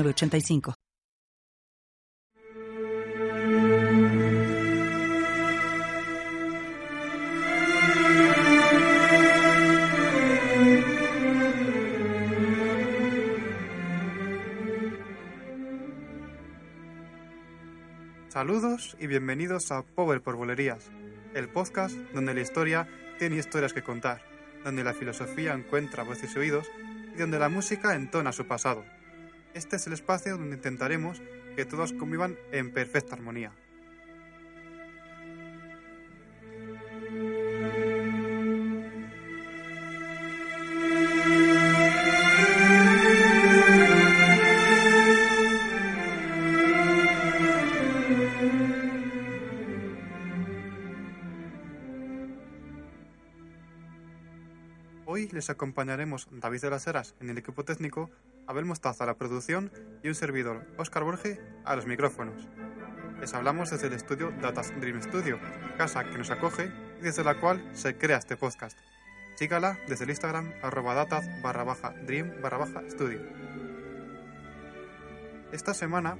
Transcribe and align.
85 0.00 0.74
Saludos 18.28 18.96
y 18.98 19.06
bienvenidos 19.06 19.70
a 19.72 19.82
Power 19.82 20.22
por 20.22 20.36
Bolerías, 20.36 20.90
el 21.34 21.50
podcast 21.50 21.94
donde 22.14 22.32
la 22.32 22.40
historia 22.40 22.88
tiene 23.18 23.36
historias 23.36 23.74
que 23.74 23.82
contar, 23.82 24.22
donde 24.64 24.82
la 24.82 24.94
filosofía 24.94 25.52
encuentra 25.52 26.02
voces 26.02 26.34
y 26.34 26.38
oídos 26.38 26.66
y 27.14 27.18
donde 27.18 27.38
la 27.38 27.50
música 27.50 27.94
entona 27.94 28.32
su 28.32 28.46
pasado. 28.46 28.84
Este 29.54 29.76
es 29.76 29.86
el 29.86 29.92
espacio 29.92 30.38
donde 30.38 30.56
intentaremos 30.56 31.20
que 31.56 31.66
todos 31.66 31.92
convivan 31.92 32.38
en 32.52 32.72
perfecta 32.72 33.14
armonía. 33.14 33.52
Les 55.32 55.50
acompañaremos 55.50 56.28
David 56.30 56.60
de 56.60 56.70
las 56.70 56.86
Heras 56.86 57.14
en 57.20 57.30
el 57.30 57.38
equipo 57.38 57.64
técnico, 57.64 58.10
Abel 58.46 58.64
Mostaza 58.64 59.04
a 59.04 59.06
la 59.06 59.14
producción 59.14 59.72
y 60.02 60.08
un 60.08 60.14
servidor, 60.14 60.66
Óscar 60.76 61.04
Borge, 61.04 61.40
a 61.64 61.74
los 61.74 61.86
micrófonos. 61.86 62.48
Les 63.20 63.34
hablamos 63.34 63.70
desde 63.70 63.86
el 63.86 63.94
estudio 63.94 64.32
Datas 64.42 64.72
Dream 64.80 65.00
Studio, 65.02 65.38
casa 65.78 66.04
que 66.04 66.18
nos 66.18 66.30
acoge 66.30 66.70
y 66.98 67.02
desde 67.02 67.24
la 67.24 67.40
cual 67.40 67.66
se 67.72 67.96
crea 67.96 68.18
este 68.18 68.36
podcast. 68.36 68.78
Sígala 69.36 69.78
desde 69.88 70.04
el 70.04 70.10
Instagram 70.10 70.52
arroba 70.62 70.94
datas 70.94 71.24
dream 72.06 72.32
barra 72.42 72.66
studio. 72.90 73.20
Esta 75.52 75.74
semana 75.74 76.16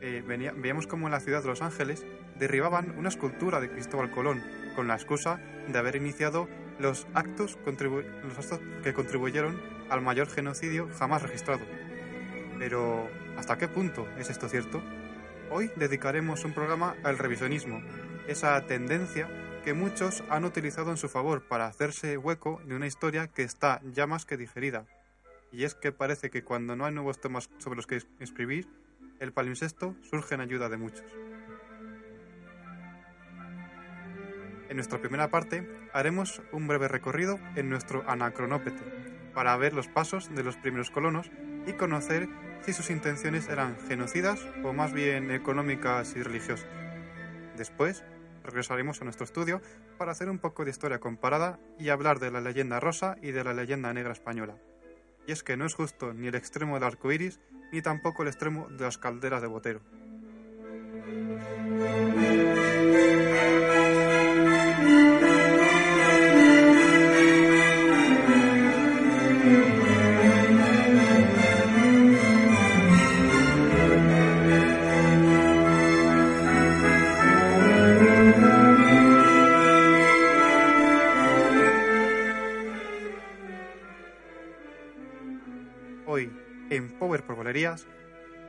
eh, 0.00 0.22
veíamos 0.26 0.86
como 0.86 1.06
en 1.06 1.12
la 1.12 1.20
ciudad 1.20 1.42
de 1.42 1.48
Los 1.48 1.62
Ángeles 1.62 2.04
derribaban 2.38 2.94
una 2.98 3.08
escultura 3.08 3.60
de 3.60 3.70
Cristóbal 3.70 4.10
Colón 4.10 4.42
con 4.74 4.88
la 4.88 4.94
excusa 4.94 5.40
de 5.68 5.78
haber 5.78 5.96
iniciado 5.96 6.48
los 6.78 7.06
actos, 7.14 7.58
que 8.82 8.92
contribuyeron 8.92 9.60
al 9.88 10.02
mayor 10.02 10.28
genocidio 10.28 10.88
jamás 10.98 11.22
registrado. 11.22 11.64
Pero, 12.58 13.08
¿hasta 13.36 13.56
qué 13.58 13.68
punto 13.68 14.06
es 14.18 14.30
esto 14.30 14.48
cierto? 14.48 14.82
Hoy 15.50 15.70
dedicaremos 15.76 16.44
un 16.44 16.52
programa 16.52 16.96
al 17.04 17.18
revisionismo, 17.18 17.80
esa 18.26 18.60
tendencia 18.66 19.28
que 19.64 19.74
muchos 19.74 20.22
han 20.28 20.44
utilizado 20.44 20.90
en 20.90 20.96
su 20.96 21.08
favor 21.08 21.42
para 21.42 21.66
hacerse 21.66 22.16
hueco 22.16 22.60
de 22.66 22.74
una 22.76 22.86
historia 22.86 23.28
que 23.28 23.42
está 23.42 23.80
ya 23.92 24.06
más 24.06 24.24
que 24.24 24.36
digerida. 24.36 24.86
Y 25.52 25.64
es 25.64 25.74
que 25.74 25.92
parece 25.92 26.30
que 26.30 26.44
cuando 26.44 26.76
no 26.76 26.84
hay 26.84 26.92
nuevos 26.92 27.20
temas 27.20 27.48
sobre 27.58 27.76
los 27.76 27.86
que 27.86 27.96
es- 27.96 28.06
escribir, 28.20 28.68
el 29.20 29.32
palimpsesto 29.32 29.94
surge 30.02 30.34
en 30.34 30.40
ayuda 30.40 30.68
de 30.68 30.76
muchos. 30.76 31.04
En 34.68 34.76
nuestra 34.76 35.00
primera 35.00 35.28
parte 35.28 35.68
haremos 35.92 36.42
un 36.52 36.66
breve 36.66 36.88
recorrido 36.88 37.38
en 37.54 37.70
nuestro 37.70 38.02
anacronópete 38.08 38.82
para 39.34 39.56
ver 39.56 39.74
los 39.74 39.86
pasos 39.86 40.34
de 40.34 40.42
los 40.42 40.56
primeros 40.56 40.90
colonos 40.90 41.30
y 41.66 41.74
conocer 41.74 42.28
si 42.62 42.72
sus 42.72 42.90
intenciones 42.90 43.48
eran 43.48 43.76
genocidas 43.86 44.44
o 44.64 44.72
más 44.72 44.92
bien 44.92 45.30
económicas 45.30 46.16
y 46.16 46.22
religiosas. 46.22 46.66
Después 47.56 48.02
regresaremos 48.44 49.00
a 49.00 49.04
nuestro 49.04 49.24
estudio 49.24 49.60
para 49.98 50.12
hacer 50.12 50.30
un 50.30 50.38
poco 50.38 50.64
de 50.64 50.70
historia 50.70 51.00
comparada 51.00 51.58
y 51.78 51.90
hablar 51.90 52.18
de 52.18 52.30
la 52.30 52.40
leyenda 52.40 52.80
rosa 52.80 53.16
y 53.22 53.32
de 53.32 53.44
la 53.44 53.54
leyenda 53.54 53.92
negra 53.92 54.12
española. 54.12 54.56
Y 55.26 55.32
es 55.32 55.42
que 55.42 55.56
no 55.56 55.66
es 55.66 55.74
justo 55.74 56.14
ni 56.14 56.28
el 56.28 56.34
extremo 56.34 56.74
del 56.74 56.84
arco 56.84 57.12
iris 57.12 57.40
ni 57.72 57.82
tampoco 57.82 58.22
el 58.22 58.28
extremo 58.28 58.68
de 58.68 58.84
las 58.84 58.98
calderas 58.98 59.42
de 59.42 59.48
Botero. 59.48 59.80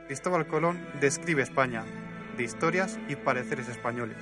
Cristóbal 0.08 0.46
Colón 0.46 0.80
describe 1.02 1.42
España, 1.42 1.84
de 2.38 2.42
historias 2.42 2.98
y 3.10 3.16
pareceres 3.16 3.68
españoles. 3.68 4.16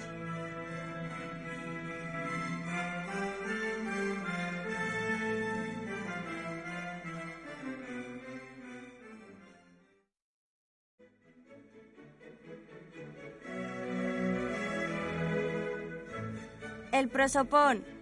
El 16.91 17.09
prosopón. 17.09 17.96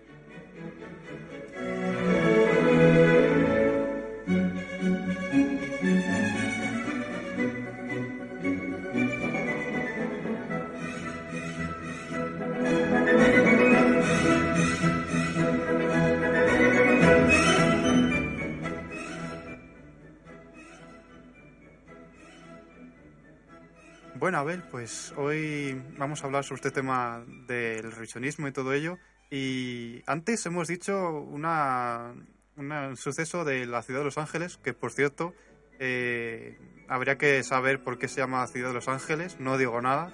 Bueno, 24.34 24.50
Abel, 24.50 24.62
pues 24.69 25.15
hoy 25.17 25.81
vamos 25.97 26.25
a 26.25 26.27
hablar 26.27 26.43
sobre 26.43 26.56
este 26.56 26.72
tema 26.72 27.22
del 27.47 27.93
revisionismo 27.93 28.49
y 28.49 28.53
todo 28.53 28.72
ello. 28.72 28.99
Y 29.31 30.03
antes 30.09 30.45
hemos 30.47 30.67
dicho 30.67 31.09
una, 31.21 32.12
una- 32.56 32.89
un 32.89 32.97
suceso 32.97 33.45
de 33.45 33.65
la 33.67 33.83
ciudad 33.84 34.00
de 34.00 34.06
Los 34.06 34.19
Ángeles, 34.19 34.56
que 34.56 34.75
por 34.75 34.91
cierto, 34.91 35.34
eh, 35.78 36.59
habría 36.89 37.17
que 37.17 37.45
saber 37.45 37.84
por 37.84 37.97
qué 37.97 38.09
se 38.09 38.17
llama 38.22 38.45
ciudad 38.48 38.71
de 38.71 38.75
Los 38.75 38.89
Ángeles, 38.89 39.39
no 39.39 39.57
digo 39.57 39.81
nada. 39.81 40.13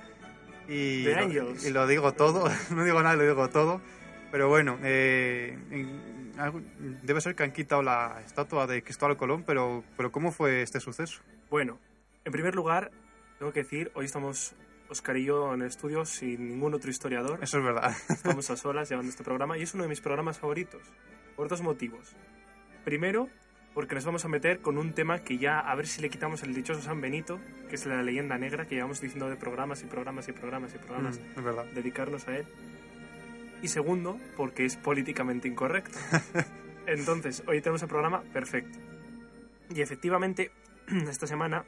Y, 0.69 1.05
The 1.05 1.15
lo- 1.27 1.55
y 1.67 1.71
lo 1.71 1.87
digo 1.87 2.13
todo, 2.13 2.45
no 2.77 2.85
digo 2.85 3.03
nada, 3.03 3.17
lo 3.17 3.23
digo 3.23 3.49
todo. 3.49 3.81
Pero 4.31 4.51
bueno, 4.51 4.79
eh, 4.83 5.57
debe 7.03 7.23
ser 7.23 7.35
que 7.35 7.43
han 7.45 7.53
quitado 7.53 7.83
la 7.83 8.21
estatua 8.27 8.67
de 8.67 8.83
Cristóbal 8.83 9.17
Colón, 9.17 9.45
pero, 9.47 9.83
pero 9.97 10.13
¿cómo 10.13 10.31
fue 10.31 10.61
este 10.61 10.79
suceso? 10.79 11.23
Bueno, 11.49 11.79
en 12.27 12.33
primer 12.33 12.55
lugar, 12.55 12.91
tengo 13.41 13.55
que 13.55 13.61
decir, 13.61 13.91
hoy 13.95 14.05
estamos 14.05 14.55
Oscar 14.91 15.17
y 15.17 15.25
yo 15.25 15.55
en 15.55 15.63
el 15.63 15.69
estudio 15.69 16.05
sin 16.05 16.47
ningún 16.47 16.75
otro 16.75 16.91
historiador. 16.91 17.39
Eso 17.43 17.57
es 17.57 17.65
verdad. 17.65 17.97
Estamos 18.11 18.51
a 18.51 18.57
solas 18.59 18.91
llevando 18.91 19.09
este 19.09 19.25
programa 19.25 19.57
y 19.57 19.63
es 19.63 19.73
uno 19.73 19.85
de 19.85 19.89
mis 19.89 20.03
programas 20.03 20.39
favoritos, 20.39 20.83
por 21.37 21.49
dos 21.49 21.63
motivos. 21.63 22.15
Primero, 22.85 23.31
porque 23.73 23.95
nos 23.95 24.05
vamos 24.05 24.27
a 24.27 24.29
meter 24.29 24.61
con 24.61 24.77
un 24.77 24.93
tema 24.93 25.21
que 25.21 25.39
ya, 25.39 25.59
a 25.59 25.75
ver 25.75 25.87
si 25.87 26.03
le 26.03 26.11
quitamos 26.11 26.43
el 26.43 26.53
dichoso 26.53 26.83
San 26.83 27.01
Benito, 27.01 27.41
que 27.71 27.77
es 27.77 27.87
la 27.87 28.03
leyenda 28.03 28.37
negra 28.37 28.67
que 28.67 28.75
llevamos 28.75 29.01
diciendo 29.01 29.31
de 29.31 29.37
programas 29.37 29.83
y 29.83 29.87
programas 29.87 30.29
y 30.29 30.33
programas 30.33 30.75
y 30.75 30.79
programas, 30.79 31.19
Mm, 31.19 31.39
es 31.39 31.43
verdad. 31.43 31.65
dedicarnos 31.75 32.29
a 32.29 32.37
él. 32.37 32.47
Y 33.63 33.69
segundo, 33.69 34.19
porque 34.37 34.67
es 34.67 34.77
políticamente 34.77 35.49
incorrecto. 35.49 35.99
Entonces, 36.87 37.43
hoy 37.47 37.63
tenemos 37.63 37.81
el 37.81 37.89
programa 37.89 38.23
perfecto. 38.35 38.79
Y 39.75 39.81
efectivamente, 39.81 40.53
esta 41.09 41.27
semana 41.27 41.65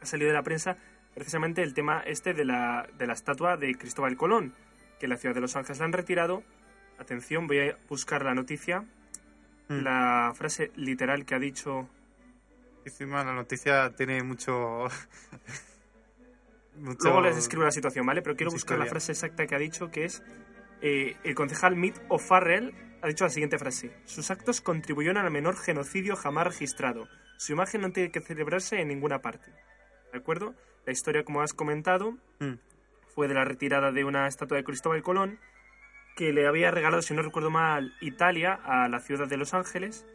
ha 0.00 0.06
salido 0.06 0.28
de 0.28 0.34
la 0.34 0.42
prensa 0.42 0.76
precisamente 1.14 1.62
el 1.62 1.72
tema 1.74 2.02
este 2.06 2.34
de 2.34 2.44
la, 2.44 2.88
de 2.98 3.06
la 3.06 3.14
estatua 3.14 3.56
de 3.56 3.74
Cristóbal 3.74 4.16
Colón, 4.16 4.54
que 4.98 5.06
en 5.06 5.10
la 5.10 5.16
ciudad 5.16 5.34
de 5.34 5.40
Los 5.40 5.56
Ángeles 5.56 5.78
la 5.78 5.84
han 5.86 5.92
retirado. 5.92 6.42
Atención, 6.98 7.46
voy 7.46 7.58
a 7.60 7.78
buscar 7.88 8.24
la 8.24 8.34
noticia. 8.34 8.84
Mm. 9.68 9.80
La 9.82 10.32
frase 10.34 10.70
literal 10.76 11.24
que 11.24 11.34
ha 11.34 11.38
dicho 11.38 11.88
Encima 12.84 13.24
la 13.24 13.34
noticia 13.34 13.90
tiene 13.96 14.22
mucho... 14.22 14.86
mucho- 16.76 17.04
Luego 17.08 17.20
les 17.22 17.36
escribo 17.36 17.64
la 17.64 17.70
situación, 17.72 18.06
¿vale? 18.06 18.22
Pero 18.22 18.36
quiero 18.36 18.50
mucha 18.50 18.56
buscar 18.58 18.78
la 18.78 18.84
historia. 18.84 18.90
frase 19.00 19.12
exacta 19.12 19.46
que 19.46 19.54
ha 19.54 19.58
dicho, 19.58 19.90
que 19.90 20.04
es 20.04 20.22
eh, 20.82 21.16
el 21.24 21.34
concejal 21.34 21.74
Mitt 21.76 21.96
O'Farrell 22.08 22.72
ha 23.02 23.08
dicho 23.08 23.24
la 23.24 23.30
siguiente 23.30 23.58
frase. 23.58 23.90
Sus 24.04 24.30
actos 24.30 24.60
contribuyeron 24.60 25.16
al 25.16 25.30
menor 25.30 25.56
genocidio 25.56 26.16
jamás 26.16 26.46
registrado. 26.46 27.08
Su 27.38 27.52
imagen 27.52 27.80
no 27.80 27.90
tiene 27.90 28.10
que 28.10 28.20
celebrarse 28.20 28.80
en 28.80 28.88
ninguna 28.88 29.20
parte. 29.20 29.52
¿De 30.16 30.20
acuerdo? 30.22 30.54
La 30.86 30.92
historia, 30.92 31.24
como 31.24 31.42
has 31.42 31.52
comentado, 31.52 32.16
Mm. 32.40 32.54
fue 33.14 33.28
de 33.28 33.34
la 33.34 33.44
retirada 33.44 33.92
de 33.92 34.02
una 34.04 34.26
estatua 34.28 34.56
de 34.56 34.64
Cristóbal 34.64 35.02
Colón 35.02 35.38
que 36.16 36.32
le 36.32 36.46
había 36.46 36.70
regalado, 36.70 37.02
si 37.02 37.12
no 37.12 37.20
recuerdo 37.20 37.50
mal, 37.50 37.92
Italia 38.00 38.54
a 38.64 38.88
la 38.88 39.00
ciudad 39.00 39.28
de 39.28 39.36
Los 39.36 39.52
Ángeles. 39.52 40.06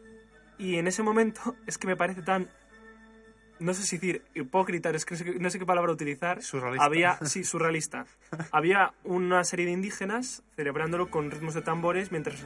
Y 0.58 0.78
en 0.78 0.88
ese 0.88 1.04
momento 1.04 1.56
es 1.68 1.78
que 1.78 1.86
me 1.86 1.96
parece 1.96 2.24
tan, 2.24 2.50
no 3.60 3.76
sé 3.76 3.84
si 3.84 3.98
decir 3.98 4.24
hipócrita, 4.34 4.90
es 4.90 5.06
que 5.06 5.14
no 5.14 5.18
sé 5.20 5.24
qué- 5.26 5.40
no 5.40 5.50
sé 5.52 5.60
qué 5.60 5.66
palabra 5.68 5.92
utilizar. 5.92 6.42
Surrealista. 6.42 6.84
Había, 6.86 7.18
sí, 7.26 7.44
surrealista. 7.44 8.08
Había 8.52 8.94
una 9.04 9.44
serie 9.44 9.68
de 9.68 9.74
indígenas 9.74 10.42
celebrándolo 10.56 11.12
con 11.12 11.30
ritmos 11.30 11.54
de 11.54 11.62
tambores 11.62 12.12
mientras, 12.12 12.44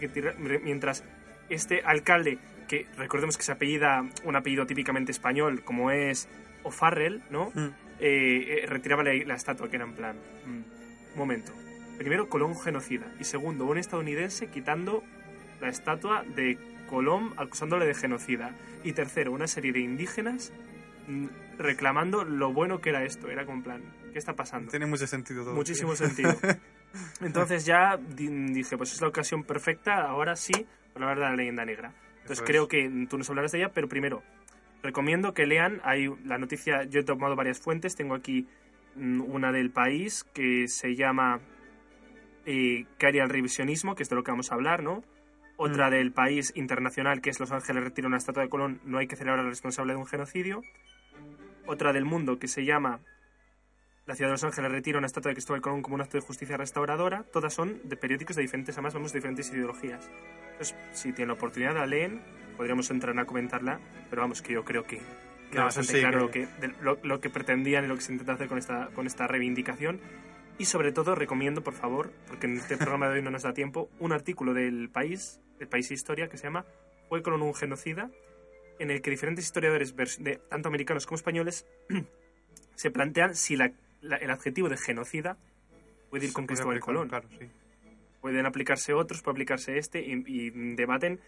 mientras 0.62 1.06
este 1.48 1.84
alcalde, 1.86 2.38
que 2.68 2.86
recordemos 2.98 3.38
que 3.38 3.44
se 3.44 3.54
apellida 3.54 4.04
un 4.26 4.36
apellido 4.36 4.66
típicamente 4.66 5.14
español, 5.14 5.64
como 5.64 5.92
es 5.92 6.28
O'Farrell, 6.66 7.24
¿no? 7.30 7.52
Mm. 7.56 7.68
eh, 8.00 8.62
eh, 8.64 8.66
retiraba 8.68 9.04
la, 9.04 9.14
la 9.26 9.36
estatua, 9.36 9.70
que 9.70 9.78
era 9.78 9.86
en 9.86 9.94
plan, 9.94 10.16
mm, 10.46 11.18
momento. 11.18 11.54
Primero, 11.98 12.28
Colón 12.28 12.58
genocida. 12.58 13.06
Y 13.20 13.24
segundo, 13.24 13.66
un 13.66 13.78
estadounidense 13.78 14.48
quitando 14.48 15.02
la 15.62 15.70
estatua 15.70 16.24
de 16.36 16.58
Colón 16.90 17.34
acusándole 17.38 17.86
de 17.86 17.94
genocida. 17.94 18.52
Y 18.84 18.92
tercero, 18.94 19.32
una 19.32 19.48
serie 19.48 19.72
de 19.72 19.80
indígenas 19.80 20.52
mm, 21.08 21.28
reclamando 21.58 22.26
lo 22.26 22.52
bueno 22.52 22.82
que 22.82 22.90
era 22.90 23.04
esto. 23.06 23.30
Era 23.30 23.46
como 23.46 23.60
en 23.60 23.64
plan, 23.64 23.82
¿qué 24.12 24.20
está 24.20 24.34
pasando? 24.34 24.70
Tiene 24.72 24.86
mucho 24.88 25.08
sentido 25.08 25.46
todo. 25.46 25.56
Muchísimo 25.56 25.94
tío. 25.96 26.08
sentido. 26.08 26.36
Entonces 27.22 27.66
ya 27.66 27.98
di- 27.98 28.28
dije, 28.54 28.78
pues 28.78 28.94
es 28.94 29.02
la 29.02 29.08
ocasión 29.08 29.44
perfecta, 29.44 30.02
ahora 30.08 30.36
sí, 30.36 30.54
para 30.94 31.06
hablar 31.10 31.18
de 31.20 31.30
la 31.32 31.36
leyenda 31.36 31.66
negra. 31.66 31.94
Entonces 32.22 32.38
Eso 32.38 32.44
es. 32.44 32.48
creo 32.50 32.68
que 32.68 33.08
tú 33.10 33.18
nos 33.18 33.30
hablarás 33.30 33.52
de 33.52 33.60
ella, 33.60 33.72
pero 33.74 33.88
primero, 33.88 34.22
recomiendo 34.86 35.34
que 35.34 35.46
lean, 35.46 35.82
hay 35.84 36.08
la 36.24 36.38
noticia, 36.38 36.84
yo 36.84 37.02
he 37.02 37.04
tomado 37.04 37.36
varias 37.36 37.60
fuentes, 37.60 37.96
tengo 37.96 38.16
aquí 38.16 38.48
mm, 38.96 39.22
una 39.22 39.52
del 39.52 39.72
país 39.72 40.24
que 40.34 40.68
se 40.68 40.96
llama 40.96 41.42
eh, 42.46 42.86
¿Qué 42.98 43.08
haría 43.08 43.24
el 43.24 43.30
revisionismo? 43.30 43.96
Que 43.96 44.04
es 44.04 44.10
de 44.10 44.16
lo 44.16 44.24
que 44.24 44.32
vamos 44.32 44.52
a 44.52 44.56
hablar, 44.56 44.84
¿no? 44.84 45.04
Otra 45.58 45.88
Mm. 45.88 45.92
del 45.92 46.12
país 46.12 46.52
internacional, 46.56 47.22
que 47.22 47.30
es 47.30 47.40
Los 47.40 47.52
Ángeles 47.52 47.84
retira 47.84 48.08
una 48.08 48.18
estatua 48.18 48.44
de 48.44 48.50
Colón, 48.50 48.82
no 48.84 48.98
hay 48.98 49.08
que 49.08 49.16
celebrar 49.16 49.40
al 49.40 49.50
responsable 49.50 49.94
de 49.94 50.00
un 50.00 50.06
genocidio. 50.06 50.62
Otra 51.66 51.94
del 51.94 52.06
mundo 52.06 52.38
que 52.38 52.48
se 52.48 52.64
llama 52.64 53.00
La 54.06 54.14
ciudad 54.14 54.30
de 54.30 54.34
Los 54.34 54.44
Ángeles 54.44 54.72
retira 54.72 55.00
una 55.00 55.08
estatua 55.08 55.30
de 55.30 55.36
Cristóbal 55.36 55.62
Colón 55.62 55.82
como 55.82 55.96
un 55.96 56.02
acto 56.02 56.18
de 56.18 56.22
justicia 56.22 56.58
restauradora. 56.58 57.24
Todas 57.24 57.54
son 57.54 57.82
de 57.84 57.98
periódicos 57.98 58.36
de 58.36 58.44
diferentes, 58.44 58.76
además 58.76 58.94
vamos 58.94 59.12
de 59.12 59.18
diferentes 59.18 59.52
ideologías. 59.52 60.08
Entonces, 60.52 60.76
si 60.92 61.12
tienen 61.12 61.30
la 61.30 61.34
oportunidad, 61.34 61.74
la 61.74 61.88
leen, 61.88 62.22
podríamos 62.56 62.90
entrar 62.92 63.18
a 63.20 63.26
comentarla, 63.26 63.80
pero 64.10 64.22
vamos, 64.22 64.42
que 64.42 64.54
yo 64.54 64.64
creo 64.66 64.84
que 64.86 64.98
queda 65.52 65.62
No, 65.62 65.64
bastante 65.66 65.94
sí, 65.94 66.00
claro 66.00 66.32
que- 66.32 66.42
lo, 66.42 66.50
que, 66.60 66.68
lo, 66.82 67.00
lo 67.04 67.20
que 67.22 67.30
pretendían 67.30 67.86
y 67.86 67.88
lo 67.88 67.96
que 67.96 68.02
se 68.02 68.12
intenta 68.12 68.34
hacer 68.34 68.48
con 68.48 68.58
esta, 68.58 68.88
con 68.96 69.08
esta 69.08 69.28
reivindicación. 69.28 70.00
Y 70.58 70.66
sobre 70.66 70.92
todo 70.94 71.16
recomiendo, 71.16 71.62
por 71.64 71.74
favor, 71.74 72.12
porque 72.28 72.48
en 72.48 72.58
este 72.58 72.78
programa 72.78 73.10
de 73.10 73.16
hoy 73.16 73.22
no 73.22 73.30
nos 73.32 73.44
da 73.44 73.54
tiempo, 73.54 73.90
un 74.00 74.14
artículo 74.14 74.54
del 74.54 74.90
país, 74.90 75.42
del 75.60 75.68
país 75.68 75.92
Historia, 75.92 76.30
que 76.30 76.38
se 76.38 76.44
llama 76.46 76.66
¿Fue 77.10 77.22
Colón 77.22 77.42
un 77.42 77.54
genocida? 77.54 78.10
en 78.80 78.92
el 78.92 79.02
que 79.02 79.10
diferentes 79.10 79.46
historiadores, 79.46 79.96
de, 79.96 80.38
tanto 80.50 80.68
americanos 80.68 81.06
como 81.06 81.16
españoles, 81.16 81.66
se 82.76 82.92
plantean 82.92 83.36
si 83.36 83.56
la- 83.56 83.72
la- 84.02 84.18
el 84.18 84.30
adjetivo 84.32 84.68
de 84.70 84.78
genocida 84.78 85.38
puede 86.10 86.26
ir 86.26 86.34
con 86.34 86.44
Se 86.44 86.48
Cristóbal 86.48 86.80
Colón. 86.82 87.08
Claro, 87.10 87.28
sí. 87.40 87.48
Pueden 88.22 88.46
aplicarse 88.46 88.94
otros, 88.94 89.22
puede 89.22 89.34
aplicarse 89.36 89.78
este, 89.78 90.02
y, 90.02 90.24
y 90.26 90.50
debaten 90.76 91.20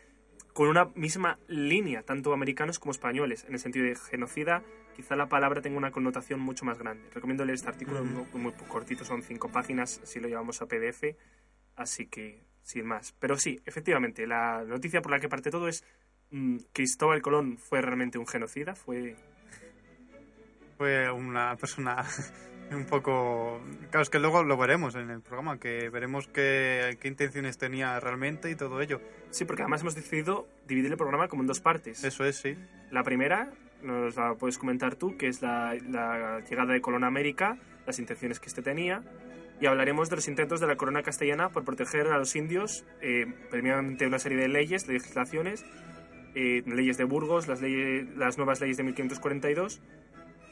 con 0.57 0.69
una 0.69 0.86
misma 0.95 1.38
línea, 1.48 2.01
tanto 2.01 2.33
americanos 2.33 2.80
como 2.80 2.92
españoles, 2.92 3.45
en 3.48 3.54
el 3.54 3.59
sentido 3.59 3.86
de 3.86 3.95
genocida, 3.95 4.63
quizá 4.95 5.15
la 5.15 5.30
palabra 5.30 5.62
tenga 5.62 5.77
una 5.77 5.92
connotación 5.92 6.39
mucho 6.39 6.65
más 6.65 6.80
grande. 6.80 7.07
Recomiendo 7.13 7.45
leer 7.45 7.57
este 7.57 7.69
artículo, 7.69 8.01
Ujú. 8.01 8.25
muy, 8.33 8.42
muy 8.42 8.54
cortito, 8.68 9.06
son 9.06 9.21
cinco 9.21 9.51
páginas, 9.51 10.01
si 10.04 10.19
lo 10.19 10.27
llevamos 10.27 10.59
a 10.63 10.65
PDF, 10.65 11.15
así 11.75 12.07
que 12.07 12.42
sin 12.63 12.88
más. 12.88 13.13
Pero 13.19 13.38
sí, 13.38 13.62
efectivamente, 13.68 14.25
la 14.25 14.63
noticia 14.63 15.00
por 15.00 15.12
la 15.12 15.19
que 15.19 15.30
parte 15.30 15.51
todo 15.51 15.68
es 15.68 15.83
mm, 16.31 16.57
Cristóbal 16.74 17.21
Colón 17.21 17.59
fue 17.59 17.80
realmente 17.83 18.18
un 18.18 18.25
genocida, 18.25 18.74
fue... 18.74 19.15
Fue 20.80 21.12
una 21.12 21.56
persona 21.56 22.04
un 22.72 22.86
poco... 22.86 23.62
Claro, 23.90 24.02
es 24.02 24.10
que 24.10 24.19
luego 24.19 24.44
lo 24.44 24.58
veremos 24.58 24.96
en 24.96 25.10
el 25.10 25.22
programa, 25.22 25.60
que 25.60 25.90
veremos 25.90 26.28
qué, 26.28 26.98
qué 27.00 27.08
intenciones 27.08 27.58
tenía 27.58 28.00
realmente 28.00 28.50
y 28.52 28.56
todo 28.56 28.81
ello. 28.81 29.02
Sí, 29.30 29.46
porque 29.46 29.64
además 29.64 29.81
hemos 29.81 29.96
decidido 29.96 30.48
dividir 30.68 30.92
el 30.92 30.98
programa 30.98 31.28
como 31.28 31.44
en 31.44 31.48
dos 31.48 31.62
partes. 31.62 32.04
Eso 32.04 32.25
es, 32.25 32.38
sí. 32.38 32.56
La 32.92 33.04
primera, 33.04 33.52
nos 33.84 34.16
la 34.16 34.36
puedes 34.36 34.58
comentar 34.58 34.96
tú, 34.96 35.18
que 35.18 35.28
es 35.28 35.42
la, 35.42 35.75
la 35.90 36.42
llegada 36.42 36.74
de 36.74 36.81
Colón 36.81 37.04
a 37.04 37.08
América, 37.08 37.58
las 37.86 38.00
intenciones 38.00 38.40
que 38.40 38.48
éste 38.48 38.62
tenía, 38.62 39.04
y 39.60 39.66
hablaremos 39.66 40.10
de 40.10 40.18
los 40.18 40.28
intentos 40.28 40.60
de 40.60 40.68
la 40.68 40.75
corona 40.75 41.02
castellana 41.02 41.50
por 41.50 41.64
proteger 41.64 42.08
a 42.08 42.18
los 42.18 42.36
indios, 42.36 42.86
eh, 43.02 43.25
una 43.52 44.19
serie 44.19 44.38
de 44.38 44.48
leyes, 44.48 44.88
legislaciones, 44.88 45.66
eh, 46.36 46.64
leyes 46.68 46.98
de 46.98 47.06
Burgos, 47.06 47.48
las, 47.48 47.62
leyes, 47.62 48.08
las 48.16 48.38
nuevas 48.38 48.62
leyes 48.62 48.78
de 48.78 48.84
1542, 48.84 49.81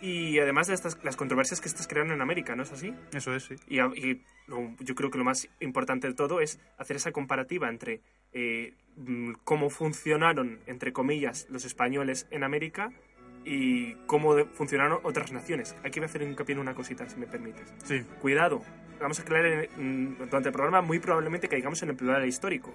y 0.06 0.40
además 0.40 0.68
de 0.68 0.74
estas, 0.74 0.98
las 1.04 1.16
controversias 1.16 1.62
que 1.62 1.68
estas 1.68 1.88
crearon 1.88 2.12
en 2.12 2.22
América, 2.22 2.56
¿no 2.56 2.64
es 2.64 2.72
así? 2.72 2.94
Eso 3.14 3.34
es, 3.36 3.44
sí. 3.46 3.56
Y, 3.68 3.80
a- 3.80 3.92
y 3.96 4.22
lo- 4.48 4.76
yo 4.80 4.94
creo 4.96 5.10
que 5.10 5.18
lo 5.18 5.24
más 5.24 5.48
importante 5.60 6.08
de 6.08 6.14
todo 6.14 6.40
es 6.42 6.60
hacer 6.78 6.98
esa 6.98 7.12
comparativa 7.12 7.70
entre 7.70 8.02
eh, 8.38 8.74
mm, 8.98 9.34
cómo 9.46 9.70
funcionaron, 9.70 10.60
entre 10.68 10.92
comillas, 10.92 11.48
los 11.50 11.64
españoles 11.66 12.28
en 12.32 12.44
América 12.44 12.92
y 13.46 13.94
cómo 14.08 14.36
funcionaron 14.54 15.00
otras 15.04 15.32
naciones. 15.32 15.76
Aquí 15.84 16.00
voy 16.00 16.08
a 16.08 16.10
hacer 16.10 16.22
hincapié 16.24 16.54
en 16.54 16.60
una 16.60 16.74
cosita, 16.76 17.08
si 17.08 17.18
me 17.18 17.28
permites. 17.28 17.74
Sí, 17.84 18.02
Cuidado, 18.20 18.62
vamos 19.00 19.20
a 19.20 19.22
aclarar 19.24 19.46
en- 19.78 20.12
mm, 20.12 20.18
durante 20.30 20.50
el 20.50 20.54
programa, 20.54 20.82
muy 20.82 21.00
probablemente 21.00 21.48
caigamos 21.48 21.82
en 21.84 21.90
el 21.90 21.96
plural 21.96 22.26
histórico. 22.28 22.74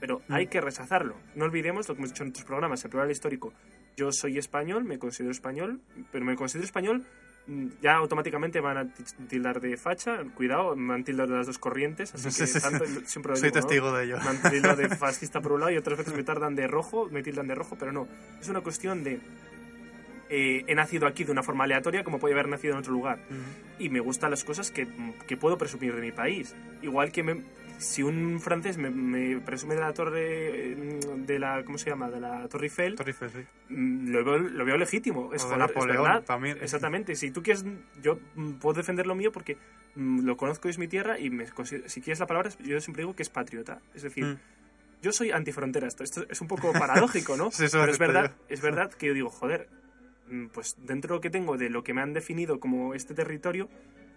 Pero 0.00 0.22
Mm. 0.28 0.32
hay 0.34 0.46
que 0.48 0.60
rechazarlo. 0.60 1.16
No 1.34 1.44
olvidemos 1.46 1.88
lo 1.88 1.94
que 1.94 2.00
hemos 2.00 2.10
dicho 2.12 2.22
en 2.24 2.30
otros 2.30 2.44
programas, 2.44 2.84
el 2.84 2.90
plural 2.90 3.10
histórico. 3.10 3.52
Yo 3.96 4.12
soy 4.12 4.36
español, 4.38 4.84
me 4.84 4.98
considero 4.98 5.32
español, 5.32 5.80
pero 6.12 6.24
me 6.24 6.36
considero 6.36 6.66
español, 6.66 7.02
mm, 7.46 7.66
ya 7.80 7.94
automáticamente 7.96 8.60
van 8.60 8.76
a 8.76 8.84
ti- 8.92 9.04
tildar 9.28 9.60
de 9.60 9.76
facha. 9.78 10.18
Cuidado, 10.34 10.76
me 10.76 10.92
han 10.94 11.02
tildado 11.04 11.32
de 11.32 11.38
las 11.38 11.46
dos 11.46 11.58
corrientes, 11.58 12.14
así 12.14 12.30
Sí, 12.46 12.52
que 12.52 12.60
tanto- 12.60 12.84
siempre 13.06 13.30
lo 13.30 13.36
soy 13.36 13.48
digo, 13.50 13.60
¿no? 13.60 13.66
testigo 13.66 13.92
de 13.92 14.04
ello. 14.04 14.18
Me 14.18 14.28
han 14.28 14.42
tildado 14.50 14.76
de 14.76 14.88
fascista 14.96 15.40
por 15.40 15.52
un 15.52 15.60
lado 15.60 15.72
y 15.72 15.78
otras 15.78 15.96
veces 15.96 16.14
me 16.14 16.22
tardan 16.24 16.54
de 16.54 16.66
rojo, 16.66 17.08
me 17.10 17.22
tildan 17.22 17.46
de 17.46 17.54
rojo, 17.54 17.76
pero 17.78 17.90
no. 17.92 18.06
Es 18.40 18.48
una 18.50 18.60
cuestión 18.60 19.02
de... 19.02 19.18
eh, 20.28 20.64
he 20.66 20.74
nacido 20.74 21.06
aquí 21.06 21.24
de 21.24 21.32
una 21.32 21.42
forma 21.42 21.64
aleatoria 21.64 22.04
como 22.04 22.18
puede 22.18 22.34
haber 22.34 22.48
nacido 22.48 22.74
en 22.74 22.80
otro 22.80 22.92
lugar 22.92 23.18
y 23.78 23.88
me 23.90 24.00
gustan 24.00 24.30
las 24.30 24.42
cosas 24.44 24.70
que, 24.70 24.88
que 25.26 25.36
puedo 25.38 25.56
presumir 25.56 25.94
de 25.94 26.02
mi 26.02 26.12
país. 26.12 26.54
Igual 26.82 27.12
que 27.12 27.22
me- 27.22 27.42
si 27.78 28.02
un 28.02 28.40
francés 28.40 28.78
me, 28.78 28.90
me 28.90 29.40
presume 29.40 29.74
de 29.74 29.80
la 29.80 29.92
torre, 29.92 30.72
eh, 30.72 31.00
de 31.26 31.38
la, 31.38 31.62
¿cómo 31.64 31.78
se 31.78 31.90
llama? 31.90 32.10
De 32.10 32.20
la 32.20 32.48
Torre 32.48 32.66
Eiffel, 32.66 32.94
Torre 32.96 33.10
Eiffel, 33.10 33.30
sí. 33.30 33.38
mm, 33.68 34.08
lo 34.10 34.24
veo, 34.24 34.38
lo 34.38 34.64
veo 34.64 34.76
legítimo. 34.76 35.32
Es, 35.34 35.44
O 35.44 35.48
de 35.48 35.64
es 35.64 35.74
verdad. 35.86 36.22
también. 36.24 36.58
Exactamente. 36.60 37.14
Si 37.16 37.30
tú 37.30 37.42
quieres, 37.42 37.64
yo 38.02 38.18
puedo 38.60 38.74
defender 38.74 39.06
lo 39.06 39.14
mío 39.14 39.32
porque 39.32 39.58
mm, 39.94 40.20
lo 40.24 40.36
conozco, 40.36 40.68
es 40.68 40.78
mi 40.78 40.88
tierra 40.88 41.18
y 41.18 41.30
me 41.30 41.46
si 41.46 42.00
quieres 42.00 42.20
la 42.20 42.26
palabra, 42.26 42.50
yo 42.60 42.80
siempre 42.80 43.02
digo 43.02 43.14
que 43.14 43.22
es 43.22 43.30
patriota. 43.30 43.80
Es 43.94 44.02
decir, 44.02 44.24
Mm. 44.24 44.38
yo 45.02 45.12
soy 45.12 45.30
antifrontera. 45.30 45.86
Esto, 45.86 46.02
esto 46.04 46.24
es 46.28 46.40
un 46.40 46.48
poco 46.48 46.72
paradójico, 46.72 47.36
¿no? 47.36 47.50
Sí, 47.52 47.64
eso 47.66 47.78
Pero 47.80 47.92
es 47.92 47.98
verdad, 47.98 48.32
es 48.48 48.60
verdad 48.62 48.90
que 48.92 49.06
yo 49.08 49.14
digo, 49.14 49.28
joder, 49.30 49.68
pues 50.52 50.76
dentro 50.78 51.10
de 51.10 51.16
lo 51.16 51.20
que 51.20 51.30
tengo, 51.30 51.56
de 51.56 51.70
lo 51.70 51.84
que 51.84 51.94
me 51.94 52.00
han 52.02 52.12
definido 52.12 52.58
como 52.58 52.94
este 52.94 53.14
territorio, 53.14 53.68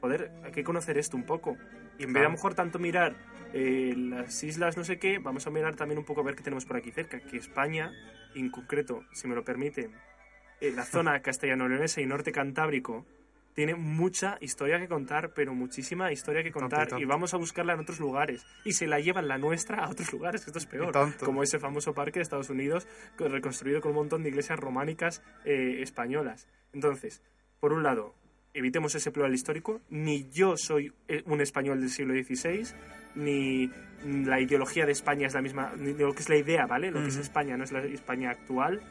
joder, 0.02 0.32
hay 0.44 0.52
que 0.52 0.64
conocer 0.64 0.98
esto 0.98 1.18
un 1.18 1.24
poco. 1.24 1.58
Y 1.98 2.04
en 2.04 2.14
vez 2.14 2.22
de 2.22 2.28
a 2.28 2.30
lo 2.30 2.36
mejor 2.36 2.54
tanto 2.56 2.80
mirar 2.80 3.16
eh, 3.54 3.94
las 3.98 4.44
islas 4.44 4.78
no 4.78 4.84
sé 4.84 5.00
qué, 5.00 5.20
vamos 5.20 5.46
a 5.48 5.50
mirar 5.50 5.76
también 5.76 5.98
un 5.98 6.06
poco 6.06 6.22
a 6.22 6.24
ver 6.24 6.36
qué 6.36 6.44
tenemos 6.44 6.66
por 6.66 6.78
aquí 6.78 6.92
cerca, 6.92 7.20
que 7.20 7.38
España, 7.38 7.92
en 8.36 8.50
concreto, 8.50 9.04
si 9.12 9.28
me 9.28 9.36
lo 9.36 9.44
permite, 9.44 9.90
eh, 10.62 10.72
la 10.74 10.86
zona 10.86 11.20
castellano-leonesa 11.22 12.00
y 12.02 12.06
norte 12.06 12.32
cantábrico, 12.32 13.06
tiene 13.56 13.76
mucha 13.76 14.38
historia 14.40 14.80
que 14.80 14.88
contar, 14.88 15.34
pero 15.34 15.54
muchísima 15.54 16.12
historia 16.14 16.44
que 16.44 16.52
contar. 16.52 16.88
tanto. 16.88 17.00
Y 17.00 17.06
vamos 17.06 17.34
a 17.34 17.38
buscarla 17.38 17.74
en 17.74 17.80
otros 17.82 18.00
lugares. 18.00 18.46
Y 18.64 18.72
se 18.72 18.88
la 18.88 19.00
llevan 19.02 19.28
la 19.28 19.38
nuestra 19.38 19.84
a 19.84 19.90
otros 19.90 20.14
lugares, 20.14 20.46
que 20.46 20.52
esto 20.52 20.60
es 20.60 20.66
peor. 20.66 20.94
Como 21.26 21.44
ese 21.44 21.60
famoso 21.60 21.94
parque 21.94 22.20
de 22.20 22.24
Estados 22.24 22.50
Unidos, 22.50 22.88
co- 23.18 23.28
reconstruido 23.28 23.82
con 23.82 23.92
un 23.92 23.98
montón 23.98 24.24
de 24.24 24.30
iglesias 24.30 24.58
románicas 24.60 25.22
eh, 25.44 25.80
españolas. 25.82 26.48
Entonces, 26.72 27.22
por 27.60 27.74
un 27.74 27.84
lado, 27.84 28.16
evitemos 28.54 28.96
ese 28.96 29.12
plural 29.12 29.34
histórico, 29.34 29.82
ni 29.90 30.30
yo 30.30 30.56
soy 30.58 30.92
eh, 31.08 31.24
un 31.26 31.42
español 31.42 31.80
del 31.80 31.90
siglo 31.90 32.14
XVI, 32.14 32.68
ni 33.16 33.70
la 34.26 34.40
ideología 34.40 34.86
de 34.86 34.92
España 34.92 35.28
es 35.28 35.34
la 35.34 35.42
misma, 35.42 35.74
ni 35.78 35.94
lo 35.94 36.14
que 36.14 36.22
es 36.22 36.30
la 36.30 36.38
idea, 36.38 36.66
¿vale? 36.66 36.92
Lo 36.92 37.02
que 37.02 37.08
es. 37.10 37.18
España 37.18 37.58
no 37.58 37.64
es 37.64 37.72
la 37.72 37.84
España 37.84 38.30
actual, 38.32 38.82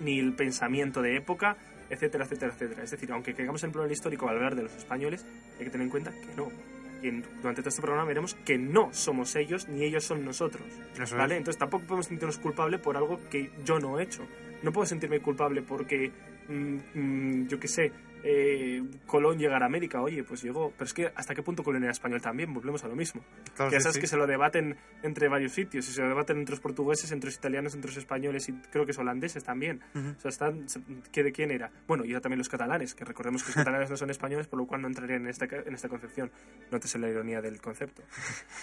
ni 0.00 0.18
el 0.18 0.32
pensamiento 0.34 1.02
de 1.02 1.16
época, 1.16 1.56
etcétera, 1.90 2.24
etcétera, 2.24 2.52
etcétera. 2.52 2.82
Es 2.84 2.90
decir, 2.90 3.10
aunque 3.12 3.34
caigamos 3.34 3.62
en 3.64 3.72
plural 3.72 3.90
histórico 3.90 4.28
al 4.28 4.36
hablar 4.36 4.54
de 4.54 4.62
los 4.64 4.74
españoles, 4.76 5.24
hay 5.58 5.64
que 5.64 5.70
tener 5.70 5.84
en 5.86 5.90
cuenta 5.90 6.10
que 6.12 6.34
no. 6.36 6.50
En- 7.02 7.22
durante 7.40 7.62
todo 7.62 7.68
este 7.68 7.80
programa 7.80 8.06
veremos 8.08 8.34
que 8.44 8.58
no 8.58 8.92
somos 8.92 9.34
ellos 9.36 9.68
ni 9.68 9.84
ellos 9.84 10.04
son 10.04 10.24
nosotros. 10.24 10.64
Eso 11.00 11.16
¿Vale? 11.16 11.34
es. 11.34 11.38
Entonces 11.38 11.58
tampoco 11.58 11.84
podemos 11.86 12.06
sentirnos 12.06 12.38
culpables 12.38 12.80
por 12.80 12.96
algo 12.96 13.20
que 13.30 13.50
yo 13.64 13.78
no 13.78 13.98
he 13.98 14.02
hecho. 14.04 14.26
No 14.62 14.72
puedo 14.72 14.84
sentirme 14.86 15.20
culpable 15.20 15.62
porque, 15.62 16.10
mm, 16.48 16.76
mm, 16.94 17.46
yo 17.48 17.58
qué 17.60 17.68
sé, 17.68 17.92
eh, 18.22 18.82
Colón 19.06 19.38
llegara 19.38 19.64
a 19.64 19.68
América. 19.68 20.00
Oye, 20.02 20.24
pues 20.24 20.42
llegó. 20.42 20.72
Pero 20.72 20.84
es 20.84 20.94
que 20.94 21.12
hasta 21.14 21.34
qué 21.34 21.42
punto 21.42 21.62
Colón 21.62 21.82
era 21.82 21.92
español 21.92 22.20
también, 22.20 22.52
volvemos 22.52 22.84
a 22.84 22.88
lo 22.88 22.96
mismo. 22.96 23.22
Claro, 23.54 23.70
que 23.70 23.80
ya 23.80 23.92
sí, 23.92 24.00
que 24.00 24.06
se 24.06 24.16
lo 24.16 24.26
debaten 24.26 24.76
entre 25.02 25.28
varios 25.28 25.52
sitios. 25.52 25.88
Y 25.88 25.92
se 25.92 26.02
lo 26.02 26.08
debaten 26.08 26.38
entre 26.38 26.52
los 26.52 26.60
portugueses, 26.60 27.10
entre 27.12 27.28
los 27.28 27.36
italianos, 27.36 27.74
entre 27.74 27.90
los 27.90 27.98
españoles 27.98 28.48
y 28.48 28.52
creo 28.52 28.84
que 28.84 28.88
los 28.88 28.98
holandeses 28.98 29.44
también. 29.44 29.80
Ujú. 29.94 30.08
O 30.16 30.20
sea, 30.20 30.28
están, 30.28 30.66
¿qué 31.12 31.22
de 31.22 31.32
quién 31.32 31.50
era? 31.50 31.70
Bueno, 31.86 32.04
y 32.04 32.12
también 32.20 32.38
los 32.38 32.48
catalanes, 32.48 32.94
que 32.94 33.04
recordemos 33.04 33.42
que 33.42 33.48
los 33.48 33.56
catalanes 33.56 33.90
no 33.90 33.96
son 33.96 34.10
españoles, 34.10 34.46
por 34.46 34.58
lo 34.58 34.66
cual 34.66 34.82
no 34.82 34.88
entrarían 34.88 35.22
en 35.22 35.28
esta, 35.28 35.46
en 35.46 35.74
esta 35.74 35.88
concepción. 35.88 36.30
Notes 36.70 36.96
la 36.96 37.08
ironía 37.08 37.40
del 37.40 37.60
concepto. 37.60 38.02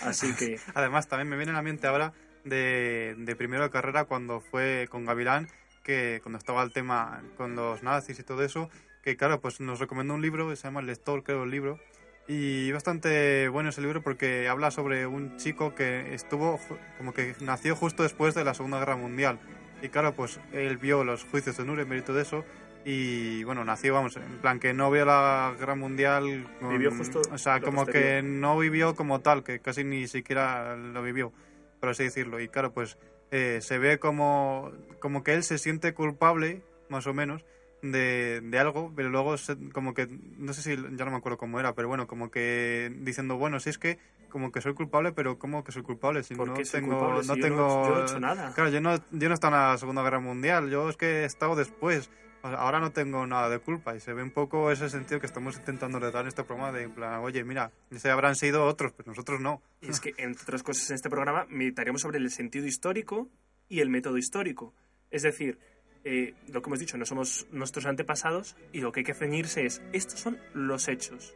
Así 0.04 0.34
que, 0.36 0.60
Además, 0.74 1.08
también 1.08 1.30
me 1.30 1.38
viene 1.38 1.52
a 1.52 1.56
la 1.56 1.62
mente 1.62 1.88
ahora 1.88 2.14
de, 2.44 3.16
de 3.18 3.36
primero 3.36 3.64
de 3.64 3.70
carrera 3.70 4.06
cuando 4.06 4.42
fue 4.42 4.88
con 4.90 5.06
Gavilán, 5.06 5.48
que 5.84 6.20
cuando 6.22 6.38
estaba 6.38 6.64
el 6.64 6.72
tema 6.72 7.24
con 7.38 7.56
los 7.56 7.84
nazis 7.84 8.20
y 8.20 8.24
todo 8.24 8.44
eso, 8.44 8.70
que 9.06 9.16
claro, 9.16 9.40
pues 9.40 9.62
nos 9.62 9.80
recomendó 9.80 10.16
un 10.16 10.22
libro, 10.22 10.50
que 10.50 10.56
se 10.58 10.64
llama 10.64 10.82
El 10.82 10.88
Lector, 10.88 11.24
creo, 11.24 11.44
el 11.44 11.52
libro, 11.52 11.80
y 12.28 12.72
bastante 12.72 13.48
bueno 13.50 13.70
ese 13.70 13.82
libro 13.82 14.02
porque 14.02 14.48
habla 14.50 14.72
sobre 14.72 15.06
un 15.06 15.38
chico 15.38 15.76
que 15.76 16.14
estuvo, 16.16 16.60
como 16.98 17.14
que 17.14 17.36
nació 17.40 17.76
justo 17.76 18.02
después 18.04 18.34
de 18.34 18.44
la 18.44 18.54
Segunda 18.56 18.80
Guerra 18.80 18.96
Mundial. 18.98 19.40
Y 19.84 19.90
claro, 19.90 20.14
pues 20.16 20.40
él 20.52 20.78
vio 20.78 21.04
los 21.04 21.24
juicios 21.24 21.56
de 21.56 21.66
Nuremberg 21.66 22.00
y 22.02 22.04
todo 22.06 22.20
eso, 22.20 22.44
y 22.84 23.44
bueno, 23.44 23.64
nació, 23.64 23.94
vamos, 23.94 24.16
en 24.18 24.40
plan 24.42 24.60
que 24.60 24.74
no 24.74 24.90
vio 24.90 25.06
la 25.06 25.54
Guerra 25.60 25.76
Mundial. 25.76 26.48
con- 26.60 26.70
Vivió 26.70 26.92
justo 26.92 27.22
O 27.32 27.38
sea, 27.38 27.60
como 27.62 27.86
que 27.86 28.22
no 28.24 28.58
vivió 28.58 28.96
como 28.96 29.22
tal, 29.22 29.44
que 29.44 29.60
casi 29.60 29.84
ni 29.84 30.08
siquiera 30.08 30.76
lo 30.76 31.04
vivió, 31.04 31.32
por 31.80 31.90
así 31.90 32.04
decirlo. 32.04 32.40
Y 32.40 32.48
claro, 32.48 32.74
pues 32.74 32.98
eh, 33.32 33.60
se 33.62 33.78
ve 33.78 34.00
como, 34.00 34.72
como 35.00 35.24
que 35.24 35.34
él 35.34 35.44
se 35.44 35.58
siente 35.60 35.94
culpable, 35.94 36.62
más 36.90 37.06
o 37.08 37.14
menos, 37.14 37.44
de, 37.92 38.42
de 38.42 38.60
algo, 38.60 38.92
pero 38.96 39.10
luego 39.10 39.38
se- 39.38 39.58
como 39.72 39.94
que, 39.94 40.08
no 40.38 40.54
sé 40.54 40.62
si, 40.62 40.76
ya 40.76 41.06
no 41.06 41.12
me 41.12 41.18
acuerdo 41.18 41.38
cómo 41.38 41.60
era, 41.60 41.74
pero 41.74 41.88
bueno, 41.88 42.08
como 42.08 42.30
que 42.32 42.92
diciendo, 43.02 43.38
bueno, 43.38 43.60
si 43.60 43.70
es 43.70 43.78
que 43.78 43.98
como 44.30 44.52
que 44.52 44.60
soy 44.62 44.74
culpable, 44.74 45.12
pero 45.14 45.40
¿cómo 45.40 45.64
que 45.64 45.72
soy 45.72 45.82
culpable? 45.84 46.24
Si 46.24 46.36
¿por 46.36 46.48
no 46.48 46.54
qué 46.56 46.66
soy 46.66 46.82
tengo, 46.82 46.98
culpable 47.00 47.22
si 47.24 47.28
no 47.30 47.36
yo 47.36 47.42
tengo... 47.42 47.58
no, 47.68 47.88
yo 47.88 48.00
he 48.00 48.04
hecho 48.04 48.20
nada? 48.20 48.54
Claro, 48.54 48.70
yo 48.70 48.82
no, 48.82 48.96
yo 49.12 49.28
no 49.30 49.34
estaba 49.34 49.56
en 49.66 49.72
la 49.72 49.78
Segunda 49.78 50.04
Guerra 50.04 50.20
Mundial, 50.20 50.70
yo 50.70 50.90
es 50.90 50.98
que 50.98 51.22
he 51.22 51.26
estado 51.26 51.56
después. 51.56 52.10
O 52.44 52.50
sea, 52.50 52.60
ahora 52.60 52.80
no 52.80 52.92
tengo 52.92 53.26
nada 53.26 53.50
de 53.50 53.58
culpa 53.58 53.96
y 53.96 54.00
se 54.00 54.14
ve 54.14 54.22
un 54.22 54.30
poco 54.30 54.70
ese 54.72 54.88
sentido 54.90 55.20
que 55.20 55.26
estamos 55.26 55.56
intentando 55.58 56.00
dar 56.00 56.22
en 56.22 56.28
este 56.28 56.44
programa 56.44 56.72
de 56.72 56.84
en 56.84 56.92
plan, 56.92 57.20
oye, 57.22 57.44
mira, 57.44 57.72
ese 57.90 58.12
habrán 58.12 58.36
sido 58.36 58.66
otros, 58.66 58.92
pero 58.96 59.10
nosotros 59.10 59.40
no. 59.40 59.64
Y 59.82 59.90
es 59.90 60.00
que, 60.00 60.14
entre 60.18 60.44
otras 60.44 60.62
cosas, 60.62 60.88
en 60.92 60.96
este 60.96 61.10
programa 61.10 61.48
meditaríamos 61.50 62.02
sobre 62.02 62.20
el 62.20 62.30
sentido 62.30 62.68
histórico 62.68 63.30
y 63.68 63.80
el 63.80 63.90
método 63.90 64.18
histórico. 64.20 64.76
Es 65.10 65.24
decir, 65.24 65.58
eh, 66.06 66.34
lo 66.54 66.62
que 66.62 66.70
hemos 66.70 66.80
dicho, 66.80 66.98
no 66.98 67.06
somos 67.06 67.48
nuestros 67.52 67.86
antepasados 67.86 68.56
y 68.72 68.80
lo 68.80 68.92
que 68.92 69.02
hay 69.02 69.04
que 69.04 69.14
ceñirse 69.14 69.66
es, 69.66 69.82
estos 69.92 70.20
son 70.20 70.38
los 70.54 70.88
hechos. 70.88 71.36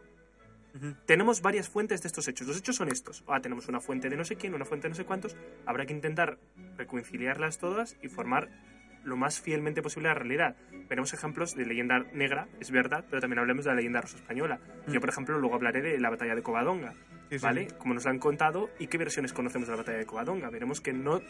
Ujú. 0.76 0.94
Tenemos 1.06 1.42
varias 1.42 1.68
fuentes 1.68 2.02
de 2.04 2.08
estos 2.08 2.28
hechos. 2.28 2.48
Los 2.48 2.58
hechos 2.60 2.76
son 2.76 2.90
estos. 2.90 3.24
Ah, 3.28 3.42
tenemos 3.42 3.68
una 3.68 3.80
fuente 3.80 4.08
de 4.10 4.16
no 4.16 4.24
sé 4.24 4.36
quién, 4.36 4.54
una 4.54 4.66
fuente 4.66 4.86
de 4.88 4.90
no 4.90 4.96
sé 4.96 5.04
cuántos. 5.04 5.36
Habrá 5.66 5.86
que 5.88 5.94
intentar 5.94 6.38
reconciliarlas 6.78 7.58
todas 7.58 7.98
y 8.02 8.08
formar 8.08 8.50
lo 9.04 9.16
más 9.18 9.42
fielmente 9.42 9.82
posible 9.82 10.10
la 10.10 10.14
realidad. 10.16 10.56
Veremos 10.88 11.14
ejemplos 11.14 11.56
de 11.56 11.66
leyenda 11.66 12.00
negra, 12.14 12.48
es 12.60 12.70
verdad, 12.70 13.06
pero 13.10 13.22
también 13.22 13.40
hablemos 13.40 13.66
de 13.66 13.72
la 13.72 13.76
leyenda 13.78 14.02
rosa 14.02 14.18
española. 14.18 14.60
Yo, 14.88 14.98
Mm. 14.98 15.00
por 15.02 15.10
ejemplo, 15.10 15.40
luego 15.40 15.56
hablaré 15.56 15.82
de 15.82 16.00
la 16.00 16.10
batalla 16.10 16.36
de 16.36 16.42
Covadonga. 16.44 16.94
Sí, 17.30 17.38
sí. 17.38 17.44
¿vale? 17.46 17.68
Como 17.78 17.94
nos 17.94 18.06
la 18.06 18.12
han 18.12 18.20
contado 18.20 18.70
y 18.80 18.88
qué 18.88 18.98
versiones 18.98 19.34
conocemos 19.34 19.68
de 19.68 19.72
la 19.74 19.78
batalla 19.78 19.98
de 20.00 20.06
Covadonga. 20.06 20.50
Veremos 20.50 20.82
que 20.82 20.94
no... 20.94 21.22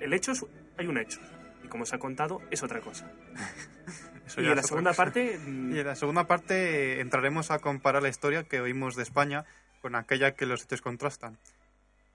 El 0.00 0.12
hecho 0.14 0.32
es... 0.32 0.44
Hay 0.78 0.86
un 0.86 0.98
hecho. 0.98 1.20
Y 1.64 1.68
como 1.68 1.86
se 1.86 1.96
ha 1.96 1.98
contado, 1.98 2.40
es 2.50 2.62
otra 2.62 2.80
cosa. 2.80 3.10
Eso 4.26 4.40
y 4.40 4.44
ya 4.44 4.50
en 4.50 4.56
la 4.56 4.62
segunda 4.62 4.90
cosa. 4.90 5.04
parte... 5.04 5.38
mm, 5.46 5.74
Y 5.74 5.78
en 5.80 5.86
la 5.86 5.94
segunda 5.96 6.26
parte 6.26 7.00
entraremos 7.00 7.50
a 7.50 7.58
comparar 7.58 8.02
la 8.02 8.08
historia 8.08 8.44
que 8.44 8.60
oímos 8.60 8.96
de 8.96 9.02
España 9.02 9.44
con 9.80 9.94
aquella 9.94 10.34
que 10.34 10.46
los 10.46 10.62
hechos 10.64 10.80
contrastan. 10.80 11.38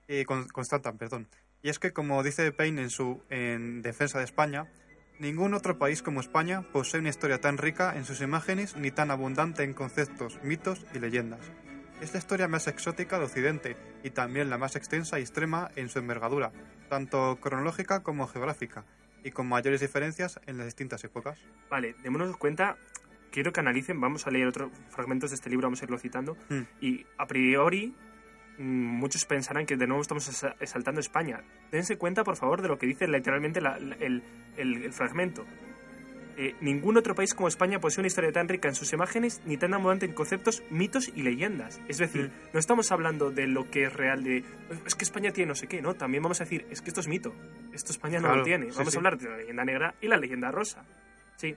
Eh, 0.08 0.24
con- 0.24 0.48
constatan, 0.48 0.96
perdón. 0.96 1.28
Y 1.62 1.68
es 1.68 1.78
que, 1.78 1.92
como 1.92 2.22
dice 2.22 2.50
Payne 2.52 2.82
en 2.82 2.90
su 2.90 3.22
en 3.28 3.82
defensa 3.82 4.18
de 4.18 4.24
España, 4.24 4.66
ningún 5.18 5.52
otro 5.54 5.76
país 5.78 6.02
como 6.02 6.20
España 6.20 6.62
posee 6.72 7.00
una 7.00 7.08
historia 7.10 7.40
tan 7.40 7.58
rica 7.58 7.94
en 7.96 8.04
sus 8.04 8.20
imágenes 8.22 8.76
ni 8.76 8.90
tan 8.90 9.10
abundante 9.10 9.64
en 9.64 9.74
conceptos, 9.74 10.38
mitos 10.42 10.86
y 10.94 10.98
leyendas. 11.00 11.40
Es 12.00 12.12
la 12.12 12.20
historia 12.20 12.46
más 12.48 12.68
exótica 12.68 13.18
de 13.18 13.24
Occidente 13.24 13.76
y 14.04 14.10
también 14.10 14.48
la 14.50 14.56
más 14.56 14.76
extensa 14.76 15.18
y 15.18 15.22
extrema 15.22 15.70
en 15.74 15.88
su 15.88 15.98
envergadura, 15.98 16.52
tanto 16.88 17.36
cronológica 17.40 18.04
como 18.04 18.28
geográfica, 18.28 18.84
y 19.24 19.30
con 19.30 19.48
mayores 19.48 19.80
diferencias 19.80 20.40
en 20.46 20.56
las 20.58 20.66
distintas 20.66 21.02
épocas. 21.04 21.38
Vale, 21.70 21.94
démonos 22.02 22.36
cuenta... 22.36 22.76
Quiero 23.30 23.52
que 23.52 23.60
analicen, 23.60 24.00
vamos 24.00 24.26
a 24.26 24.30
leer 24.30 24.46
otros 24.46 24.72
fragmentos 24.88 25.28
de 25.30 25.36
este 25.36 25.50
libro, 25.50 25.66
vamos 25.66 25.82
a 25.82 25.84
irlo 25.84 25.98
citando. 25.98 26.34
Hmm. 26.48 26.62
Y 26.80 27.04
a 27.18 27.26
priori, 27.26 27.94
mm, 28.56 28.62
muchos 28.62 29.26
pensarán 29.26 29.66
que 29.66 29.76
de 29.76 29.86
nuevo 29.86 30.00
estamos 30.00 30.30
exaltando 30.60 30.98
España. 31.02 31.42
Dense 31.70 31.98
cuenta, 31.98 32.24
por 32.24 32.36
favor, 32.36 32.62
de 32.62 32.68
lo 32.68 32.78
que 32.78 32.86
dice 32.86 33.06
literalmente 33.06 33.60
la- 33.60 33.78
la- 33.78 33.96
el, 33.96 34.22
el- 34.56 34.82
el 34.82 34.92
fragmento. 34.94 35.44
Eh, 36.40 36.54
ningún 36.60 36.96
otro 36.96 37.16
país 37.16 37.34
como 37.34 37.48
España 37.48 37.80
posee 37.80 38.00
una 38.00 38.06
historia 38.06 38.30
tan 38.30 38.46
rica 38.48 38.68
en 38.68 38.76
sus 38.76 38.92
imágenes 38.92 39.42
ni 39.44 39.56
tan 39.56 39.74
abundante 39.74 40.06
en 40.06 40.12
conceptos, 40.12 40.62
mitos 40.70 41.08
y 41.12 41.22
leyendas. 41.22 41.80
Es 41.88 41.98
decir, 41.98 42.28
Mm. 42.28 42.50
no 42.54 42.60
estamos 42.60 42.92
hablando 42.92 43.32
de 43.32 43.48
lo 43.48 43.68
que 43.68 43.82
es 43.84 43.92
real, 43.92 44.22
de 44.22 44.44
es 44.86 44.94
que 44.94 45.02
España 45.04 45.32
tiene 45.32 45.48
no 45.48 45.56
sé 45.56 45.66
qué, 45.66 45.82
¿no? 45.82 45.94
También 45.94 46.22
vamos 46.22 46.40
a 46.40 46.44
decir, 46.44 46.64
es 46.70 46.80
que 46.80 46.90
esto 46.90 47.00
es 47.00 47.08
mito. 47.08 47.34
Esto 47.72 47.90
España 47.90 48.20
no 48.20 48.34
lo 48.36 48.44
tiene. 48.44 48.66
Vamos 48.66 48.92
sí. 48.92 48.96
a 48.96 48.98
hablar 49.00 49.18
de 49.18 49.28
la 49.28 49.36
leyenda 49.36 49.64
negra 49.64 49.94
y 50.00 50.06
la 50.06 50.16
leyenda 50.16 50.52
rosa. 50.52 50.84
Sí, 51.36 51.56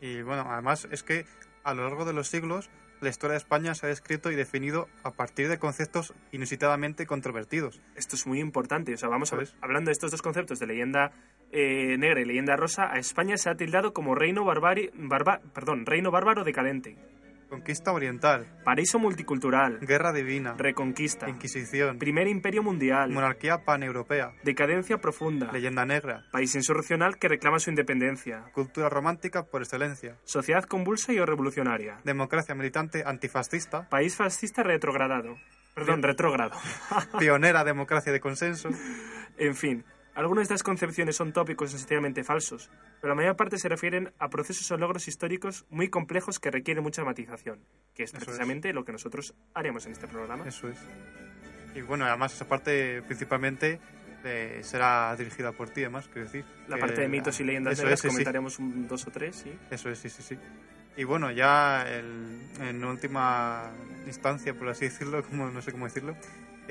Y 0.00 0.20
bueno, 0.22 0.44
además 0.46 0.86
es 0.90 1.02
que 1.02 1.24
a 1.64 1.72
lo 1.74 1.84
largo 1.84 2.04
de 2.04 2.12
los 2.12 2.28
siglos 2.28 2.68
la 3.00 3.08
historia 3.08 3.32
de 3.32 3.38
España 3.38 3.74
se 3.74 3.86
ha 3.86 3.88
descrito 3.88 4.30
y 4.30 4.36
definido 4.36 4.88
a 5.02 5.10
partir 5.12 5.48
de 5.48 5.58
conceptos 5.58 6.12
inusitadamente 6.32 7.06
controvertidos. 7.06 7.80
Esto 7.96 8.14
es 8.16 8.26
muy 8.26 8.40
importante. 8.40 8.94
O 8.94 8.96
sea, 8.96 9.08
vamos 9.08 9.32
a 9.32 9.38
hablando 9.60 9.88
de 9.88 9.92
estos 9.92 10.10
dos 10.10 10.22
conceptos 10.22 10.58
de 10.60 10.66
leyenda 10.66 11.12
eh, 11.52 11.96
negra 11.98 12.20
y 12.20 12.24
leyenda 12.24 12.56
rosa, 12.56 12.92
a 12.92 12.98
España 12.98 13.36
se 13.36 13.50
ha 13.50 13.54
tildado 13.54 13.92
como 13.92 14.14
reino, 14.14 14.44
barbari, 14.44 14.90
barba, 14.94 15.40
perdón, 15.54 15.86
reino 15.86 16.10
bárbaro 16.10 16.44
decadente, 16.44 16.96
Conquista 17.52 17.92
oriental, 17.92 18.46
paraíso 18.64 18.98
multicultural, 18.98 19.78
guerra 19.80 20.14
divina, 20.14 20.54
reconquista, 20.56 21.28
Inquisición, 21.28 21.98
primer 21.98 22.26
imperio 22.26 22.62
mundial, 22.62 23.10
monarquía 23.10 23.58
paneuropea, 23.58 24.32
decadencia 24.42 24.96
profunda, 24.96 25.52
leyenda 25.52 25.84
negra, 25.84 26.24
país 26.32 26.54
insurreccional 26.54 27.18
que 27.18 27.28
reclama 27.28 27.58
su 27.58 27.68
independencia, 27.68 28.44
cultura 28.54 28.88
romántica 28.88 29.42
por 29.42 29.60
excelencia, 29.60 30.16
sociedad 30.24 30.64
convulsa 30.64 31.12
y 31.12 31.18
o 31.18 31.26
revolucionaria, 31.26 32.00
democracia 32.04 32.54
militante 32.54 33.02
antifascista, 33.04 33.86
país 33.90 34.16
fascista 34.16 34.62
retrogradado, 34.62 35.36
perdón, 35.74 36.02
retrógrado. 36.02 36.56
pionera 37.18 37.64
democracia 37.64 38.14
de 38.14 38.20
consenso. 38.20 38.70
En 39.36 39.54
fin, 39.54 39.84
algunas 40.14 40.48
de 40.48 40.54
estas 40.54 40.62
concepciones 40.62 41.16
son 41.16 41.32
tópicos 41.32 41.70
sencillamente 41.70 42.22
falsos, 42.24 42.70
pero 43.00 43.10
la 43.10 43.14
mayor 43.14 43.36
parte 43.36 43.58
se 43.58 43.68
refieren 43.68 44.12
a 44.18 44.28
procesos 44.28 44.70
o 44.70 44.76
logros 44.76 45.08
históricos 45.08 45.64
muy 45.70 45.88
complejos 45.88 46.38
que 46.38 46.50
requieren 46.50 46.82
mucha 46.82 47.02
matización, 47.04 47.60
que 47.94 48.02
es 48.04 48.10
Eso 48.10 48.18
es. 48.18 48.24
precisamente 48.24 48.72
lo 48.72 48.84
que 48.84 48.92
nosotros 48.92 49.34
haremos 49.54 49.86
en 49.86 49.92
este 49.92 50.06
programa. 50.08 50.46
Eso 50.46 50.68
es. 50.68 50.78
Y 51.74 51.80
bueno, 51.80 52.04
además 52.04 52.34
esa 52.34 52.46
parte 52.46 53.00
principalmente 53.02 53.80
eh, 54.24 54.60
será 54.62 55.16
dirigida 55.16 55.52
por 55.52 55.70
ti, 55.70 55.80
además, 55.80 56.06
quiero 56.08 56.26
decir. 56.26 56.44
La 56.68 56.76
parte 56.76 57.00
de 57.00 57.08
mitos 57.08 57.40
y 57.40 57.44
leyendas 57.44 57.78
negras 57.78 57.94
es, 57.94 58.00
sí, 58.02 58.08
sí. 58.08 58.12
comentaremos 58.14 58.58
un 58.58 58.86
dos 58.86 59.06
o 59.06 59.10
tres, 59.10 59.36
¿sí? 59.36 59.52
Eso 59.70 59.88
es, 59.90 59.98
sí, 59.98 60.08
sí, 60.10 60.22
sí. 60.22 60.38
Y 60.96 61.04
bueno, 61.04 61.30
ya 61.32 61.86
el- 61.88 62.38
en 62.60 62.84
última 62.84 63.70
instancia, 64.06 64.52
por 64.52 64.68
así 64.68 64.84
decirlo, 64.84 65.22
como, 65.24 65.48
no 65.50 65.62
sé 65.62 65.72
cómo 65.72 65.86
decirlo, 65.86 66.14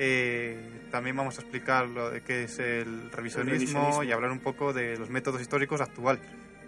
eh, 0.04 0.80
también 0.90 1.14
vamos 1.14 1.38
a 1.38 1.42
explicar 1.42 1.86
lo 1.88 2.10
de 2.10 2.22
qué 2.22 2.42
es 2.44 2.58
el 2.58 3.10
revisionismo, 3.12 3.52
revisionismo. 3.52 4.02
y 4.02 4.10
hablar 4.10 4.32
un 4.32 4.40
poco 4.40 4.72
de 4.72 4.96
los 4.98 5.08
métodos 5.10 5.40
históricos 5.40 5.80
actuales. 5.80 6.24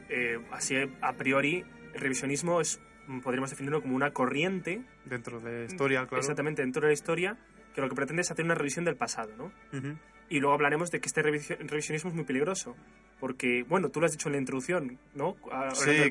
Eh, 0.09 0.39
así, 0.53 0.77
a 1.01 1.13
priori, 1.15 1.65
el 1.95 2.01
revisionismo 2.01 2.61
es, 2.61 2.81
mm, 3.09 3.21
podríamos 3.21 3.51
definirlo 3.51 3.83
como 3.83 3.97
una 3.97 4.13
corriente, 4.13 4.83
Dentro 5.05 5.41
de 5.41 5.65
historia, 5.65 6.07
claro. 6.07 6.21
exactamente 6.21 6.63
dentro 6.63 6.83
de 6.83 6.89
la 6.89 6.93
historia, 6.95 7.37
que 7.75 7.81
lo 7.81 7.89
que 7.89 7.97
pretende 7.97 8.23
es 8.23 8.31
hacer 8.31 8.45
una 8.45 8.55
revisión 8.55 8.85
del 8.85 8.97
pasado, 8.97 9.33
¿no? 9.37 9.45
Ujú. 9.77 9.99
Y 10.29 10.39
luego 10.39 10.55
hablaremos 10.55 10.91
de 10.93 11.01
que 11.01 11.09
este 11.09 11.23
revisio- 11.23 11.59
revisionismo 11.59 12.11
es 12.11 12.15
muy 12.15 12.25
peligroso, 12.25 12.77
Porque, 13.25 13.65
bueno, 13.67 13.89
tú 13.89 14.01
lo 14.01 14.07
has 14.07 14.13
dicho 14.13 14.29
en 14.29 14.33
la 14.35 14.39
introducción, 14.39 14.99
¿no? 15.15 15.35
Sí, 15.73 16.11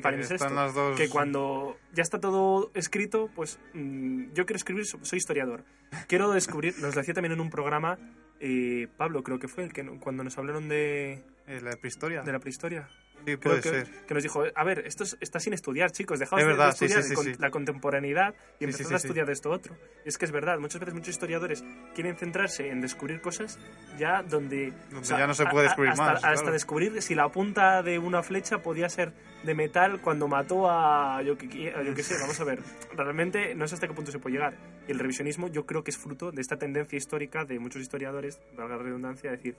las 0.56 0.74
dos- 0.74 0.96
que 0.98 1.08
cuando 1.08 1.76
ya 1.92 2.02
está 2.02 2.18
todo 2.18 2.72
escrito, 2.74 3.30
pues 3.36 3.60
mm, 3.72 4.32
yo 4.34 4.46
quiero 4.46 4.56
escribir, 4.56 4.84
so- 4.84 4.98
soy 5.02 5.18
historiador. 5.18 5.62
Quiero 6.08 6.32
descubrir, 6.32 6.74
nos 6.80 6.96
lo 6.96 7.00
decía 7.02 7.14
también 7.14 7.30
en 7.30 7.40
un 7.40 7.50
programa, 7.50 8.00
eh, 8.40 8.88
Pablo 8.96 9.22
creo 9.22 9.38
que 9.38 9.46
fue 9.46 9.62
el 9.62 9.72
que 9.72 9.84
cuando 10.00 10.24
nos 10.24 10.36
hablaron 10.38 10.68
de, 10.68 11.22
Eh, 11.46 11.60
la 11.62 11.76
prehistoria. 11.76 12.22
de 12.22 12.32
la 12.32 12.40
prehistoria. 12.40 12.88
Sí, 13.24 13.36
puede 13.36 13.60
que, 13.60 13.68
ser. 13.70 13.86
que 14.06 14.14
nos 14.14 14.22
dijo, 14.22 14.44
a 14.54 14.64
ver, 14.64 14.80
esto 14.86 15.04
es- 15.04 15.16
está 15.20 15.40
sin 15.40 15.52
estudiar, 15.52 15.90
chicos, 15.90 16.18
dejaos 16.18 16.40
Es 16.40 16.46
de- 16.46 16.52
verdad, 16.52 16.66
de 16.66 16.70
estudiar 16.70 17.02
sí, 17.02 17.16
sí, 17.16 17.32
la 17.38 17.50
contemporaneidad 17.50 18.34
y 18.60 18.70
sí, 18.72 18.84
a 18.92 18.96
estudiar 18.96 19.26
de 19.26 19.32
esto 19.32 19.50
otro. 19.50 19.76
Es 20.04 20.18
que 20.18 20.24
es 20.24 20.30
verdad, 20.32 20.58
muchas 20.58 20.80
veces 20.80 20.94
muchos 20.94 21.08
historiadores 21.10 21.64
quieren 21.94 22.16
centrarse 22.16 22.68
en 22.68 22.80
descubrir 22.80 23.20
cosas 23.20 23.58
ya 23.98 24.22
donde... 24.22 24.72
Donde 24.90 25.08
ya 25.08 25.26
no 25.26 25.34
se 25.34 25.44
puede 25.46 25.66
a- 25.66 25.68
a- 25.68 25.70
descubrir 25.70 25.92
hasta, 25.92 26.02
más, 26.04 26.14
Hasta 26.24 26.32
claro. 26.34 26.52
descubrir 26.52 27.02
si 27.02 27.14
la 27.14 27.28
punta 27.28 27.82
de 27.82 27.98
una 27.98 28.22
flecha 28.22 28.58
podía 28.62 28.88
ser 28.88 29.12
de 29.44 29.54
metal 29.54 30.00
cuando 30.00 30.26
mató 30.28 30.70
a 30.70 31.20
yo 31.22 31.36
que, 31.36 31.72
a 31.74 31.82
yo 31.82 31.94
que 31.94 32.02
sé, 32.02 32.14
vamos 32.20 32.38
a 32.40 32.44
ver. 32.44 32.60
Realmente 32.96 33.54
no 33.54 33.66
sé 33.68 33.74
hasta 33.74 33.86
qué 33.88 33.94
punto 33.94 34.10
se 34.10 34.18
puede 34.18 34.34
llegar. 34.36 34.54
Y 34.88 34.92
el 34.92 34.98
revisionismo 34.98 35.48
yo 35.48 35.66
creo 35.66 35.82
que 35.84 35.90
es 35.90 35.98
fruto 35.98 36.30
de 36.30 36.40
esta 36.40 36.56
tendencia 36.56 36.96
histórica 36.96 37.44
de 37.44 37.58
muchos 37.58 37.82
historiadores, 37.82 38.40
valga 38.56 38.76
la 38.76 38.82
redundancia, 38.82 39.30
decir, 39.30 39.56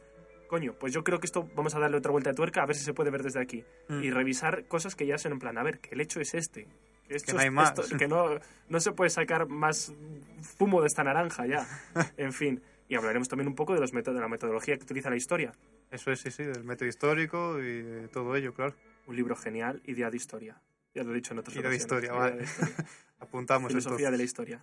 coño, 0.47 0.73
pues 0.79 0.93
yo 0.93 1.03
creo 1.03 1.19
que 1.19 1.25
esto 1.25 1.49
vamos 1.55 1.75
a 1.75 1.79
darle 1.79 1.97
otra 1.97 2.11
vuelta 2.11 2.29
de 2.29 2.35
tuerca 2.35 2.63
a 2.63 2.65
ver 2.65 2.75
si 2.75 2.83
se 2.83 2.93
puede 2.93 3.09
ver 3.11 3.23
desde 3.23 3.41
aquí. 3.41 3.63
Mm. 3.87 4.03
Y 4.03 4.11
revisar 4.11 4.65
cosas 4.65 4.95
que 4.95 5.05
ya 5.05 5.17
son 5.17 5.33
en 5.33 5.39
plan, 5.39 5.57
a 5.57 5.63
ver, 5.63 5.79
que 5.79 5.95
el 5.95 6.01
hecho 6.01 6.19
es 6.19 6.33
este. 6.33 6.67
Que, 7.07 7.15
esto 7.15 7.33
no 7.33 7.39
hay 7.39 7.49
más. 7.49 7.77
esto- 7.77 7.97
que 7.97 8.07
no, 8.07 8.39
no 8.69 8.79
se 8.79 8.91
puede 8.91 9.09
sacar 9.09 9.47
más 9.47 9.93
fumo 10.41 10.81
de 10.81 10.87
esta 10.87 11.03
naranja 11.03 11.45
ya. 11.45 11.67
En 12.17 12.33
fin. 12.33 12.61
Y 12.87 12.95
hablaremos 12.95 13.27
también 13.27 13.47
un 13.47 13.55
poco 13.55 13.73
de, 13.73 13.79
los 13.79 13.91
de 13.91 14.13
la 14.13 14.27
metodología 14.27 14.77
que 14.77 14.83
utiliza 14.83 15.09
la 15.09 15.15
historia. 15.15 15.51
Eso 15.89 16.11
es, 16.11 16.19
sí, 16.19 16.29
sí, 16.29 16.43
del 16.43 16.63
método 16.63 16.87
histórico 16.87 17.59
y 17.59 17.81
de 17.81 18.07
todo 18.09 18.35
ello, 18.35 18.53
claro. 18.53 18.75
Un 19.07 19.15
libro 19.15 19.35
genial, 19.35 19.81
Idea 19.85 20.09
de 20.11 20.17
Historia. 20.17 20.61
Ya 20.93 21.03
lo 21.03 21.11
he 21.11 21.15
dicho 21.15 21.33
en 21.33 21.39
otras 21.39 21.55
Idea 21.55 21.69
de 21.69 21.75
historia, 21.75 22.13
vale. 22.13 22.37
de 22.37 22.43
historia. 22.43 22.75
Apuntamos 23.19 23.69
Filosofía 23.69 23.97
de 23.97 24.01
la 24.03 24.07
entonces. 24.23 24.25
historia. 24.25 24.61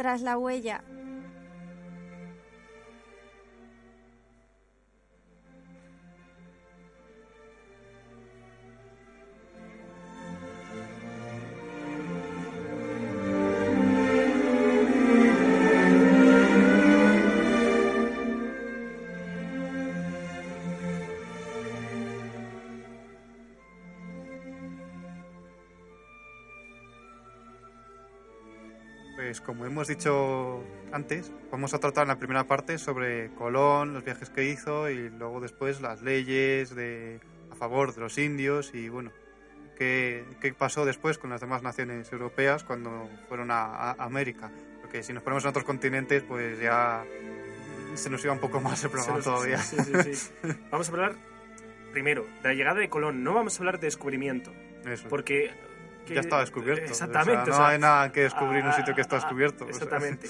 Tras 0.00 0.22
la 0.22 0.38
huella. 0.38 0.82
Pues 29.30 29.40
como 29.40 29.64
hemos 29.64 29.86
dicho 29.86 30.60
antes, 30.90 31.30
vamos 31.52 31.72
a 31.72 31.78
tratar 31.78 32.02
en 32.02 32.08
la 32.08 32.18
primera 32.18 32.48
parte 32.48 32.78
sobre 32.78 33.30
Colón, 33.36 33.94
los 33.94 34.02
viajes 34.02 34.28
que 34.28 34.42
hizo 34.42 34.90
y 34.90 35.08
luego 35.08 35.40
después 35.40 35.80
las 35.80 36.02
leyes 36.02 36.74
de, 36.74 37.20
a 37.48 37.54
favor 37.54 37.94
de 37.94 38.00
los 38.00 38.18
indios 38.18 38.74
y 38.74 38.88
bueno, 38.88 39.12
qué, 39.78 40.24
qué 40.40 40.52
pasó 40.52 40.84
después 40.84 41.16
con 41.16 41.30
las 41.30 41.40
demás 41.40 41.62
naciones 41.62 42.10
europeas 42.12 42.64
cuando 42.64 43.08
fueron 43.28 43.52
a, 43.52 43.66
a 43.92 43.92
América. 44.02 44.50
Porque 44.80 45.04
si 45.04 45.12
nos 45.12 45.22
ponemos 45.22 45.44
en 45.44 45.50
otros 45.50 45.64
continentes, 45.64 46.24
pues 46.24 46.58
ya 46.58 47.04
se 47.94 48.10
nos 48.10 48.24
iba 48.24 48.32
un 48.32 48.40
poco 48.40 48.60
más 48.60 48.82
el 48.82 48.90
programa 48.90 49.18
nos- 49.18 49.24
todavía. 49.26 49.58
sí, 49.58 49.76
sí, 49.78 50.14
sí. 50.14 50.30
Vamos 50.72 50.88
a 50.88 50.90
hablar 50.90 51.14
primero 51.92 52.26
de 52.42 52.48
la 52.48 52.54
llegada 52.54 52.80
de 52.80 52.88
Colón. 52.88 53.22
No 53.22 53.32
vamos 53.34 53.54
a 53.54 53.58
hablar 53.60 53.78
de 53.78 53.86
descubrimiento, 53.86 54.52
Eso. 54.84 55.06
porque... 55.08 55.52
que- 56.06 56.14
ya 56.14 56.20
está 56.20 56.40
descubierto. 56.40 56.84
Exactamente. 56.84 57.42
O 57.42 57.44
sea, 57.44 57.44
o 57.44 57.46
no 57.48 57.56
sea, 57.56 57.68
hay 57.68 57.78
nada 57.78 58.12
que 58.12 58.20
descubrir 58.22 58.60
en 58.60 58.66
un 58.66 58.72
sitio 58.72 58.94
que 58.94 59.00
está 59.00 59.16
ah, 59.16 59.20
descubierto. 59.20 59.64
o 59.64 59.68
sea. 59.68 59.74
Exactamente. 59.76 60.28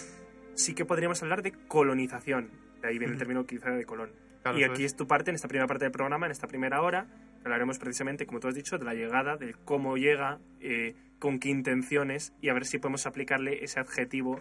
Sí 0.54 0.74
que 0.74 0.84
podríamos 0.84 1.22
hablar 1.22 1.42
de 1.42 1.52
colonización. 1.68 2.50
De 2.82 2.88
ahí 2.88 2.98
viene 2.98 3.12
el 3.14 3.18
término 3.18 3.44
quizá 3.46 3.70
de 3.70 3.84
Colón. 3.84 4.10
Claro, 4.42 4.58
y 4.58 4.64
aquí 4.64 4.84
es. 4.84 4.92
es 4.92 4.96
tu 4.96 5.06
parte, 5.06 5.30
en 5.30 5.34
esta 5.36 5.48
primera 5.48 5.66
parte 5.66 5.84
del 5.84 5.92
programa, 5.92 6.26
en 6.26 6.32
esta 6.32 6.46
primera 6.46 6.80
hora, 6.82 7.06
hablaremos 7.44 7.78
precisamente, 7.78 8.26
como 8.26 8.40
tú 8.40 8.48
has 8.48 8.54
dicho, 8.54 8.78
de 8.78 8.84
la 8.84 8.94
llegada, 8.94 9.36
de 9.36 9.54
cómo 9.64 9.96
llega, 9.98 10.38
eh, 10.60 10.94
con 11.18 11.38
qué 11.38 11.50
intenciones 11.50 12.32
y 12.40 12.48
a 12.48 12.54
ver 12.54 12.64
si 12.64 12.78
podemos 12.78 13.06
aplicarle 13.06 13.62
ese 13.64 13.80
adjetivo 13.80 14.40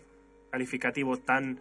calificativo 0.52 1.18
tan, 1.18 1.60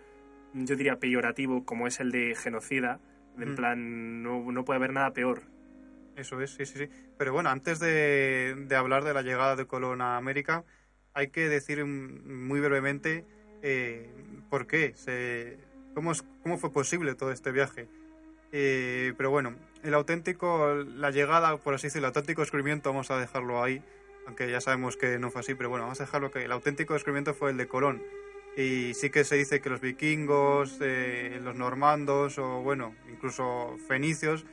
yo 0.54 0.76
diría, 0.76 0.96
peyorativo 1.00 1.64
como 1.64 1.87
es 1.88 1.98
el 2.00 2.11
de 2.12 2.35
genocida. 2.37 3.00
En 3.38 3.52
Mm. 3.52 3.57
plan, 3.57 4.22
no, 4.22 4.50
no 4.52 4.64
puede 4.64 4.76
haber 4.78 4.92
nada 4.92 5.12
peor. 5.12 5.42
Eso 6.18 6.40
es, 6.42 6.50
sí, 6.50 6.66
sí, 6.66 6.78
sí. 6.78 6.88
Pero 7.16 7.33
bueno, 7.33 7.48
antes 7.48 7.78
de, 7.78 8.54
de 8.66 8.76
hablar 8.76 9.04
de 9.04 9.14
la 9.14 9.22
llegada 9.22 9.54
de 9.54 9.66
Colón 9.66 10.00
a 10.00 10.16
América, 10.16 10.64
hay 11.14 11.28
que 11.28 11.48
decir 11.48 11.85
muy 11.85 12.61
brevemente 12.61 13.24
eh, 13.62 14.11
por 14.50 14.66
qué, 14.66 14.94
cómo, 15.94 16.12
cómo 16.42 16.59
fue 16.59 16.72
posible 16.72 17.14
todo 17.14 17.33
este 17.33 17.52
viaje. 17.52 17.88
Eh, 18.52 19.14
pero 19.16 19.31
bueno, 19.31 19.54
el 19.83 19.94
auténtico, 19.94 20.74
la 20.74 21.11
llegada, 21.11 21.57
por 21.57 21.74
así 21.74 21.87
decirlo, 21.87 22.07
el 22.07 22.11
auténtico 22.11 22.42
descubrimiento, 22.42 22.90
vamos 22.90 23.11
a 23.11 23.18
dejarlo 23.18 23.62
ahí, 23.62 23.83
aunque 24.26 24.50
ya 24.50 24.61
sabemos 24.61 24.96
que 24.96 25.18
no 25.18 25.31
fue 25.31 25.40
así, 25.40 25.54
pero 25.54 25.68
bueno, 25.68 25.85
vamos 25.85 26.00
a 26.00 26.04
dejarlo 26.04 26.31
que 26.31 26.44
el 26.44 26.52
auténtico 26.52 26.94
descubrimiento 26.94 27.35
fue 27.35 27.50
el 27.50 27.57
de 27.57 27.68
Colón. 27.68 28.02
Y 28.57 28.94
sí 28.94 29.11
que 29.11 29.22
se 29.22 29.37
dice 29.37 29.61
que 29.61 29.70
los 29.70 29.81
vikingos, 29.81 30.78
eh, 30.81 31.40
los 31.44 31.54
normandos 31.54 32.38
o 32.38 32.61
bueno, 32.61 32.94
incluso 33.09 33.76
fenicios, 33.87 34.46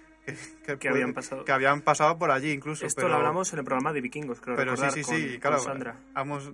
que, 0.65 0.77
Que 0.77 0.89
habían 0.89 1.13
pasado. 1.13 1.45
que 1.45 1.51
habían 1.51 1.81
pasado 1.81 2.17
por 2.17 2.31
allí 2.31 2.51
incluso. 2.51 2.85
Esto 2.85 2.97
pero, 3.01 3.09
lo 3.09 3.15
hablamos 3.15 3.51
en 3.53 3.59
el 3.59 3.65
programa 3.65 3.93
de 3.93 4.01
vikingos, 4.01 4.41
creo 4.41 4.55
Pero 4.55 4.75
sí, 4.75 4.83
recordar, 4.83 4.93
sí, 4.93 5.01
con- 5.03 5.15
sí, 5.15 5.29
con 5.33 5.39
claro. 5.39 5.59
Sandra. 5.59 5.95
Vamos, 6.13 6.51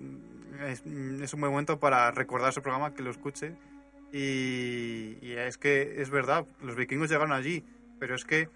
es, 0.67 0.83
es 0.85 1.33
un 1.33 1.39
buen 1.39 1.51
momento 1.51 1.79
para 1.79 2.11
recordar 2.11 2.49
ese 2.49 2.61
programa, 2.61 2.93
que 2.93 3.01
lo 3.03 3.11
escuche. 3.11 3.55
Y, 4.13 5.17
y 5.21 5.31
es 5.37 5.57
que 5.57 6.01
es 6.01 6.09
verdad, 6.09 6.45
los 6.61 6.75
vikingos 6.75 7.09
llegaron 7.09 7.31
allí, 7.31 7.63
pero 7.99 8.13
es 8.15 8.25
que, 8.25 8.49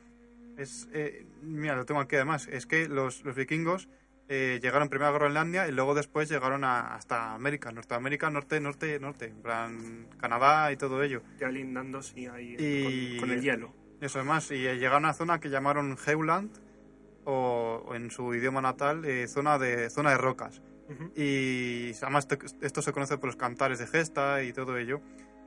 es 0.58 0.88
eh, 0.94 1.26
mira, 1.42 1.76
lo 1.76 1.86
tengo 1.86 2.02
aquí 2.02 2.16
además, 2.18 2.48
es 2.52 2.66
que 2.66 2.90
los, 2.90 3.24
los 3.24 3.36
vikingos 3.36 3.88
eh, 4.28 4.60
llegaron 4.62 4.90
primero 4.90 5.10
a 5.10 5.14
Groenlandia 5.14 5.68
y 5.68 5.72
luego 5.72 5.94
después 5.96 6.28
llegaron 6.30 6.64
a- 6.66 6.94
hasta 6.96 7.34
América, 7.34 7.72
Norteamérica, 7.72 8.30
norte, 8.30 8.60
norte, 8.60 9.00
norte, 9.00 9.26
en 9.28 9.42
plan 9.42 10.08
Canadá 10.20 10.72
y 10.74 10.78
todo 10.78 11.02
ello. 11.04 11.22
Ya 11.40 11.48
lindando, 11.48 12.02
sí, 12.02 12.26
ahí 12.28 12.56
Y- 12.60 13.12
con, 13.20 13.30
con 13.30 13.32
el 13.38 13.42
hielo. 13.42 13.74
Eso 14.02 14.20
además, 14.20 14.52
y 14.52 14.68
eh, 14.68 14.76
llegaron 14.76 15.06
a 15.06 15.10
una 15.10 15.14
zona 15.14 15.40
que 15.40 15.50
llamaron 15.50 15.98
Heuland, 16.06 16.52
o, 17.26 17.84
o 17.88 17.96
en 17.96 18.12
su 18.12 18.34
idioma 18.36 18.62
natal, 18.62 19.04
eh, 19.06 19.28
zona, 19.28 19.58
de, 19.58 19.90
zona 19.90 20.12
de 20.12 20.18
rocas. 20.18 20.62
Ujú. 20.90 21.12
Y 21.16 21.92
además 22.02 22.28
te- 22.28 22.38
esto 22.62 22.82
se 22.82 22.92
conoce 22.94 23.18
por 23.18 23.28
los 23.28 23.36
cantares 23.36 23.80
de 23.80 23.88
gesta 23.88 24.44
y 24.44 24.54
todo 24.54 24.78
ello. 24.78 25.02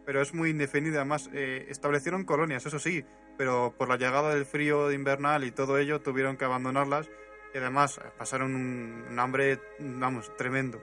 Pero 0.04 0.20
es 0.22 0.34
muy 0.34 0.50
indefinido. 0.50 0.96
Además, 0.96 1.30
eh, 1.32 1.66
establecieron 1.68 2.24
colonias, 2.24 2.66
eso 2.66 2.78
sí, 2.78 3.04
pero 3.36 3.74
por 3.76 3.88
la 3.88 3.96
llegada 3.96 4.34
del 4.34 4.46
frío 4.46 4.90
invernal 4.90 5.44
y 5.44 5.52
todo 5.52 5.78
ello 5.78 6.00
tuvieron 6.00 6.36
que 6.36 6.46
abandonarlas. 6.46 7.08
Y 7.54 7.58
además 7.58 7.98
eh, 7.98 8.08
pasaron 8.16 8.54
un, 8.54 9.04
un 9.10 9.18
hambre, 9.20 9.60
vamos, 9.78 10.34
tremendo. 10.36 10.82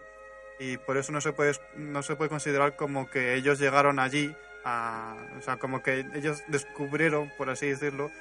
Y 0.59 0.77
por 0.77 0.95
eso 0.95 1.11
no 1.11 1.19
se 1.19 1.33
puede, 1.33 1.53
no 1.75 2.01
se 2.03 2.15
puede 2.15 2.29
considerar 2.29 2.77
como 2.77 3.09
que 3.09 3.33
ellos 3.35 3.59
llegaron 3.59 3.99
allí, 3.99 4.33
a, 4.65 5.15
o 5.37 5.41
sea, 5.41 5.57
como 5.57 5.81
que 5.83 6.05
ellos 6.15 6.43
descubrieron, 6.47 7.31
por 7.37 7.49
así 7.49 7.67
decirlo, 7.67 8.11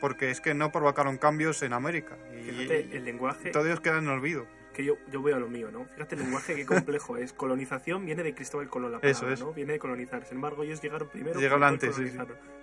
porque 0.00 0.30
es 0.30 0.40
que 0.40 0.54
no 0.54 0.72
provocaron 0.72 1.18
cambios 1.18 1.62
en 1.62 1.72
América. 1.74 2.16
Y, 2.32 2.42
Fíjate, 2.50 2.96
el 2.96 3.04
lenguaje, 3.04 3.50
todo 3.50 3.66
ellos 3.66 3.80
quedan 3.80 4.04
en 4.04 4.10
olvido. 4.10 4.46
que 4.72 4.84
yo, 4.84 4.96
yo 5.10 5.22
veo 5.22 5.38
lo 5.38 5.48
mío, 5.48 5.70
¿no? 5.70 5.84
Fíjate 5.94 6.14
el 6.14 6.22
lenguaje 6.22 6.54
qué 6.54 6.64
complejo 6.64 7.16
es. 7.18 7.32
Colonización 7.32 8.06
viene 8.06 8.22
de 8.22 8.34
Cristóbal 8.34 8.68
Colón, 8.68 8.92
la 8.92 9.00
palabra, 9.00 9.10
Eso 9.18 9.30
es. 9.30 9.40
¿no? 9.40 9.52
Viene 9.52 9.74
de 9.74 9.78
colonizar. 9.78 10.24
Sin 10.24 10.36
embargo, 10.36 10.62
ellos 10.62 10.80
llegaron 10.80 11.08
primero. 11.08 11.38
Llegaron 11.38 11.64
antes, 11.64 11.94
sí. 11.96 12.10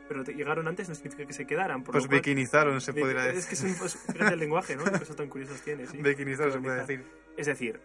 Pero 0.08 0.24
llegaron 0.24 0.68
antes 0.70 0.88
no 0.88 0.96
significa 0.96 1.28
que 1.28 1.34
se 1.34 1.46
quedaran. 1.46 1.84
Por 1.84 1.92
Pues 1.92 2.08
bikinizaron, 2.08 2.80
se 2.82 2.94
podría 2.94 3.28
Es 3.28 3.36
decir. 3.36 3.50
que 3.50 3.56
es 3.56 3.64
un, 3.64 3.76
pues, 3.78 3.98
fíjate 3.98 4.34
el 4.34 4.40
lenguaje, 4.40 4.76
¿no? 4.78 4.86
Qué 4.86 4.92
cosas 4.92 5.16
tan 5.18 5.28
curiosas 5.28 5.62
tiene, 5.62 5.86
sí. 5.86 5.98
Se 5.98 6.60
puede 6.60 6.78
decir. 6.80 7.04
Es 7.36 7.46
decir, 7.46 7.82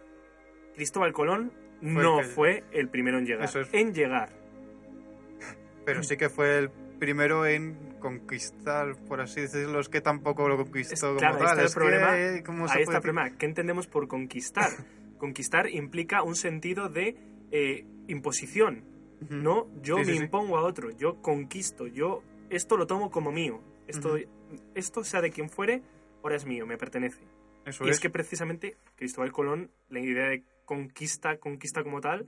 Cristóbal 0.73 1.11
Colón 1.13 1.51
no 1.81 2.23
fue 2.23 2.63
el 2.71 2.87
primero 2.87 3.19
en 3.19 3.25
llegar. 3.25 3.43
Eso 3.45 3.59
es. 3.59 3.67
En 3.73 3.93
llegar. 3.93 4.42
Pero 5.85 6.03
sí 6.03 6.17
que 6.17 6.29
fue 6.29 6.57
el 6.59 6.69
primero 6.99 7.45
en 7.45 7.75
conquistar, 7.99 8.95
por 9.07 9.21
así 9.21 9.41
decirlo, 9.41 9.79
es 9.79 9.89
que 9.89 10.01
tampoco 10.01 10.47
lo 10.47 10.57
conquistó 10.57 10.93
Es- 10.93 11.01
como 11.01 11.17
claro, 11.17 11.35
ahí 11.35 11.41
tal. 11.41 11.59
está 11.59 11.63
el 11.63 11.73
problema. 11.73 12.15
que, 12.15 12.43
¿cómo 12.45 12.65
Ahí 12.69 12.81
está 12.83 12.97
el 12.97 13.01
problema. 13.01 13.37
¿Qué 13.37 13.45
entendemos 13.45 13.87
por 13.87 14.07
conquistar? 14.07 14.69
conquistar 15.17 15.69
implica 15.69 16.21
un 16.23 16.35
sentido 16.35 16.89
de 16.89 17.15
eh, 17.51 17.85
imposición. 18.07 18.83
No, 19.29 19.67
yo 19.81 19.97
Sí, 19.99 20.05
me 20.05 20.17
sí. 20.17 20.23
impongo 20.23 20.57
a 20.57 20.63
otro, 20.63 20.89
yo 20.91 21.21
conquisto, 21.21 21.87
yo 21.87 22.23
esto 22.49 22.75
lo 22.75 22.87
tomo 22.87 23.09
como 23.09 23.31
mío. 23.31 23.61
Esto, 23.87 24.17
esto 24.75 25.03
sea 25.05 25.21
de 25.21 25.29
quien 25.31 25.49
fuere, 25.49 25.81
ahora 26.23 26.35
es 26.35 26.45
mío, 26.45 26.65
me 26.65 26.77
pertenece. 26.77 27.21
Eso 27.65 27.85
y 27.85 27.89
es. 27.89 27.95
es 27.95 27.99
que 28.01 28.09
precisamente 28.09 28.75
Cristóbal 28.97 29.31
Colón, 29.31 29.71
la 29.87 29.99
idea 30.01 30.27
de 30.27 30.43
conquista, 30.65 31.37
conquista 31.37 31.83
como 31.83 32.01
tal, 32.01 32.27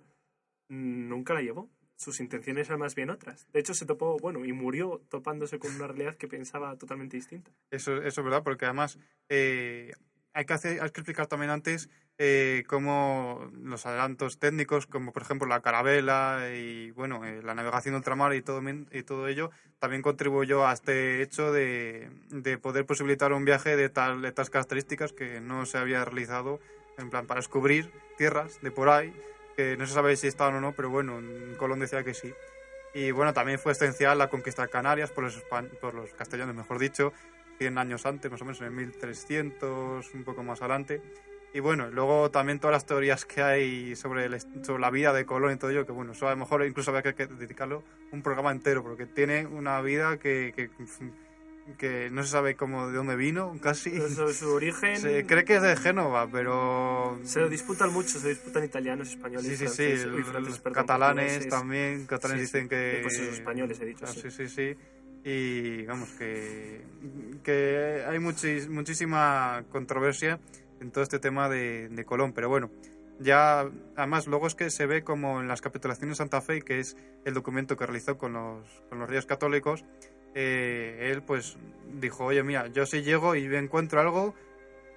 nunca 0.70 1.34
la 1.34 1.42
llevó. 1.42 1.70
Sus 1.98 2.20
intenciones 2.20 2.68
eran 2.68 2.80
más 2.80 2.96
bien 2.96 3.10
otras. 3.10 3.48
De 3.54 3.60
hecho, 3.60 3.74
se 3.74 3.86
topó, 3.86 4.18
bueno, 4.20 4.44
y 4.46 4.54
murió 4.54 5.02
topándose 5.10 5.60
con 5.60 5.74
una 5.76 5.88
realidad 5.88 6.16
que 6.16 6.28
pensaba 6.28 6.76
totalmente 6.78 7.18
distinta. 7.18 7.52
Eso, 7.72 7.98
eso 7.98 8.22
es 8.22 8.24
verdad, 8.24 8.44
porque 8.44 8.66
además 8.66 9.00
eh, 9.30 9.94
hay, 10.34 10.46
que 10.46 10.54
hacer, 10.54 10.82
hay 10.82 10.90
que 10.90 11.02
explicar 11.02 11.28
también 11.28 11.52
antes 11.52 11.90
eh, 12.18 12.64
cómo 12.68 13.52
los 13.62 13.86
adelantos 13.86 14.40
técnicos, 14.40 14.88
como 14.88 15.12
por 15.12 15.24
ejemplo 15.24 15.48
la 15.48 15.62
carabela 15.62 16.50
y 16.54 16.92
bueno, 16.92 17.26
eh, 17.26 17.42
la 17.44 17.56
navegación 17.56 17.94
de 17.94 17.98
ultramar 17.98 18.34
y 18.36 18.42
todo, 18.42 18.62
todo 19.06 19.28
ello, 19.28 19.52
también 19.80 20.02
contribuyó 20.02 20.66
a 20.66 20.74
este 20.74 21.22
hecho 21.22 21.52
de, 21.52 22.10
de 22.30 22.58
poder 22.58 22.86
posibilitar 22.86 23.34
un 23.34 23.44
viaje 23.44 23.76
de, 23.76 23.90
tal, 23.90 24.22
de 24.22 24.30
estas 24.30 24.50
características 24.50 25.12
que 25.12 25.42
no 25.42 25.66
se 25.66 25.78
había 25.78 26.06
realizado, 26.06 26.60
en 26.98 27.10
plan, 27.10 27.28
para 27.28 27.40
descubrir 27.40 27.92
tierras 28.18 28.62
de 28.62 28.72
por 28.72 28.88
ahí, 28.88 29.14
que 29.56 29.78
no 29.78 29.86
se 29.86 29.94
sabe 29.94 30.16
si 30.16 30.28
estaban 30.28 30.56
o 30.56 30.62
no, 30.62 30.74
pero 30.74 30.90
bueno, 30.90 31.20
Colón 31.58 31.80
decía 31.80 32.04
que 32.04 32.14
sí. 32.14 32.34
Y 32.94 33.12
bueno, 33.12 33.34
también 33.34 33.60
fue 33.60 33.74
esencial 33.74 34.18
la 34.18 34.30
conquista 34.30 34.62
de 34.62 34.70
Canarias 34.70 35.12
por 35.12 35.26
los, 35.26 35.42
por 35.82 35.94
los 35.94 36.14
castellanos, 36.14 36.56
mejor 36.56 36.80
dicho, 36.80 37.14
100 37.58 37.78
años 37.78 38.06
antes, 38.06 38.32
más 38.32 38.42
o 38.42 38.46
menos 38.46 38.62
en 38.62 38.68
el 38.68 38.72
1300, 38.72 40.14
un 40.14 40.24
poco 40.24 40.44
más 40.44 40.62
adelante. 40.62 41.02
Y 41.54 41.62
bueno, 41.62 41.90
luego 41.90 42.32
también 42.32 42.60
todas 42.60 42.74
las 42.74 42.86
teorías 42.86 43.24
que 43.24 43.42
hay 43.42 43.96
sobre, 43.96 44.40
sobre 44.40 44.82
la 44.82 44.90
vida 44.90 45.14
de 45.14 45.26
Colón 45.26 45.54
y 45.54 45.56
todo 45.56 45.72
ello, 45.72 45.86
que 45.86 45.94
bueno, 45.94 46.12
eso 46.12 46.28
a 46.28 46.32
lo 46.32 46.38
mejor 46.38 46.66
incluso 46.66 46.92
habría 46.92 47.14
que, 47.14 47.28
dedicarlo 47.28 47.82
un 48.12 48.22
programa 48.22 48.52
entero, 48.52 48.84
porque 48.84 49.06
tiene 49.06 49.46
una 49.46 49.80
vida 49.82 50.18
que, 50.18 50.70
que 51.78 52.10
no 52.12 52.24
se 52.24 52.30
sabe 52.30 52.56
cómo 52.56 52.88
de 52.88 52.96
dónde 52.98 53.16
vino, 53.16 53.58
casi. 53.62 54.00
Su, 54.00 54.32
su 54.34 54.50
origen 54.54 54.98
Se 54.98 55.26
cree 55.26 55.44
que 55.46 55.56
es 55.56 55.62
de 55.62 55.76
Génova, 55.76 56.28
pero... 56.32 57.20
se 57.24 57.40
lo 57.40 57.50
disputan 57.50 57.92
mucho, 57.92 58.20
se 58.20 58.30
disputan 58.30 58.64
italianos, 58.64 59.10
españoles, 59.10 59.46
Sí, 59.46 59.52
sí, 59.58 59.58
sí, 59.58 59.66
franceses, 59.66 60.06
uy, 60.06 60.24
franceses, 60.24 60.48
los 60.50 60.60
perdón, 60.60 60.76
catalanes 60.84 61.48
también, 61.50 62.06
catalanes 62.06 62.42
Sí, 62.44 62.48
sí. 62.48 62.54
dicen 62.58 62.70
que... 62.70 63.00
Eh, 63.00 63.02
pues 63.02 63.20
esos 63.20 63.34
españoles, 63.34 63.80
he 63.82 63.86
dicho, 63.86 64.06
Ah, 64.08 64.12
sí. 64.14 64.22
sí, 64.30 64.32
sí, 64.32 64.48
sí. 64.50 64.76
Y 65.28 65.86
vamos, 65.88 66.10
que, 66.20 66.82
que 67.44 68.04
hay 68.08 68.20
muchis- 68.20 68.70
muchísima 68.70 69.64
controversia 69.72 70.40
en 70.80 70.92
todo 70.92 71.04
este 71.04 71.18
tema 71.20 71.50
de, 71.50 71.90
de 71.90 72.06
Colón, 72.06 72.32
pero 72.34 72.48
bueno, 72.48 72.70
ya 73.20 73.68
además 73.96 74.28
luego 74.28 74.46
es 74.46 74.54
que 74.56 74.70
se 74.70 74.86
ve 74.86 75.04
como 75.04 75.42
en 75.42 75.48
las 75.48 75.62
capitulaciones 75.62 76.18
de 76.18 76.24
Santa 76.24 76.42
Fe, 76.42 76.62
que 76.62 76.80
es 76.80 76.96
el 77.24 77.34
documento 77.34 77.76
que 77.76 77.86
realizó 77.88 78.18
con 78.20 78.34
los, 78.34 78.68
con 78.90 79.00
los 79.00 79.10
reyes 79.10 79.26
católicos, 79.26 79.84
eh, 80.36 81.10
él 81.12 81.22
pues 81.24 81.58
dijo, 82.00 82.26
oye, 82.26 82.44
mira, 82.44 82.68
yo 82.68 82.86
si 82.86 83.02
llego 83.02 83.36
y 83.36 83.46
encuentro 83.56 84.00
algo, 84.00 84.36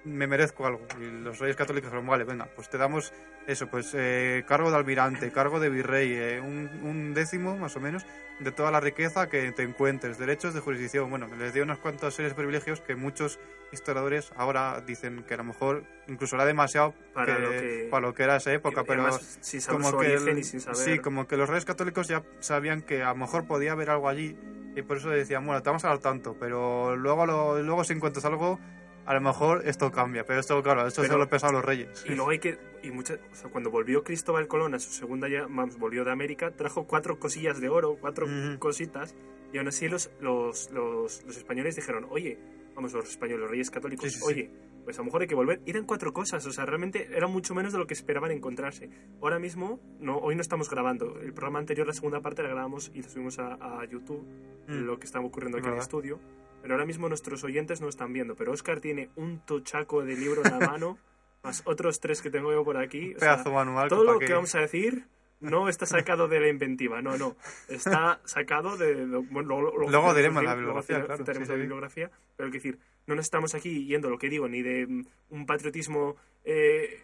me 0.05 0.27
merezco 0.27 0.65
algo. 0.65 0.81
Y 0.99 1.05
los 1.23 1.39
reyes 1.39 1.55
católicos 1.55 1.89
dijeron, 1.89 2.07
vale, 2.07 2.23
venga, 2.25 2.47
pues 2.55 2.69
te 2.69 2.77
damos 2.77 3.11
eso, 3.47 3.67
pues 3.67 3.91
eh, 3.95 4.43
cargo 4.47 4.69
de 4.69 4.77
almirante, 4.77 5.31
cargo 5.31 5.59
de 5.59 5.69
virrey, 5.69 6.11
eh, 6.13 6.39
un, 6.39 6.69
un 6.83 7.13
décimo 7.13 7.57
más 7.57 7.75
o 7.75 7.79
menos 7.79 8.05
de 8.39 8.51
toda 8.51 8.71
la 8.71 8.79
riqueza 8.79 9.27
que 9.27 9.51
te 9.51 9.63
encuentres, 9.63 10.17
derechos 10.17 10.53
de 10.53 10.61
jurisdicción. 10.61 11.09
Bueno, 11.09 11.27
les 11.37 11.53
dio 11.53 11.63
unos 11.63 11.79
cuantos 11.79 12.13
series 12.15 12.31
de 12.31 12.35
privilegios 12.35 12.79
que 12.79 12.95
muchos 12.95 13.39
historiadores 13.71 14.31
ahora 14.37 14.81
dicen 14.85 15.23
que 15.27 15.33
a 15.33 15.37
lo 15.37 15.43
mejor 15.43 15.83
incluso 16.07 16.35
era 16.35 16.45
demasiado 16.45 16.93
Para 17.13 17.35
que- 17.35 17.41
lo 17.41 17.49
que- 17.51 17.87
para 17.91 18.07
lo 18.07 18.13
que 18.13 18.23
era 18.23 18.35
esa 18.37 18.53
época, 18.53 18.83
pero 18.83 19.01
además, 19.03 19.37
sin 19.41 19.61
saber 19.61 19.81
como 19.81 19.91
su 19.91 19.97
que 19.99 20.07
origen 20.15 20.27
el- 20.29 20.37
y 20.39 20.43
sin 20.43 20.61
saber... 20.61 20.77
sí, 20.79 20.99
como 20.99 21.27
que 21.27 21.37
los 21.37 21.49
reyes 21.49 21.65
católicos 21.65 22.07
ya 22.07 22.23
sabían 22.39 22.81
que 22.81 23.03
a 23.03 23.09
lo 23.09 23.15
mejor 23.15 23.45
podía 23.45 23.73
haber 23.73 23.89
algo 23.89 24.07
allí 24.09 24.37
y 24.75 24.81
por 24.81 24.97
eso 24.97 25.09
decían, 25.09 25.45
bueno, 25.45 25.61
te 25.61 25.69
vamos 25.69 25.83
a 25.85 25.89
dar 25.89 25.99
tanto, 25.99 26.35
pero 26.39 26.95
luego 26.95 27.25
lo, 27.25 27.61
luego 27.61 27.83
si 27.83 27.93
encuentras 27.93 28.25
algo, 28.25 28.59
a 29.05 29.13
lo 29.13 29.21
mejor 29.21 29.63
esto 29.65 29.91
cambia, 29.91 30.23
pero 30.25 30.39
esto 30.39 30.61
claro, 30.61 30.85
esto 30.87 31.01
Pero- 31.01 31.13
solo 31.13 31.23
lo 31.25 31.29
pensaban 31.29 31.55
los 31.55 31.65
reyes. 31.65 32.05
Y 32.07 32.13
luego 32.13 32.29
hay 32.29 32.39
que. 32.39 32.57
Y 32.83 32.91
muchas, 32.91 33.19
o 33.31 33.35
sea, 33.35 33.49
cuando 33.49 33.71
volvió 33.71 34.03
Cristóbal 34.03 34.47
Colón 34.47 34.73
a 34.75 34.79
su 34.79 34.91
segunda 34.91 35.27
ya, 35.27 35.41
vamos, 35.43 35.77
volvió 35.77 36.05
de 36.05 36.11
América, 36.11 36.51
trajo 36.51 36.85
cuatro 36.85 37.19
cosillas 37.19 37.59
de 37.59 37.69
oro, 37.69 37.97
cuatro 37.99 38.27
cositas, 38.59 39.15
y 39.51 39.57
aún 39.57 39.67
así 39.67 39.87
los, 39.89 40.11
los, 40.21 40.69
los, 40.71 41.23
los 41.25 41.37
españoles 41.37 41.75
dijeron, 41.75 42.05
oye, 42.09 42.37
vamos, 42.75 42.93
los 42.93 43.09
españoles, 43.09 43.41
los 43.41 43.49
reyes 43.51 43.69
católicos, 43.71 44.11
Sí, 44.11 44.19
sí, 44.19 44.33
sí. 44.33 44.51
Pues 44.83 44.97
a 44.97 45.01
lo 45.01 45.05
mejor 45.05 45.21
hay 45.21 45.27
que 45.27 45.35
volver. 45.35 45.61
Eran 45.65 45.85
cuatro 45.85 46.13
cosas, 46.13 46.45
o 46.45 46.51
sea, 46.51 46.65
realmente 46.65 47.09
era 47.15 47.27
mucho 47.27 47.53
menos 47.55 47.71
de 47.73 47.79
lo 47.79 47.87
que 47.87 47.93
esperaban 47.93 48.31
encontrarse. 48.31 48.89
Ahora 49.21 49.39
mismo, 49.39 49.79
no, 49.99 50.17
hoy 50.17 50.35
no 50.35 50.41
estamos 50.41 50.69
grabando. 50.69 51.19
El 51.19 51.33
programa 51.33 51.59
anterior, 51.59 51.85
la 51.87 51.93
segunda 51.93 52.21
parte, 52.21 52.41
la 52.43 52.49
grabamos 52.49 52.91
y 52.93 53.01
la 53.01 53.09
subimos 53.09 53.39
a, 53.39 53.53
a 53.81 53.85
YouTube, 53.85 54.25
Mm. 54.67 54.85
lo 54.85 54.99
que 54.99 55.05
está 55.07 55.19
ocurriendo 55.19 55.57
aquí 55.57 55.65
en 55.65 55.69
el 55.73 55.77
¿Verdad? 55.79 55.85
estudio. 55.85 56.19
Pero 56.61 56.73
ahora 56.75 56.85
mismo 56.85 57.07
nuestros 57.09 57.43
oyentes 57.43 57.81
no 57.81 57.87
están 57.89 58.13
viendo, 58.13 58.35
pero 58.35 58.51
Oscar 58.51 58.79
tiene 58.81 59.09
un 59.15 59.39
tochaco 59.45 60.03
de 60.03 60.15
libro 60.15 60.41
en 60.45 60.59
la 60.59 60.67
mano, 60.67 60.97
más 61.43 61.63
otros 61.65 61.99
tres 61.99 62.21
que 62.21 62.29
tengo 62.29 62.51
yo 62.51 62.63
por 62.63 62.77
aquí. 62.77 63.15
o 63.15 63.19
sea, 63.19 63.33
Pedazo 63.37 63.51
manual. 63.53 63.89
todo 63.89 64.03
lo 64.03 64.19
que 64.19 64.31
vamos 64.33 64.53
a 64.55 64.59
decir 64.59 65.05
no 65.39 65.69
está 65.69 65.85
sacado 65.85 66.27
de 66.27 66.39
la 66.41 66.49
inventiva, 66.49 67.01
no, 67.01 67.17
no. 67.17 67.35
Está 67.69 68.19
sacado 68.25 68.75
de... 68.77 69.05
bueno, 69.05 69.43
luego, 69.47 69.61
luego 69.77 69.89
Luego 69.89 70.13
diremos 70.13 70.43
la 70.43 70.53
bibliografía, 70.53 71.01
claro, 71.05 71.25
sí, 71.25 71.45
la 71.49 71.55
bibliografía, 71.55 72.11
pero 72.35 72.49
quiero 72.51 72.63
decir, 72.63 72.79
no 73.09 73.15
nos 73.15 73.25
estamos 73.25 73.55
aquí 73.55 73.85
yendo 73.85 74.09
lo 74.09 74.19
que 74.19 74.29
digo, 74.29 74.47
ni 74.47 74.61
de 74.61 74.85
mm, 74.87 75.05
un 75.31 75.45
patriotismo 75.47 76.15
eh, 76.45 77.03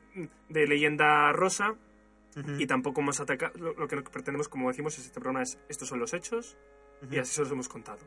de 0.50 0.68
leyenda 0.68 1.34
rosa, 1.34 1.76
y 2.60 2.68
tampoco 2.68 3.00
hemos 3.00 3.22
atacado... 3.22 3.54
Lo, 3.58 3.74
lo 3.74 3.88
que 3.88 4.02
pretendemos, 4.02 4.50
como 4.50 4.68
decimos, 4.68 5.00
es 5.00 5.06
este 5.06 5.22
programa 5.22 5.44
es, 5.44 5.58
estos 5.70 5.88
son 5.88 6.00
los 6.00 6.13
hechos, 6.13 6.58
y 7.10 7.18
así 7.18 7.34
se 7.34 7.41
los 7.41 7.52
hemos 7.52 7.70
contado. 7.70 8.00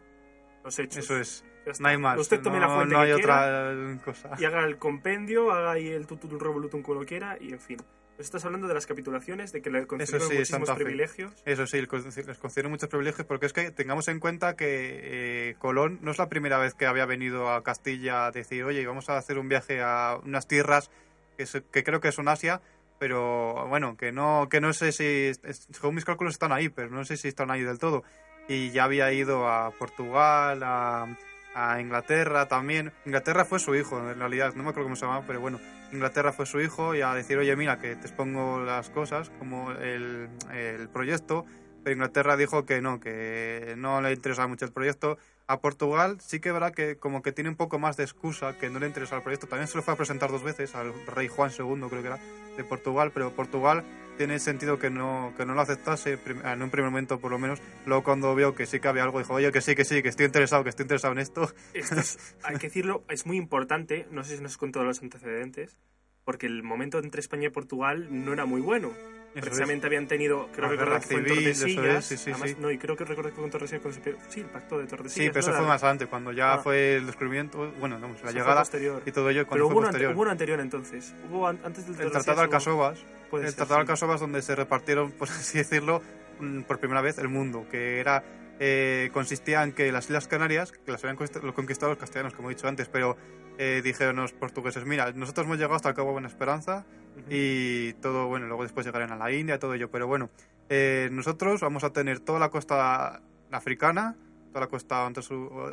Los 0.63 0.79
hechos. 0.79 0.99
Eso 0.99 1.17
es, 1.19 1.45
no 1.81 1.89
hay 1.89 1.97
más. 1.97 2.21
Usted 2.21 2.41
tome 2.41 2.61
no, 2.61 2.67
la 2.67 2.75
fuente 2.75 2.95
no 2.95 3.01
que 3.01 3.07
hay 3.07 3.15
quiera 3.15 3.71
otra 3.71 4.05
cosa. 4.05 4.31
y 4.39 4.45
haga 4.45 4.65
el 4.65 4.77
compendio, 4.77 5.51
haga 5.51 5.73
ahí 5.73 5.89
el 5.89 6.07
tutum 6.07 6.39
revolutum 6.39 6.83
como 6.83 7.01
lo 7.01 7.07
quiera, 7.07 7.39
y 7.41 7.53
en 7.53 7.61
fin. 7.61 7.79
Estás 8.19 8.45
hablando 8.45 8.67
de 8.67 8.75
las 8.75 8.87
capitulaciones, 8.87 9.53
de 9.53 9.63
que 9.63 9.71
le 9.71 9.87
concedieron 9.87 10.29
sí, 10.29 10.35
muchísimos 10.35 10.71
privilegios. 10.71 11.33
Eso 11.45 11.67
sí, 11.69 11.79
les 11.79 12.39
concedieron 12.39 12.73
muchos 12.73 12.89
privilegios 12.89 13.27
porque 13.27 13.47
es 13.47 13.53
que 13.53 13.71
tengamos 13.71 14.09
en 14.09 14.19
cuenta 14.19 14.57
que 14.57 15.51
eh, 15.51 15.55
Colón 15.59 16.01
no 16.03 16.11
es 16.11 16.19
la 16.19 16.29
primera 16.29 16.59
vez 16.59 16.75
que 16.75 16.87
había 16.87 17.07
venido 17.07 17.51
a 17.51 17.63
Castilla 17.63 18.27
a 18.27 18.31
decir, 18.33 18.65
oye, 18.65 18.85
vamos 18.87 19.09
a 19.09 19.17
hacer 19.17 19.39
un 19.39 19.49
viaje 19.49 19.81
a 19.81 20.19
unas 20.25 20.49
tierras 20.49 20.91
que, 21.37 21.47
que 21.71 21.85
creo 21.85 22.01
que 22.01 22.11
son 22.11 22.27
Asia, 22.27 22.61
pero 22.99 23.69
bueno, 23.69 23.97
que 23.97 24.11
no, 24.11 24.49
que 24.51 24.61
no 24.61 24.73
sé 24.73 24.91
si, 24.91 25.33
según 25.53 25.95
mis 25.95 26.05
cálculos 26.05 26.35
están 26.35 26.51
ahí, 26.51 26.69
pero 26.69 26.91
no 26.91 27.05
sé 27.05 27.17
si 27.17 27.29
están 27.29 27.53
ahí 27.53 27.63
del 27.63 27.79
todo. 27.79 28.03
Y 28.49 28.71
ya 28.71 28.85
había 28.85 29.13
ido 29.13 29.47
a 29.47 29.71
Portugal, 29.71 30.63
a, 30.65 31.17
a 31.59 31.81
Inglaterra 31.81 32.47
también. 32.47 32.93
Inglaterra 33.05 33.45
fue 33.45 33.59
su 33.59 33.75
hijo, 33.75 33.99
en 33.99 34.19
realidad, 34.19 34.55
no 34.55 34.63
me 34.63 34.71
acuerdo 34.71 34.87
cómo 34.87 34.97
se 34.97 35.07
llamaba, 35.07 35.25
pero 35.27 35.41
bueno, 35.41 35.59
Inglaterra 35.93 36.33
fue 36.33 36.47
su 36.47 36.61
hijo 36.61 36.95
y 36.95 37.03
a 37.03 37.13
decir, 37.15 37.37
oye, 37.37 37.55
mira, 37.57 37.81
que 37.81 37.97
te 37.97 38.07
expongo 38.07 38.61
las 38.61 38.91
cosas, 38.91 39.31
como 39.41 39.73
el, 39.73 40.29
el 40.53 40.89
proyecto, 40.89 41.45
pero 41.83 41.95
Inglaterra 41.95 42.37
dijo 42.37 42.65
que 42.65 42.81
no, 42.81 43.01
que 43.01 43.75
no 43.77 44.01
le 44.01 44.13
interesaba 44.13 44.47
mucho 44.47 44.67
el 44.67 44.73
proyecto. 44.73 45.19
A 45.51 45.61
Portugal 45.61 46.19
sí 46.21 46.41
que 46.41 46.53
verá 46.53 46.73
que 46.73 46.97
como 46.97 47.23
que 47.23 47.33
tiene 47.33 47.49
un 47.49 47.57
poco 47.57 47.79
más 47.79 47.97
de 47.97 48.05
excusa, 48.05 48.59
que 48.59 48.69
no 48.69 48.79
le 48.79 48.87
interesa 48.87 49.17
el 49.17 49.23
proyecto. 49.23 49.47
También 49.47 49.67
se 49.67 49.79
lo 49.79 49.83
fue 49.83 49.95
a 49.95 49.97
presentar 49.97 50.31
dos 50.31 50.43
veces 50.43 50.75
al 50.75 50.93
rey 51.07 51.27
Juan 51.29 51.51
II, 51.51 51.87
creo 51.89 52.03
que 52.03 52.07
era, 52.09 52.19
de 52.59 52.65
Portugal, 52.65 53.13
pero 53.15 53.33
Portugal 53.33 53.83
tiene 54.19 54.39
sentido 54.41 54.79
que 54.79 54.91
no, 54.91 55.33
que 55.39 55.47
no 55.47 55.55
lo 55.55 55.63
aceptase 55.63 56.19
en 56.45 56.63
un 56.63 56.69
primer 56.71 56.91
momento 56.91 57.19
por 57.19 57.31
lo 57.31 57.39
menos. 57.39 57.61
Luego 57.87 58.05
cuando 58.05 58.35
vio 58.35 58.55
que 58.55 58.67
sí 58.67 58.79
que 58.79 58.89
había 58.89 59.05
algo, 59.05 59.21
dijo, 59.21 59.33
oye, 59.33 59.51
que 59.51 59.63
sí, 59.63 59.75
que 59.75 59.87
sí, 59.87 60.03
que 60.03 60.11
estoy 60.11 60.27
interesado, 60.27 60.65
que 60.65 60.71
estoy 60.71 60.85
interesado 60.85 61.13
en 61.15 61.19
esto. 61.21 61.51
Esto 61.73 61.95
es- 61.99 62.19
hay 62.43 62.57
que 62.57 62.67
decirlo, 62.67 63.05
es 63.09 63.25
muy 63.25 63.39
importante, 63.39 64.07
no 64.11 64.25
sé 64.25 64.37
si 64.37 64.43
nos 64.43 64.59
con 64.59 64.71
todos 64.71 64.85
los 64.85 65.01
antecedentes, 65.03 65.79
porque 66.25 66.45
el 66.45 66.63
momento 66.63 66.99
entre 66.99 67.21
España 67.21 67.47
y 67.47 67.51
Portugal 67.51 68.09
no 68.11 68.35
era 68.35 68.45
muy 68.45 68.61
bueno. 68.61 68.93
Precisamente 69.35 69.87
habían 69.87 70.09
tenido, 70.09 70.49
creo 70.53 70.67
La 70.67 70.73
recordar 70.73 71.01
que 71.01 71.07
fue 71.07 71.17
en 71.19 71.27
Tordesillas. 71.27 71.97
es, 71.99 72.07
sí, 72.07 72.17
sí, 72.17 72.31
además, 72.31 72.51
sí. 72.51 72.57
No, 72.59 72.71
y 72.71 72.79
creo 72.79 72.97
que 72.97 73.05
recordar 73.05 73.31
que 73.33 73.37
fue 73.37 73.45
en 73.45 73.51
Tordesillas 73.51 73.83
cuando 73.83 74.01
se- 74.03 74.17
Sí, 74.31 74.41
el 74.41 74.47
pacto 74.47 74.79
de 74.79 74.87
Tordesillas. 74.87 75.25
Sí, 75.27 75.29
pero 75.31 75.41
eso 75.41 75.51
¿no? 75.53 75.57
fue 75.59 75.67
más 75.67 75.83
adelante, 75.83 76.07
cuando 76.07 76.33
ya 76.33 76.55
Ah. 76.55 76.59
fue 76.59 76.97
el 76.97 77.07
descubrimiento, 77.07 77.73
bueno, 77.79 77.99
vamos, 78.01 78.23
la 78.25 78.33
llegada 78.33 78.61
posterior. 78.61 79.03
y 79.07 79.13
todo 79.13 79.31
ello 79.31 79.47
Pero 79.49 79.67
fue 79.67 79.75
hubo, 79.75 79.83
posterior. 79.85 80.15
hubo 80.17 80.25
anterior 80.27 80.61
entonces. 80.61 81.15
Hubo 81.31 81.47
an- 81.47 81.61
antes 81.63 81.87
del 81.87 82.01
el 82.07 82.11
Tratado 82.11 82.37
de 82.39 82.43
Alcasovas, 82.45 82.99
el 83.33 83.41
ser, 83.45 83.55
Tratado 83.55 83.75
de. 83.77 83.81
Alcasovas 83.83 84.21
donde 84.21 84.43
se 84.43 84.57
repartieron, 84.57 85.13
por 85.13 85.29
así 85.29 85.59
decirlo, 85.59 86.03
mm, 86.41 86.63
por 86.63 86.79
primera 86.81 87.01
vez 87.03 87.19
el 87.19 87.29
mundo, 87.29 87.67
que 87.71 88.01
era 88.01 88.25
eh, 88.61 89.11
consistía 89.13 89.63
en 89.63 89.71
que 89.71 89.93
las 89.93 90.07
Islas 90.07 90.27
Canarias, 90.27 90.73
que 90.73 90.91
las 90.91 91.05
habían 91.05 91.15
conquistado 91.17 91.91
los 91.93 91.99
castellanos, 91.99 92.35
como 92.35 92.51
he 92.51 92.55
dicho 92.57 92.67
antes, 92.67 92.89
pero 92.89 93.17
eh, 93.59 93.81
dijeron 93.85 94.17
los 94.17 94.33
portugueses, 94.33 94.85
mira, 94.87 95.13
nosotros 95.13 95.45
hemos 95.47 95.59
llegado 95.59 95.75
hasta 95.75 95.91
el 95.91 95.95
Cabo 95.95 96.13
Buena 96.13 96.29
Esperanza 96.29 96.87
Ujú. 97.17 97.27
y 97.29 97.93
todo, 98.01 98.29
bueno, 98.29 98.47
luego 98.47 98.63
después 98.63 98.87
llegarán 98.87 99.13
a 99.13 99.17
la 99.17 99.31
India, 99.33 99.59
todo 99.59 99.75
ello, 99.75 99.91
pero 99.91 100.07
bueno, 100.07 100.31
eh, 100.71 101.09
nosotros 101.13 101.61
vamos 101.61 101.85
a 101.85 101.91
tener 101.93 102.21
toda 102.21 102.39
la 102.39 102.49
costa 102.51 103.21
africana, 103.51 104.17
toda 104.53 104.61
la 104.63 104.67
costa 104.69 105.07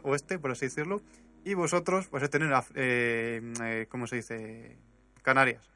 oeste, 0.04 0.40
por 0.40 0.52
así 0.52 0.66
decirlo, 0.66 1.02
y 1.44 1.54
vosotros 1.54 2.10
vais 2.10 2.24
a 2.24 2.28
tener, 2.30 2.52
eh, 2.74 3.54
eh, 3.62 3.86
¿cómo 3.90 4.08
se 4.08 4.16
dice? 4.18 4.78
Canarias. 5.22 5.70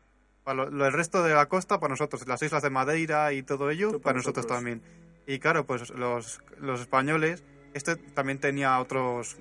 Para 0.44 0.56
lo- 0.66 0.70
lo- 0.72 0.86
el 0.88 0.94
resto 0.94 1.22
de 1.24 1.34
la 1.34 1.46
costa 1.48 1.80
para 1.80 1.92
nosotros, 1.92 2.28
las 2.28 2.42
islas 2.42 2.64
de 2.64 2.70
Madeira 2.72 3.34
y 3.34 3.44
todo 3.44 3.70
ello 3.70 3.92
para 3.92 4.02
para 4.02 4.18
nosotros 4.18 4.46
nosotros. 4.46 4.58
también. 4.58 4.82
Y 5.28 5.38
claro, 5.40 5.66
pues 5.68 5.90
los, 5.92 6.42
los 6.60 6.82
españoles, 6.82 7.44
este 7.76 7.98
también 7.98 8.40
tenía 8.40 8.80
otros 8.80 9.38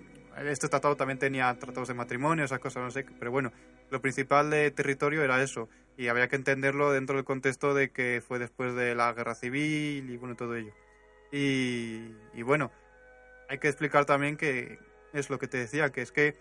este 0.46 0.68
tratado 0.68 0.96
también 0.96 1.18
tenía 1.18 1.53
tratados 1.59 1.88
de 1.88 1.94
matrimonio, 1.94 2.44
esas 2.44 2.59
cosas, 2.59 2.83
no 2.83 2.90
sé, 2.90 3.05
pero 3.18 3.31
bueno, 3.31 3.53
lo 3.90 4.01
principal 4.01 4.51
de 4.51 4.70
territorio 4.70 5.22
era 5.22 5.42
eso, 5.42 5.68
y 5.96 6.09
había 6.09 6.29
que 6.29 6.37
entenderlo 6.37 6.92
dentro 6.92 7.16
del 7.16 7.24
contexto 7.24 7.74
de 7.74 7.90
que 7.90 8.22
fue 8.27 8.38
después 8.38 8.74
de 8.74 8.94
la 8.94 9.12
guerra 9.12 9.35
civil 9.35 10.11
y 10.11 10.16
bueno, 10.16 10.37
todo 10.37 10.55
ello. 10.55 10.72
Y, 11.33 12.14
y 12.35 12.42
bueno, 12.42 12.70
hay 13.48 13.59
que 13.59 13.68
explicar 13.68 14.05
también 14.05 14.37
que 14.37 14.79
es 15.12 15.31
lo 15.31 15.38
que 15.38 15.48
te 15.48 15.59
decía, 15.59 15.90
que 15.90 16.03
es 16.03 16.12
que 16.12 16.37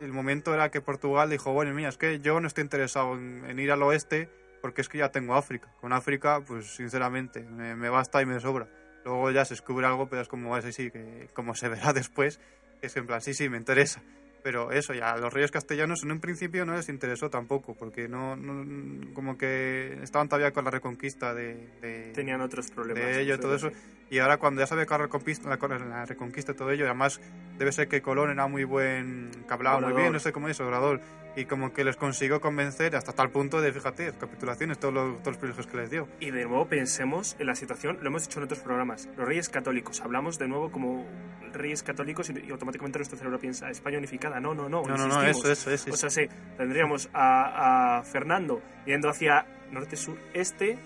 el 0.00 0.12
momento 0.12 0.54
era 0.54 0.70
que 0.70 0.80
Portugal 0.80 1.30
dijo, 1.30 1.52
bueno, 1.52 1.72
mira, 1.74 1.88
es 1.88 1.96
que 1.96 2.20
yo 2.20 2.40
no 2.40 2.46
estoy 2.46 2.62
interesado 2.62 3.14
en, 3.14 3.44
en 3.48 3.58
ir 3.58 3.72
al 3.72 3.82
oeste 3.82 4.28
porque 4.60 4.80
es 4.80 4.88
que 4.88 4.98
ya 4.98 5.10
tengo 5.10 5.34
África. 5.34 5.72
Con 5.80 5.92
África, 5.92 6.42
pues 6.46 6.74
sinceramente, 6.74 7.42
me, 7.44 7.74
me 7.76 7.88
basta 7.88 8.20
y 8.22 8.26
me 8.26 8.40
sobra. 8.40 8.68
Luego 9.04 9.30
ya 9.30 9.44
se 9.44 9.54
descubre 9.54 9.86
algo, 9.86 10.08
pero 10.08 10.22
es 10.22 10.28
como 10.28 10.56
ese 10.56 10.72
sí, 10.72 10.90
que 10.90 11.28
como 11.32 11.54
se 11.54 11.68
verá 11.68 11.92
después, 11.94 12.40
es 12.82 12.94
que 12.94 13.00
en 13.00 13.06
plan, 13.06 13.20
sí, 13.20 13.34
sí, 13.34 13.48
me 13.48 13.56
interesa. 13.56 14.02
Pero 14.42 14.70
eso, 14.70 14.94
ya 14.94 15.12
a 15.12 15.18
los 15.18 15.32
reyes 15.32 15.50
castellanos 15.50 16.04
en 16.04 16.12
un 16.12 16.20
principio 16.20 16.64
no 16.64 16.74
les 16.74 16.88
interesó 16.88 17.28
tampoco, 17.28 17.74
porque 17.74 18.08
no, 18.08 18.36
no 18.36 19.12
como 19.12 19.36
que 19.36 19.98
estaban 20.02 20.28
todavía 20.28 20.52
con 20.52 20.64
la 20.64 20.70
reconquista 20.70 21.34
de, 21.34 21.68
de 21.82 22.12
Tenían 22.14 22.40
otros 22.40 22.70
problemas. 22.70 23.02
de 23.02 23.22
ello 23.22 23.38
todo 23.40 23.56
eso. 23.56 23.70
Y 24.10 24.20
ahora 24.20 24.38
cuando 24.38 24.60
ya 24.60 24.66
sabe 24.66 24.86
que 24.86 24.90
la 24.90 24.98
reconquista, 24.98 25.48
la, 25.48 25.78
la 25.78 26.06
reconquista 26.06 26.52
y 26.52 26.54
todo 26.54 26.70
ello, 26.70 26.86
además 26.86 27.20
debe 27.58 27.72
ser 27.72 27.88
que 27.88 28.00
Colón 28.00 28.30
era 28.30 28.46
muy 28.46 28.64
buen, 28.64 29.30
que 29.46 29.52
hablaba 29.52 29.80
muy 29.80 29.92
bien, 29.92 30.12
no 30.12 30.20
sé 30.20 30.32
cómo 30.32 30.48
es, 30.48 30.58
orador, 30.60 31.00
y 31.38 31.44
como 31.44 31.72
que 31.72 31.84
les 31.84 31.96
consiguió 31.96 32.40
convencer 32.40 32.96
hasta 32.96 33.12
tal 33.12 33.30
punto 33.30 33.60
de, 33.60 33.72
fíjate, 33.72 34.12
capitulaciones, 34.18 34.78
todos 34.78 34.92
los, 34.94 35.12
todos 35.18 35.26
los 35.28 35.36
privilegios 35.36 35.66
que 35.68 35.76
les 35.76 35.90
dio. 35.90 36.08
Y 36.18 36.30
de 36.32 36.44
nuevo 36.44 36.66
pensemos 36.66 37.36
en 37.38 37.46
la 37.46 37.54
situación, 37.54 37.98
lo 38.00 38.08
hemos 38.08 38.22
dicho 38.24 38.40
en 38.40 38.44
otros 38.44 38.58
programas, 38.60 39.08
los 39.16 39.26
reyes 39.26 39.48
católicos. 39.48 40.00
Hablamos 40.00 40.38
de 40.38 40.48
nuevo 40.48 40.70
como 40.72 41.06
reyes 41.52 41.82
católicos 41.82 42.28
y, 42.30 42.46
y 42.46 42.50
automáticamente 42.50 42.98
nuestro 42.98 43.16
cerebro 43.16 43.38
piensa 43.38 43.70
España 43.70 43.98
unificada. 43.98 44.40
No, 44.40 44.52
no, 44.54 44.68
no. 44.68 44.82
No, 44.82 44.96
no, 44.96 45.06
no, 45.06 45.22
eso, 45.22 45.50
eso, 45.50 45.70
eso. 45.70 45.92
O 45.92 45.96
sea, 45.96 46.10
sí, 46.10 46.22
tendríamos 46.56 47.08
a, 47.14 47.98
a 47.98 48.02
Fernando 48.02 48.60
yendo 48.84 49.08
hacia 49.08 49.46
norte, 49.70 49.94
sur, 49.96 50.18
este, 50.34 50.76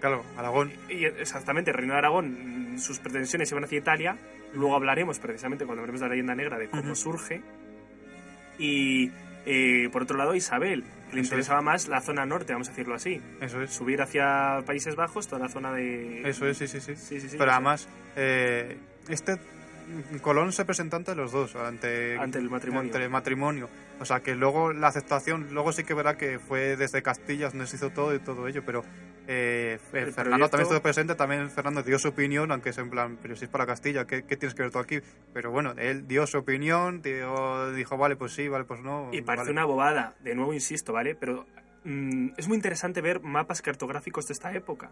Claro, 0.00 0.22
Aragón. 0.36 0.70
y 0.90 1.04
exactamente, 1.06 1.72
Reino 1.72 1.94
de 1.94 1.98
Aragón, 2.00 2.74
sus 2.78 2.98
pretensiones 2.98 3.50
iban 3.52 3.64
hacia 3.64 3.78
Italia. 3.78 4.18
Luego 4.52 4.74
hablaremos 4.76 5.18
precisamente 5.18 5.64
cuando 5.64 5.80
hablemos 5.80 6.00
de 6.00 6.06
la 6.08 6.10
leyenda 6.10 6.34
negra 6.34 6.58
de 6.58 6.68
cómo 6.68 6.82
Ujú. 6.92 6.94
surge. 6.96 7.42
Y 8.58 9.10
eh, 9.46 9.88
por 9.92 10.02
otro 10.02 10.16
lado, 10.16 10.34
Isabel, 10.34 10.84
le 11.12 11.20
Eso 11.20 11.20
interesaba 11.20 11.60
más 11.60 11.88
la 11.88 12.00
zona 12.00 12.26
norte, 12.26 12.52
vamos 12.52 12.68
a 12.68 12.70
decirlo 12.72 12.94
así. 12.94 13.20
Eso 13.40 13.62
es. 13.62 13.70
Subir 13.70 14.00
hacia 14.02 14.60
Países 14.66 14.96
Bajos, 14.96 15.28
toda 15.28 15.42
la 15.42 15.48
zona 15.48 15.72
de. 15.72 16.28
Eso 16.28 16.46
es, 16.46 16.58
sí, 16.58 16.66
sí, 16.66 16.80
sí. 16.80 16.96
Sí, 16.96 17.20
sí, 17.20 17.28
sí, 17.30 17.36
Pero 17.38 17.52
además, 17.52 17.88
eh, 18.16 18.76
este 19.08 19.36
Colón 20.22 20.52
se 20.52 20.64
presenta 20.64 20.96
ante 20.96 21.14
los 21.14 21.32
dos, 21.32 21.54
ante, 21.56 22.16
Ante 22.18 22.38
el 22.38 22.48
matrimonio. 22.50 22.80
ante 22.92 23.04
el 23.04 23.10
matrimonio. 23.10 23.68
O 24.00 24.04
sea 24.04 24.20
que 24.20 24.34
luego 24.34 24.72
la 24.72 24.88
aceptación, 24.88 25.48
luego 25.52 25.72
sí 25.72 25.84
que 25.84 25.94
verá 25.94 26.16
que 26.16 26.38
fue 26.38 26.76
desde 26.76 27.02
Castilla 27.02 27.48
donde 27.50 27.66
se 27.66 27.76
hizo 27.76 27.90
todo 27.90 28.14
y 28.14 28.18
todo 28.18 28.48
ello, 28.48 28.62
pero 28.64 28.82
eh, 29.26 29.78
eh, 29.78 29.78
El 29.92 30.12
Fernando 30.12 30.14
proyecto- 30.14 30.50
también 30.50 30.62
estuvo 30.62 30.82
presente, 30.82 31.14
también 31.14 31.50
Fernando 31.50 31.82
dio 31.82 31.98
su 31.98 32.08
opinión, 32.08 32.50
aunque 32.52 32.70
es 32.70 32.78
en 32.78 32.90
plan, 32.90 33.18
pero 33.22 33.36
si 33.36 33.44
es 33.44 33.50
para 33.50 33.66
Castilla, 33.66 34.06
¿qué, 34.06 34.24
qué 34.24 34.36
tienes 34.36 34.54
que 34.54 34.62
ver 34.62 34.70
tú 34.72 34.78
aquí? 34.78 35.00
Pero 35.32 35.50
bueno, 35.50 35.72
él 35.78 36.06
dio 36.08 36.26
su 36.26 36.38
opinión, 36.38 37.00
dio- 37.02 37.72
dijo, 37.72 37.96
vale, 37.96 38.16
pues 38.16 38.32
sí, 38.32 38.48
vale, 38.48 38.64
pues 38.64 38.80
no. 38.80 39.08
Y 39.12 39.22
parece 39.22 39.44
vale. 39.44 39.52
una 39.52 39.64
bobada, 39.64 40.14
de 40.20 40.34
nuevo 40.34 40.52
insisto, 40.54 40.92
¿vale? 40.92 41.14
Pero 41.14 41.46
mm, 41.84 42.30
es 42.36 42.48
muy 42.48 42.56
interesante 42.56 43.00
ver 43.00 43.20
mapas 43.20 43.62
cartográficos 43.62 44.26
de 44.26 44.32
esta 44.34 44.52
época. 44.54 44.90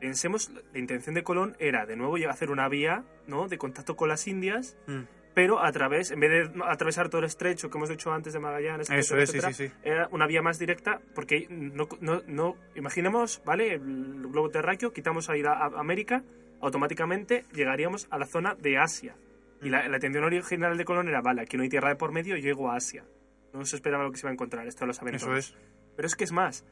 Pensemos, 0.00 0.50
la 0.72 0.78
intención 0.78 1.14
de 1.14 1.22
Colón 1.24 1.56
era 1.58 1.84
de 1.86 1.96
nuevo 1.96 2.16
hacer 2.28 2.50
una 2.50 2.68
vía, 2.68 3.04
¿no? 3.26 3.48
De 3.48 3.58
contacto 3.58 3.96
con 3.96 4.08
las 4.08 4.26
Indias, 4.28 4.76
Mm. 4.86 5.02
pero 5.34 5.64
a 5.64 5.70
través, 5.72 6.10
en 6.10 6.20
vez 6.20 6.30
de 6.52 6.62
atravesar 6.64 7.08
todo 7.08 7.20
el 7.20 7.24
estrecho 7.26 7.68
que 7.70 7.78
hemos 7.78 7.88
dicho 7.88 8.12
antes 8.12 8.32
de 8.32 8.38
Magallanes, 8.40 8.90
Eso 8.90 9.16
etcétera, 9.16 9.22
es, 9.22 9.30
sí, 9.30 9.36
etcétera, 9.38 9.52
sí, 9.54 9.68
sí. 9.68 9.74
era 9.88 10.08
una 10.12 10.26
vía 10.26 10.42
más 10.42 10.58
directa 10.58 11.00
porque 11.14 11.46
no, 11.48 11.88
no, 12.00 12.22
no 12.26 12.56
imaginemos, 12.76 13.42
¿vale? 13.44 13.74
El 13.74 14.28
globo 14.28 14.50
terráqueo, 14.50 14.92
quitamos 14.92 15.28
ahí 15.30 15.42
a, 15.44 15.52
a 15.52 15.66
América, 15.80 16.22
automáticamente 16.60 17.44
llegaríamos 17.52 18.08
a 18.10 18.18
la 18.18 18.26
zona 18.26 18.54
de 18.54 18.78
Asia. 18.78 19.14
Y 19.62 19.70
la, 19.70 19.88
la 19.88 19.96
intención 19.96 20.24
original 20.24 20.76
de 20.76 20.84
Colón 20.84 21.08
era, 21.08 21.20
vale, 21.20 21.42
aquí 21.42 21.56
no 21.56 21.62
hay 21.64 21.68
tierra 21.68 21.88
de 21.88 21.96
por 21.96 22.12
medio, 22.12 22.36
yo 22.36 22.42
llego 22.42 22.70
a 22.70 22.76
Asia. 22.76 23.04
No 23.52 23.64
se 23.64 23.76
esperaba 23.76 24.04
lo 24.04 24.10
que 24.12 24.16
se 24.18 24.22
iba 24.26 24.30
a 24.30 24.32
encontrar, 24.34 24.66
esto 24.68 24.86
lo 24.86 24.92
saben 24.92 25.16
Eso 25.16 25.26
todos. 25.26 25.38
es. 25.50 25.56
Pero 25.96 26.06
es 26.06 26.14
que 26.14 26.24
es 26.24 26.32
más, 26.32 26.64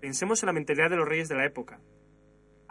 pensemos 0.00 0.42
en 0.42 0.46
la 0.48 0.52
mentalidad 0.52 0.90
de 0.90 0.96
los 0.96 1.08
reyes 1.08 1.28
de 1.28 1.34
la 1.36 1.44
época. 1.46 1.80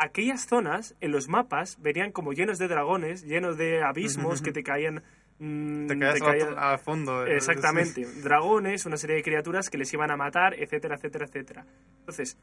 Aquellas 0.03 0.47
zonas 0.47 0.95
en 0.99 1.11
los 1.11 1.27
mapas 1.29 1.77
verían 1.79 2.11
como 2.11 2.33
llenos 2.33 2.57
de 2.57 2.67
dragones, 2.67 3.23
llenos 3.23 3.55
de 3.57 3.83
abismos 3.83 4.41
que 4.41 4.51
te 4.51 4.63
caían... 4.63 5.03
mm, 5.37 5.85
Te 5.87 5.95
caían- 5.97 6.57
al 6.57 6.79
fondo. 6.79 7.25
eh, 7.27 7.35
Exactamente. 7.35 8.05
Dragones, 8.23 8.85
una 8.87 8.97
serie 8.97 9.17
de 9.17 9.21
criaturas 9.23 9.69
que 9.69 9.77
les 9.77 9.93
iban 9.93 10.09
a 10.09 10.17
matar, 10.17 10.55
etcétera, 10.55 10.95
etcétera, 10.95 11.25
etcétera. 11.25 11.65
Entonces, 11.99 12.35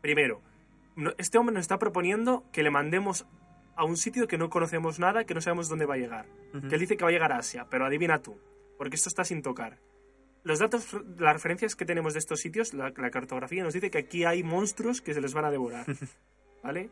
primero, 0.00 0.40
este 1.18 1.36
hombre 1.38 1.54
nos 1.54 1.62
está 1.62 1.78
proponiendo 1.78 2.44
que 2.52 2.62
le 2.62 2.70
mandemos 2.70 3.26
a 3.74 3.84
un 3.84 3.96
sitio 3.96 4.28
que 4.28 4.38
no 4.38 4.48
conocemos 4.50 4.98
nada, 5.00 5.24
que 5.24 5.34
no 5.34 5.40
sabemos 5.40 5.68
dónde 5.68 5.86
va 5.86 5.94
a 5.94 5.98
llegar. 5.98 6.26
Que 6.68 6.74
él 6.76 6.80
dice 6.80 6.96
que 6.96 7.02
va 7.04 7.10
a 7.10 7.12
llegar 7.12 7.32
a 7.32 7.38
Asia, 7.38 7.66
pero 7.68 7.86
adivina 7.86 8.20
tú, 8.22 8.38
porque 8.76 8.94
esto 8.96 9.08
está 9.08 9.24
sin 9.24 9.42
tocar. 9.42 9.78
Los 10.44 10.60
datos, 10.60 10.96
las 11.18 11.32
referencias 11.32 11.74
que 11.74 11.84
tenemos 11.84 12.12
de 12.12 12.20
estos 12.20 12.40
sitios, 12.40 12.72
la, 12.72 12.92
la 12.96 13.10
cartografía 13.10 13.64
nos 13.64 13.74
dice 13.74 13.90
que 13.90 13.98
aquí 13.98 14.24
hay 14.24 14.44
monstruos 14.44 15.00
que 15.00 15.12
se 15.12 15.20
les 15.20 15.34
van 15.34 15.44
a 15.44 15.50
devorar. 15.50 15.84
¿Vale? 16.62 16.90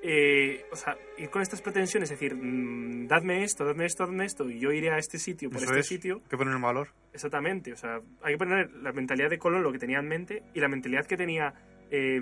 Eh, 0.00 0.64
o 0.70 0.76
sea, 0.76 0.96
ir 1.16 1.28
con 1.28 1.42
estas 1.42 1.60
pretensiones, 1.60 2.10
es 2.10 2.18
decir, 2.18 2.36
mm, 2.36 3.08
dadme 3.08 3.42
esto, 3.42 3.64
dadme 3.64 3.84
esto, 3.84 4.06
dadme 4.06 4.26
esto, 4.26 4.48
y 4.48 4.60
yo 4.60 4.70
iré 4.70 4.90
a 4.90 4.98
este 4.98 5.18
sitio 5.18 5.50
por 5.50 5.58
Eso 5.58 5.66
este 5.70 5.80
es. 5.80 5.86
sitio, 5.86 6.16
Hay 6.22 6.28
que 6.30 6.36
poner 6.36 6.54
en 6.54 6.62
valor. 6.62 6.88
Exactamente, 7.12 7.72
o 7.72 7.76
sea, 7.76 8.00
hay 8.22 8.34
que 8.34 8.38
poner 8.38 8.70
la 8.74 8.92
mentalidad 8.92 9.28
de 9.28 9.38
Colón, 9.38 9.62
lo 9.64 9.72
que 9.72 9.78
tenía 9.78 9.98
en 9.98 10.06
mente, 10.06 10.44
y 10.54 10.60
la 10.60 10.68
mentalidad 10.68 11.04
que 11.06 11.16
tenía 11.16 11.52
eh, 11.90 12.20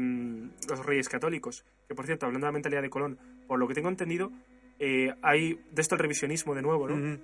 los 0.69 0.87
reyes 0.87 1.09
católicos. 1.09 1.67
Que 1.89 1.95
por 1.95 2.07
cierto, 2.07 2.25
hablando 2.27 2.47
de 2.47 2.49
la 2.49 2.53
mentalidad 2.53 2.83
de 2.83 2.89
Colón, 2.89 3.19
por 3.47 3.59
lo 3.59 3.69
que 3.69 3.75
tengo 3.75 3.89
entendido, 3.91 4.33
eh, 4.79 5.13
hay 5.23 5.61
de 5.71 5.83
esto 5.83 5.97
el 5.97 5.99
revisionismo 6.01 6.55
de 6.55 6.63
nuevo, 6.63 6.89
¿no? 6.89 7.19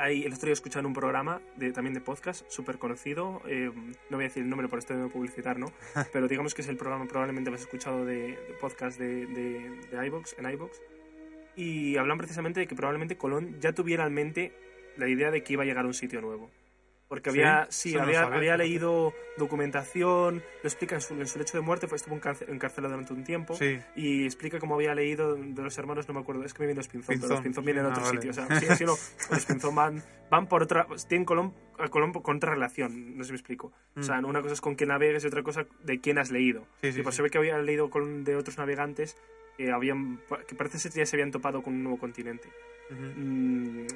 Hay, 0.00 0.22
el 0.22 0.32
otro 0.32 0.46
día 0.46 0.54
escuchando 0.54 0.88
un 0.88 0.94
programa 0.94 1.42
de, 1.56 1.72
también 1.72 1.92
de 1.92 2.00
podcast 2.00 2.50
súper 2.50 2.78
conocido, 2.78 3.42
eh, 3.46 3.70
no 4.08 4.16
voy 4.16 4.24
a 4.24 4.28
decir 4.28 4.42
el 4.42 4.48
nombre 4.48 4.66
por 4.66 4.78
esto 4.78 4.94
de 4.94 5.00
no 5.00 5.10
publicitar, 5.10 5.58
¿no? 5.58 5.70
Pero 6.14 6.26
digamos 6.26 6.54
que 6.54 6.62
es 6.62 6.68
el 6.68 6.78
programa 6.78 7.06
probablemente 7.06 7.50
más 7.50 7.60
escuchado 7.60 8.06
de, 8.06 8.28
de 8.28 8.56
podcast 8.58 8.98
de, 8.98 9.26
de, 9.26 9.68
de 9.90 10.22
en 10.38 10.50
iVoox. 10.50 10.78
Y 11.54 11.98
hablan 11.98 12.16
precisamente 12.16 12.60
de 12.60 12.66
que 12.66 12.74
probablemente 12.74 13.18
Colón 13.18 13.60
ya 13.60 13.74
tuviera 13.74 14.06
en 14.06 14.14
mente 14.14 14.52
la 14.96 15.06
idea 15.06 15.30
de 15.30 15.42
que 15.42 15.52
iba 15.52 15.64
a 15.64 15.66
llegar 15.66 15.84
a 15.84 15.88
un 15.88 15.94
sitio 15.94 16.22
nuevo. 16.22 16.50
Porque 17.10 17.30
Sí, 17.32 17.40
había, 17.40 17.66
sí, 17.70 17.90
no 17.92 17.98
lo 17.98 18.04
había, 18.04 18.20
sabía, 18.20 18.36
había 18.36 18.56
leído 18.56 19.12
documentación, 19.36 20.36
lo 20.62 20.68
explica 20.68 20.94
en 20.94 21.00
su, 21.00 21.14
en 21.14 21.26
su 21.26 21.38
lecho 21.40 21.56
de 21.58 21.60
muerte, 21.62 21.88
fue, 21.88 21.96
estuvo 21.96 22.14
encarce- 22.14 22.48
encarcelado 22.48 22.92
durante 22.94 23.12
un 23.12 23.24
tiempo 23.24 23.54
Sí. 23.54 23.80
y 23.96 24.24
explica 24.24 24.58
cómo 24.60 24.76
había 24.76 24.94
leído 24.94 25.34
de 25.34 25.62
los 25.62 25.76
hermanos, 25.76 26.06
no 26.08 26.14
me 26.14 26.20
acuerdo, 26.20 26.44
es 26.44 26.54
que 26.54 26.60
me 26.62 26.66
viene 26.68 26.78
los 26.78 26.88
Pinzón, 26.88 27.16
pero 27.20 27.28
los 27.34 27.40
Pinzón, 27.40 27.64
Pinzón 27.64 27.64
vienen 27.64 27.82
sí, 27.84 27.88
en 27.88 27.92
ah, 27.92 27.96
otro 27.96 28.04
vale. 28.04 28.16
sitio. 28.16 28.30
O 28.30 28.34
sea, 28.34 28.60
sí, 28.60 28.66
sí, 28.78 28.84
no, 28.84 28.94
los 29.34 29.44
Pinzón 29.44 29.74
van, 29.74 30.02
van 30.30 30.46
por 30.48 30.62
otra, 30.62 30.86
tienen 31.08 31.24
Colón, 31.24 31.52
Colón 31.90 32.12
con 32.12 32.36
otra 32.36 32.52
relación, 32.54 33.16
no 33.16 33.24
sé 33.24 33.28
si 33.28 33.32
me 33.32 33.38
explico. 33.38 33.72
O 33.96 34.02
sea, 34.04 34.20
Mm. 34.20 34.26
una 34.26 34.40
cosa 34.40 34.54
es 34.54 34.60
con 34.60 34.76
quién 34.76 34.88
navegas 34.90 35.24
y 35.24 35.26
otra 35.26 35.42
cosa 35.42 35.66
de 35.82 36.00
quién 36.00 36.16
has 36.18 36.30
leído. 36.30 36.64
Sí, 36.80 36.92
sí, 36.92 37.00
y 37.00 37.02
por 37.02 37.12
sí. 37.12 37.16
se 37.16 37.22
ve 37.22 37.30
que 37.30 37.38
había 37.38 37.58
leído 37.58 37.90
de 38.22 38.36
otros 38.36 38.56
navegantes 38.56 39.16
que, 39.56 39.72
habían, 39.72 40.20
que 40.46 40.54
parece 40.54 40.78
ser 40.78 40.92
que 40.92 40.98
ya 40.98 41.06
se 41.06 41.16
habían 41.16 41.32
topado 41.32 41.60
con 41.62 41.74
un 41.74 41.82
nuevo 41.82 41.98
continente. 41.98 42.48
Ujú. 42.90 43.02
Mm, 43.16 43.86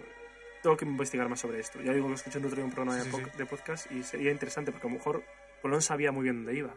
tengo 0.64 0.76
que 0.76 0.84
investigar 0.86 1.28
más 1.28 1.38
sobre 1.40 1.60
esto. 1.60 1.80
Ya 1.82 1.92
digo 1.92 2.08
que 2.08 2.14
escuché 2.14 2.38
el 2.38 2.46
otro 2.46 2.56
día 2.56 2.64
un 2.64 2.72
programa 2.72 2.98
Sí, 2.98 3.08
de, 3.10 3.16
sí, 3.16 3.22
po- 3.22 3.36
de 3.38 3.46
podcast 3.46 3.92
y 3.92 4.02
sería 4.02 4.32
interesante 4.32 4.72
porque 4.72 4.86
a 4.88 4.90
lo 4.90 4.96
mejor 4.96 5.22
Colón 5.62 5.82
sabía 5.82 6.10
muy 6.10 6.24
bien 6.24 6.36
dónde 6.44 6.58
iba. 6.58 6.74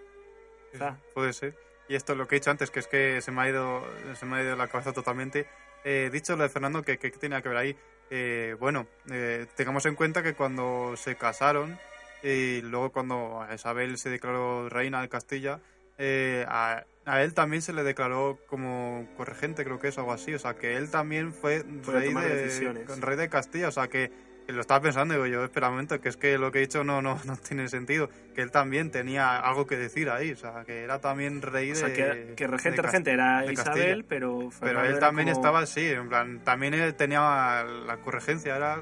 Puede 1.13 1.34
ser. 1.34 1.56
Y 1.89 1.95
esto 1.95 2.12
es 2.12 2.17
lo 2.17 2.28
que 2.28 2.36
he 2.36 2.39
dicho 2.39 2.52
antes, 2.52 2.69
que 2.69 2.80
es 2.82 2.88
que 2.88 3.21
se 3.21 3.32
me 3.32 3.41
ha 3.41 3.50
ido, 3.50 3.84
se 4.15 4.26
me 4.26 4.38
ha 4.38 4.43
ido 4.43 4.56
la 4.58 4.67
cabeza 4.67 4.91
totalmente. 4.93 5.47
Eh, 5.86 6.10
dicho 6.12 6.36
lo 6.36 6.43
de 6.43 6.50
Fernando, 6.50 6.84
que, 6.84 6.97
que 6.97 7.10
tenía 7.12 7.41
que 7.41 7.50
ver 7.50 7.58
ahí. 7.58 7.76
Eh, 8.10 8.56
bueno, 8.60 8.88
eh, 9.10 9.45
tengamos 9.56 9.86
en 9.86 9.95
cuenta 9.95 10.21
que 10.21 10.34
cuando 10.34 10.95
se 10.97 11.15
casaron 11.15 11.80
y 12.21 12.62
luego 12.62 12.91
cuando 12.91 13.47
Isabel 13.54 13.97
se 13.97 14.10
declaró 14.10 14.67
reina 14.69 15.02
de 15.02 15.08
Castilla, 15.10 15.62
eh, 15.97 16.45
a, 16.47 16.84
a 17.08 17.24
él 17.24 17.34
también 17.34 17.62
se 17.62 17.72
le 17.74 17.84
declaró 17.84 18.38
como 18.48 19.08
corregente, 19.15 19.63
creo 19.63 19.80
que 19.80 19.88
es 19.88 19.98
algo 19.98 20.12
así. 20.13 20.34
O 20.34 20.39
sea, 20.39 20.56
que 20.56 20.76
él 20.76 20.91
también 20.91 21.34
fue 21.34 21.63
rey 21.86 22.13
de, 22.13 22.84
rey 23.00 23.15
de 23.17 23.30
Castilla. 23.30 23.70
O 23.70 23.72
sea, 23.72 23.88
que, 23.88 24.12
que 24.46 24.52
lo 24.52 24.60
estaba 24.62 24.82
pensando, 24.82 25.13
digo 25.13 25.26
yo, 25.26 25.43
espera 25.46 25.67
un 25.70 25.76
momento, 25.76 26.00
que 26.02 26.10
es 26.10 26.17
que 26.17 26.38
lo 26.38 26.52
que 26.52 26.60
he 26.60 26.62
dicho 26.62 26.84
no, 26.84 27.02
no, 27.02 27.17
no 27.26 27.38
tiene 27.38 27.70
sentido. 27.70 28.10
Que 28.36 28.41
él 28.41 28.52
también 28.52 28.91
tenía 28.91 29.39
algo 29.39 29.65
que 29.65 29.78
decir 29.78 30.10
ahí. 30.10 30.34
O 30.34 30.36
sea, 30.36 30.65
que 30.65 30.84
era 30.84 31.00
también 31.00 31.41
rey 31.41 31.72
O 31.72 31.74
de. 31.74 31.80
sea, 31.80 31.93
que, 31.93 32.34
que 32.36 32.46
regente, 32.46 32.76
de 32.78 32.82
regente 32.82 33.12
era 33.12 33.41
de 33.41 33.54
Isabel, 33.54 34.04
pero 34.04 34.50
Pero 34.60 34.84
él 34.84 35.00
también 35.00 35.30
como- 35.30 35.39
estaba 35.39 35.60
así, 35.62 35.86
en 35.88 36.10
plan, 36.10 36.43
también 36.43 36.74
él 36.74 36.93
tenía 36.96 37.63
la 37.63 37.98
corregencia, 38.04 38.56
era 38.58 38.82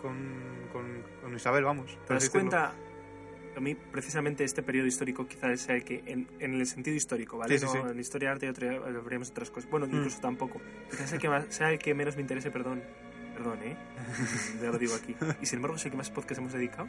con, 0.00 0.16
con, 0.72 1.02
con 1.22 1.34
Isabel, 1.34 1.62
vamos. 1.64 1.96
¿Te 2.08 2.14
das 2.14 2.28
cuenta? 2.28 2.72
A 3.56 3.60
mí, 3.60 3.74
precisamente, 3.74 4.44
este 4.44 4.62
periodo 4.62 4.86
histórico 4.86 5.26
quizás 5.26 5.60
sea 5.60 5.74
el 5.76 5.84
que, 5.84 6.02
en, 6.06 6.26
en 6.38 6.54
el 6.54 6.66
sentido 6.66 6.96
histórico, 6.96 7.36
¿vale? 7.38 7.58
Sí, 7.58 7.66
sí, 7.66 7.78
no, 7.78 7.84
sí. 7.86 7.92
En 7.92 8.00
historia, 8.00 8.30
arte 8.32 8.46
y 8.46 8.48
otra, 8.48 8.76
habríamos 8.76 9.30
otras 9.30 9.50
cosas. 9.50 9.68
Bueno, 9.70 9.86
Mm. 9.86 9.96
incluso 9.96 10.20
tampoco. 10.20 10.60
Quizás 10.90 11.08
sea 11.10 11.16
el, 11.16 11.20
que 11.22 11.28
más- 11.28 11.46
sea 11.50 11.70
el 11.70 11.78
que 11.78 11.94
menos 11.94 12.16
me 12.16 12.22
interese, 12.22 12.50
perdón. 12.50 12.82
Perdón, 13.34 13.58
¿eh? 13.62 13.76
ya 14.62 14.70
lo 14.70 14.78
digo 14.78 14.94
aquí. 14.94 15.14
Y 15.40 15.46
sin 15.46 15.56
embargo, 15.58 15.76
sé 15.78 15.90
que 15.90 15.96
más 15.96 16.10
podcasts 16.10 16.38
hemos 16.38 16.52
dedicado. 16.52 16.88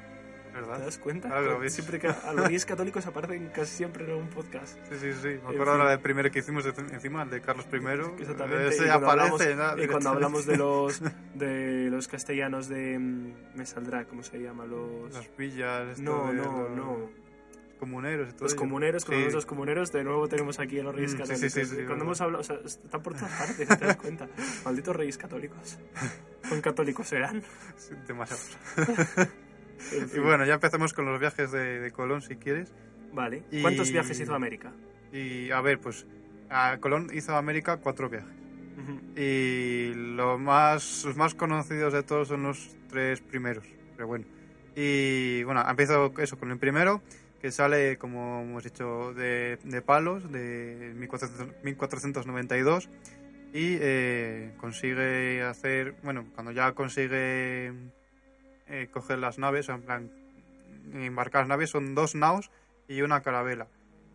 ¿Te 0.53 0.59
¿Verdad? 0.59 0.79
das 0.79 0.97
cuenta? 0.99 1.41
Lo 1.41 1.57
ves. 1.59 1.73
siempre 1.73 1.99
que 1.99 2.07
a 2.07 2.31
los 2.33 2.45
reyes 2.45 2.65
católicos 2.65 3.05
aparecen 3.07 3.49
casi 3.49 3.75
siempre 3.77 4.05
en 4.05 4.13
un 4.13 4.27
podcast. 4.29 4.77
Sí, 4.89 4.95
sí, 4.99 5.13
sí. 5.21 5.27
Me 5.43 5.53
acuerdo 5.53 5.71
ahora 5.71 5.89
del 5.89 5.99
primero 5.99 6.29
que 6.29 6.39
hicimos 6.39 6.63
encima, 6.65 7.23
el 7.23 7.29
de 7.31 7.41
Carlos 7.41 7.65
I. 7.73 7.77
Exactamente. 8.21 8.67
Ese 8.67 8.85
y 8.85 8.87
cuando 8.89 9.07
aparece, 9.09 9.43
hablamos, 9.53 9.55
nada, 9.57 9.83
y 9.83 9.87
cuando 9.87 10.09
hablamos 10.11 10.45
de 10.45 10.57
los 10.57 11.01
de 11.33 11.89
los 11.89 12.07
castellanos 12.07 12.69
de 12.69 12.99
mm, 12.99 13.33
me 13.55 13.65
saldrá 13.65 14.05
cómo 14.05 14.21
se 14.21 14.39
llama 14.41 14.65
los 14.65 15.11
Las 15.13 15.35
villas, 15.37 15.99
no 15.99 16.27
de 16.27 16.33
no 16.35 16.43
los 16.43 16.71
no 16.77 17.09
comuneros 17.79 18.29
y 18.29 18.31
todo 18.33 18.43
los 18.43 18.53
ello. 18.53 18.59
comuneros 18.61 19.05
cuando 19.05 19.25
Sí. 19.27 19.33
los 19.33 19.45
comuneros 19.45 19.91
de 19.91 20.03
nuevo 20.05 20.27
tenemos 20.29 20.59
aquí 20.59 20.79
a 20.79 20.83
los 20.83 20.95
reyes 20.95 21.15
Mm, 21.15 21.17
sí, 21.17 21.23
sí, 21.23 21.29
católicos 21.29 21.53
sí, 21.53 21.65
sí, 21.65 21.75
cuando 21.75 21.87
verdad. 21.89 22.03
hemos 22.05 22.21
hablado 22.21 22.41
o 22.41 22.43
sea 22.43 22.57
están 22.63 23.01
por 23.03 23.13
todas 23.15 23.31
partes 23.31 23.67
te 23.67 23.85
das 23.85 23.97
cuenta 23.97 24.27
malditos 24.65 24.95
reyes 24.95 25.17
católicos 25.17 25.77
¿Cuán 26.47 26.61
católicos 26.61 27.07
serán 27.07 27.41
Sí, 27.75 27.93
demasiados. 28.07 28.57
En 29.91 30.09
Y 30.15 30.19
bueno, 30.19 30.45
ya 30.45 30.55
empezamos 30.55 30.93
con 30.93 31.05
los 31.05 31.19
viajes 31.19 31.51
de, 31.51 31.79
de 31.79 31.91
Colón, 31.91 32.21
si 32.21 32.35
quieres. 32.35 32.71
vale 33.11 33.43
y- 33.51 33.61
¿cuántos 33.61 33.91
viajes 33.91 34.19
hizo 34.19 34.33
a 34.33 34.35
América? 34.37 34.71
Y 35.11 35.51
a 35.51 35.61
ver, 35.61 35.79
pues 35.79 36.05
a 36.49 36.77
Colón 36.79 37.09
hizo 37.13 37.33
a 37.33 37.37
América 37.37 37.77
cuatro 37.77 38.09
viajes. 38.09 38.29
Y 39.15 39.93
los 39.93 40.39
más, 40.39 41.03
los 41.05 41.15
más 41.15 41.35
conocidos 41.35 41.93
de 41.93 42.01
todos 42.03 42.27
son 42.29 42.43
los 42.43 42.75
tres 42.89 43.21
primeros. 43.21 43.65
Pero 43.95 44.07
bueno. 44.07 44.25
Y 44.75 45.43
bueno, 45.43 45.63
empiezo 45.69 46.11
eso 46.17 46.37
con 46.39 46.49
el 46.51 46.57
primero, 46.57 47.01
que 47.39 47.51
sale, 47.51 47.97
como 47.97 48.41
hemos 48.41 48.63
dicho, 48.63 49.13
de, 49.13 49.59
de 49.63 49.81
Palos, 49.83 50.31
de 50.31 50.93
1400 50.95 51.47
1492. 51.63 52.89
Y 53.53 53.77
eh, 53.79 54.53
consigue 54.57 55.43
hacer, 55.43 55.93
bueno, 56.01 56.25
cuando 56.33 56.51
ya 56.51 56.71
consigue 56.71 57.71
eh, 58.67 58.87
coger 58.91 59.19
las 59.19 59.37
naves, 59.39 59.69
en 59.69 59.81
plan, 59.81 60.11
embarcar 60.93 61.41
las 61.41 61.49
naves, 61.49 61.69
son 61.69 61.95
dos 61.95 62.15
naos 62.15 62.51
y 62.87 63.01
una 63.01 63.21
carabela. 63.21 63.67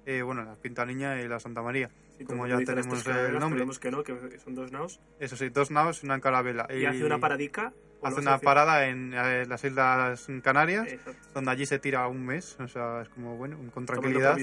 Eh, 0.06 0.22
bueno, 0.22 0.44
la 0.44 0.54
Pinta 0.56 0.86
Niña 0.86 1.20
y 1.20 1.28
la 1.28 1.38
Santa 1.40 1.62
María. 1.62 1.90
Sí, 2.16 2.24
Como 2.24 2.46
ya 2.46 2.58
tenemos 2.58 3.06
el 3.06 3.38
nombre. 3.38 3.64
que 3.80 3.90
no 3.90 4.02
que 4.02 4.38
son 4.40 4.54
dos 4.56 4.72
naos 4.72 5.00
Eso 5.20 5.36
sí, 5.36 5.50
dos 5.50 5.70
naos 5.70 6.02
y 6.02 6.06
una 6.06 6.20
carabela. 6.20 6.66
y 6.68 6.84
hace 6.84 7.04
una 7.04 7.18
paradica 7.18 7.72
¿o 8.00 8.06
Hace 8.06 8.20
una 8.20 8.38
parada 8.38 8.86
en 8.88 9.12
eh, 9.14 9.44
las 9.46 9.64
Islas 9.64 10.26
Canarias, 10.42 10.88
Exacto. 10.88 11.20
donde 11.34 11.50
allí 11.50 11.66
se 11.66 11.78
tira 11.78 12.06
un 12.08 12.24
mes, 12.24 12.56
o 12.60 12.68
sea, 12.68 13.02
es 13.02 13.08
como, 13.08 13.36
bueno, 13.36 13.58
con 13.74 13.86
tranquilidad. 13.86 14.36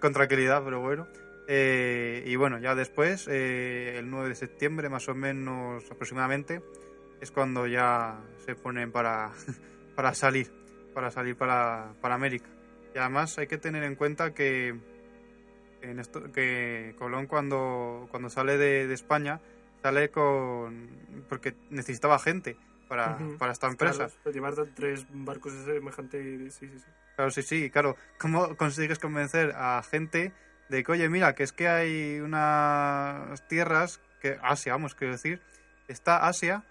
Con 0.00 0.12
tranquilidad, 0.12 0.62
pero 0.64 0.80
bueno. 0.80 1.06
Eh, 1.46 2.22
y 2.26 2.36
bueno, 2.36 2.58
ya 2.58 2.74
después, 2.74 3.28
eh, 3.28 3.96
el 3.98 4.10
9 4.10 4.30
de 4.30 4.34
septiembre, 4.34 4.88
más 4.88 5.08
o 5.08 5.14
menos 5.14 5.84
aproximadamente, 5.90 6.62
es 7.24 7.30
cuando 7.30 7.66
ya 7.66 8.20
se 8.44 8.54
ponen 8.54 8.92
para, 8.92 9.32
para 9.96 10.14
salir, 10.14 10.52
para 10.94 11.10
salir 11.10 11.36
para, 11.36 11.94
para 12.00 12.14
América. 12.14 12.48
Y 12.94 12.98
además 12.98 13.36
hay 13.38 13.46
que 13.46 13.58
tener 13.58 13.82
en 13.82 13.96
cuenta 13.96 14.34
que, 14.34 14.78
en 15.82 15.98
esto, 15.98 16.30
que 16.32 16.94
Colón 16.98 17.26
cuando, 17.26 18.06
cuando 18.10 18.30
sale 18.30 18.56
de, 18.56 18.86
de 18.86 18.94
España, 18.94 19.40
sale 19.82 20.10
con... 20.10 20.88
porque 21.28 21.54
necesitaba 21.70 22.18
gente 22.18 22.56
para, 22.88 23.18
para 23.38 23.52
esta 23.52 23.66
empresa. 23.66 24.08
Claro, 24.08 24.30
llevar 24.30 24.54
tres 24.74 25.06
barcos 25.10 25.52
de 25.54 25.74
semejante 25.74 26.50
sí 26.50 26.68
sí 26.68 26.78
sí 26.78 26.90
Claro, 27.16 27.30
sí, 27.30 27.42
sí, 27.42 27.70
claro. 27.70 27.96
¿Cómo 28.18 28.56
consigues 28.56 28.98
convencer 28.98 29.52
a 29.56 29.82
gente 29.82 30.32
de 30.68 30.82
que, 30.82 30.92
oye, 30.92 31.08
mira, 31.08 31.34
que 31.34 31.44
es 31.44 31.52
que 31.52 31.68
hay 31.68 32.20
unas 32.20 33.46
tierras, 33.48 34.00
que 34.20 34.38
Asia, 34.42 34.72
vamos, 34.72 34.94
quiero 34.94 35.12
decir, 35.12 35.40
está 35.86 36.26
Asia, 36.26 36.64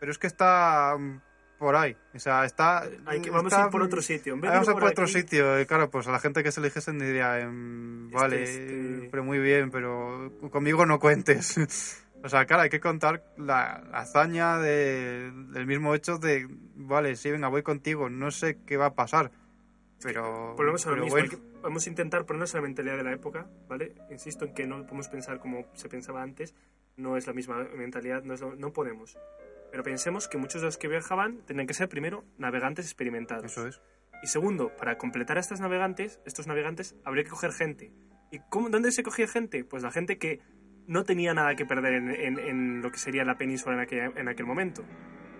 pero 0.00 0.12
es 0.12 0.18
que 0.18 0.26
está 0.26 0.96
mm, 0.98 1.20
por 1.58 1.74
ahí, 1.76 1.96
o 2.14 2.18
sea, 2.18 2.44
está... 2.44 2.84
Hay 3.06 3.20
que, 3.20 3.30
vamos 3.30 3.52
está- 3.52 3.64
a 3.64 3.66
ir 3.66 3.72
por 3.72 3.82
otro 3.82 4.00
sitio. 4.02 4.34
En 4.34 4.40
vez 4.40 4.50
de 4.50 4.54
Vamos 4.56 4.68
ir 4.68 4.72
a 4.72 4.74
por 4.74 4.84
otro 4.84 5.04
aquí, 5.04 5.12
sitio, 5.12 5.60
y 5.60 5.66
claro, 5.66 5.90
pues 5.90 6.06
a 6.06 6.12
la 6.12 6.20
gente 6.20 6.42
que 6.42 6.52
se 6.52 6.60
eligiesen 6.60 6.98
diría, 6.98 7.40
em, 7.40 8.10
vale, 8.10 8.42
este- 8.44 9.08
pero 9.10 9.24
muy 9.24 9.38
bien, 9.38 9.70
pero 9.70 10.32
conmigo 10.50 10.86
no 10.86 10.98
cuentes. 11.00 11.56
o 12.22 12.28
sea, 12.28 12.46
claro, 12.46 12.62
hay 12.62 12.70
que 12.70 12.80
contar 12.80 13.24
la, 13.36 13.82
la 13.90 13.98
hazaña 13.98 14.58
de- 14.58 15.32
del 15.52 15.66
mismo 15.66 15.94
hecho 15.94 16.18
de, 16.18 16.46
vale, 16.76 17.16
sí, 17.16 17.30
venga, 17.30 17.48
voy 17.48 17.62
contigo, 17.62 18.08
no 18.08 18.30
sé 18.30 18.58
qué 18.64 18.76
va 18.76 18.86
a 18.86 18.94
pasar, 18.94 19.32
pero... 20.02 20.54
Volvemos 20.56 20.86
a 20.86 20.90
lo 20.90 20.94
pero 20.94 21.04
mismo. 21.06 21.18
bueno. 21.18 21.30
que- 21.30 21.58
vamos 21.60 21.84
a 21.86 21.88
intentar 21.88 22.24
ponernos 22.24 22.54
en 22.54 22.58
la 22.60 22.62
mentalidad 22.68 22.96
de 22.96 23.02
la 23.02 23.12
época, 23.12 23.48
¿vale? 23.68 23.94
Insisto 24.12 24.44
en 24.44 24.54
que 24.54 24.64
no 24.68 24.82
podemos 24.84 25.08
pensar 25.08 25.40
como 25.40 25.66
se 25.74 25.88
pensaba 25.88 26.22
antes. 26.22 26.54
No 26.96 27.16
es 27.16 27.26
la 27.26 27.32
misma 27.32 27.66
mentalidad, 27.76 28.22
no, 28.22 28.34
es 28.34 28.40
lo- 28.40 28.54
no 28.54 28.72
podemos. 28.72 29.18
Pero 29.70 29.82
pensemos 29.82 30.28
que 30.28 30.38
muchos 30.38 30.60
de 30.62 30.66
los 30.66 30.78
que 30.78 30.88
viajaban 30.88 31.38
tenían 31.46 31.66
que 31.66 31.74
ser, 31.74 31.88
primero, 31.88 32.24
navegantes 32.38 32.86
experimentados. 32.86 33.44
Eso 33.52 33.66
es. 33.68 33.80
Y 34.22 34.26
segundo, 34.26 34.74
para 34.76 34.98
completar 34.98 35.36
a 35.36 35.40
estos 35.40 35.60
navegantes, 35.60 36.20
estos 36.24 36.46
navegantes, 36.46 36.96
habría 37.04 37.24
que 37.24 37.30
coger 37.30 37.52
gente. 37.52 37.92
¿Y 38.32 38.40
cómo, 38.50 38.68
dónde 38.70 38.90
se 38.92 39.02
cogía 39.02 39.28
gente? 39.28 39.64
Pues 39.64 39.82
la 39.82 39.90
gente 39.90 40.18
que 40.18 40.40
no 40.86 41.04
tenía 41.04 41.34
nada 41.34 41.54
que 41.54 41.66
perder 41.66 41.94
en, 41.94 42.10
en- 42.10 42.38
en 42.38 42.82
lo 42.82 42.90
que 42.90 42.98
sería 42.98 43.24
la 43.24 43.36
península 43.36 43.74
en 43.74 43.80
aquel, 43.80 44.12
en 44.16 44.28
aquel 44.28 44.46
momento. 44.46 44.84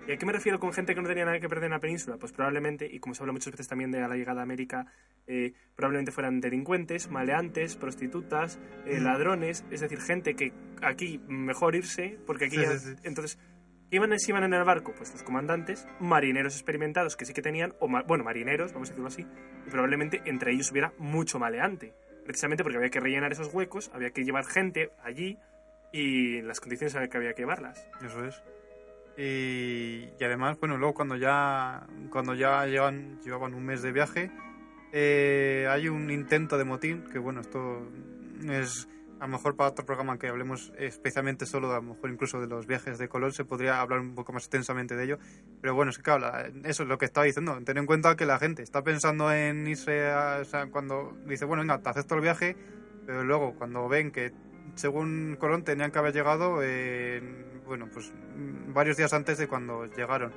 ¿Y 0.06 0.12
a 0.12 0.16
qué 0.16 0.24
me 0.24 0.32
refiero 0.32 0.58
con 0.58 0.72
gente 0.72 0.94
que 0.94 1.02
no 1.02 1.08
tenía 1.08 1.26
nada 1.26 1.38
que 1.40 1.48
perder 1.50 1.64
en 1.66 1.72
la 1.72 1.80
península? 1.80 2.16
Pues 2.16 2.32
probablemente, 2.32 2.86
y 2.90 2.98
como 2.98 3.14
se 3.14 3.22
habla 3.22 3.32
muchas 3.34 3.50
veces 3.52 3.68
también 3.68 3.90
de 3.90 4.00
la 4.00 4.14
llegada 4.16 4.40
a 4.40 4.42
América, 4.44 4.86
eh, 5.26 5.52
probablemente 5.74 6.12
fueran 6.12 6.40
delincuentes, 6.40 7.10
maleantes, 7.10 7.76
prostitutas, 7.76 8.58
eh, 8.86 9.00
Mm. 9.00 9.04
ladrones, 9.04 9.64
es 9.70 9.80
decir, 9.80 10.00
gente 10.00 10.34
que 10.34 10.52
aquí 10.80 11.20
mejor 11.28 11.74
irse, 11.76 12.18
porque 12.26 12.46
aquí 12.46 12.56
Sí, 12.56 12.62
ya... 12.62 12.78
sí, 12.78 12.94
sí. 12.94 13.00
Entonces, 13.04 13.38
¿qué 13.38 13.42
iban, 13.90 14.12
en 14.44 14.55
el 14.55 14.64
barco? 14.64 14.92
Pues 14.96 15.12
los 15.12 15.22
comandantes, 15.22 15.87
marineros 16.01 16.55
experimentados 16.55 17.16
que 17.16 17.24
sí 17.24 17.33
que 17.33 17.42
tenían, 17.42 17.74
o 17.81 17.88
ma- 17.88 18.03
bueno, 18.03 18.24
marineros, 18.24 18.72
vamos 18.72 18.88
a 18.88 18.92
decirlo 18.92 19.09
así, 19.09 19.27
y 19.66 19.70
probablemente 19.70 20.22
entre 20.27 20.53
ellos 20.53 20.70
hubiera 20.70 20.92
mucho 20.98 21.38
maleante. 21.38 21.94
Precisamente 22.24 22.62
porque 22.62 22.77
había 22.77 22.90
que 22.90 23.01
rellenar 23.01 23.33
esos 23.33 23.53
huecos, 23.55 23.90
había 23.94 24.11
que 24.11 24.24
llevar 24.24 24.44
gente 24.44 24.90
allí 25.03 25.38
y 25.92 26.42
las 26.42 26.61
condiciones 26.61 26.94
en 26.94 27.01
las 27.01 27.09
que 27.11 27.16
había 27.16 27.33
que 27.33 27.42
llevarlas. 27.42 27.87
Eso 28.05 28.24
es. 28.24 28.42
Y, 29.16 30.11
y 30.20 30.24
además, 30.24 30.59
bueno, 30.61 30.77
luego 30.77 30.94
cuando 30.94 31.16
ya, 31.16 31.87
cuando 32.11 32.35
ya 32.35 32.66
llevan, 32.66 33.18
llevaban 33.22 33.55
un 33.55 33.64
mes 33.64 33.83
de 33.83 33.92
viaje, 33.92 34.31
eh, 34.92 35.66
hay 35.68 35.88
un 35.88 36.11
intento 36.11 36.57
de 36.59 36.64
motín, 36.64 37.05
que 37.11 37.18
bueno, 37.18 37.40
esto 37.40 37.90
es 38.48 38.87
a 39.20 39.26
lo 39.26 39.28
mejor 39.28 39.57
para 39.57 39.70
otro 39.70 39.85
programa 39.85 40.18
que 40.18 40.28
hablemos 40.28 40.72
especialmente 40.78 41.44
solo, 41.46 41.70
a 41.72 41.76
lo 41.76 41.83
mejor 41.83 42.11
incluso 42.11 42.40
de 42.40 42.46
los 42.46 42.66
viajes 42.66 42.98
de 42.98 43.09
Colón, 43.09 43.33
se 43.33 43.44
podría 43.44 43.81
hablar 43.81 44.00
un 44.00 44.14
poco 44.14 44.33
más 44.33 44.44
extensamente 44.44 44.94
de 44.96 45.04
ello. 45.04 45.18
Pero 45.61 45.74
bueno, 45.74 45.90
es 45.90 45.96
que 45.96 46.02
claro, 46.04 46.20
la- 46.20 46.50
eso 46.64 46.83
es 46.85 46.88
lo 46.88 46.98
que 46.98 47.04
estaba 47.04 47.24
diciendo. 47.24 47.59
Ten 47.64 47.78
en 47.78 47.87
cuenta 47.87 48.16
que 48.16 48.26
la 48.26 48.38
gente 48.38 48.62
está 48.62 48.83
pensando 48.83 49.33
en 49.33 49.66
irse 49.66 50.09
a, 50.11 50.38
o 50.40 50.44
sea, 50.44 50.66
cuando 50.70 51.16
dice, 51.26 51.44
bueno, 51.44 51.62
venga, 51.62 51.78
te 51.83 51.88
acepto 51.90 52.14
el 52.14 52.20
viaje, 52.20 52.57
pero 53.07 53.24
luego 53.24 53.54
cuando 53.57 53.88
ven 53.88 54.11
que 54.12 54.33
según 54.74 55.37
Colón 55.40 55.64
tenían 55.64 55.90
que 55.90 55.98
haber 55.98 56.12
llegado, 56.12 56.62
en, 56.62 57.62
bueno, 57.66 57.88
pues 57.92 58.12
mm, 58.37 58.72
varios 58.72 58.96
días 58.96 59.12
antes 59.12 59.38
de 59.38 59.48
cuando 59.48 59.87
llegaron. 59.87 60.33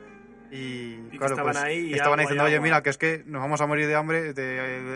Y, 0.51 0.97
que 1.09 1.17
claro, 1.17 1.33
estaban 1.35 1.53
pues, 1.53 1.63
ahí 1.63 1.77
y 1.87 1.93
estaban 1.93 2.19
agua 2.19 2.23
y 2.23 2.25
diciendo, 2.25 2.43
oye, 2.43 2.55
agua". 2.55 2.63
mira, 2.63 2.83
que 2.83 2.89
es 2.89 2.97
que 2.97 3.23
nos 3.25 3.41
vamos 3.41 3.61
a 3.61 3.67
morir 3.67 3.87
de 3.87 3.95
hambre 3.95 4.33
de, 4.33 4.43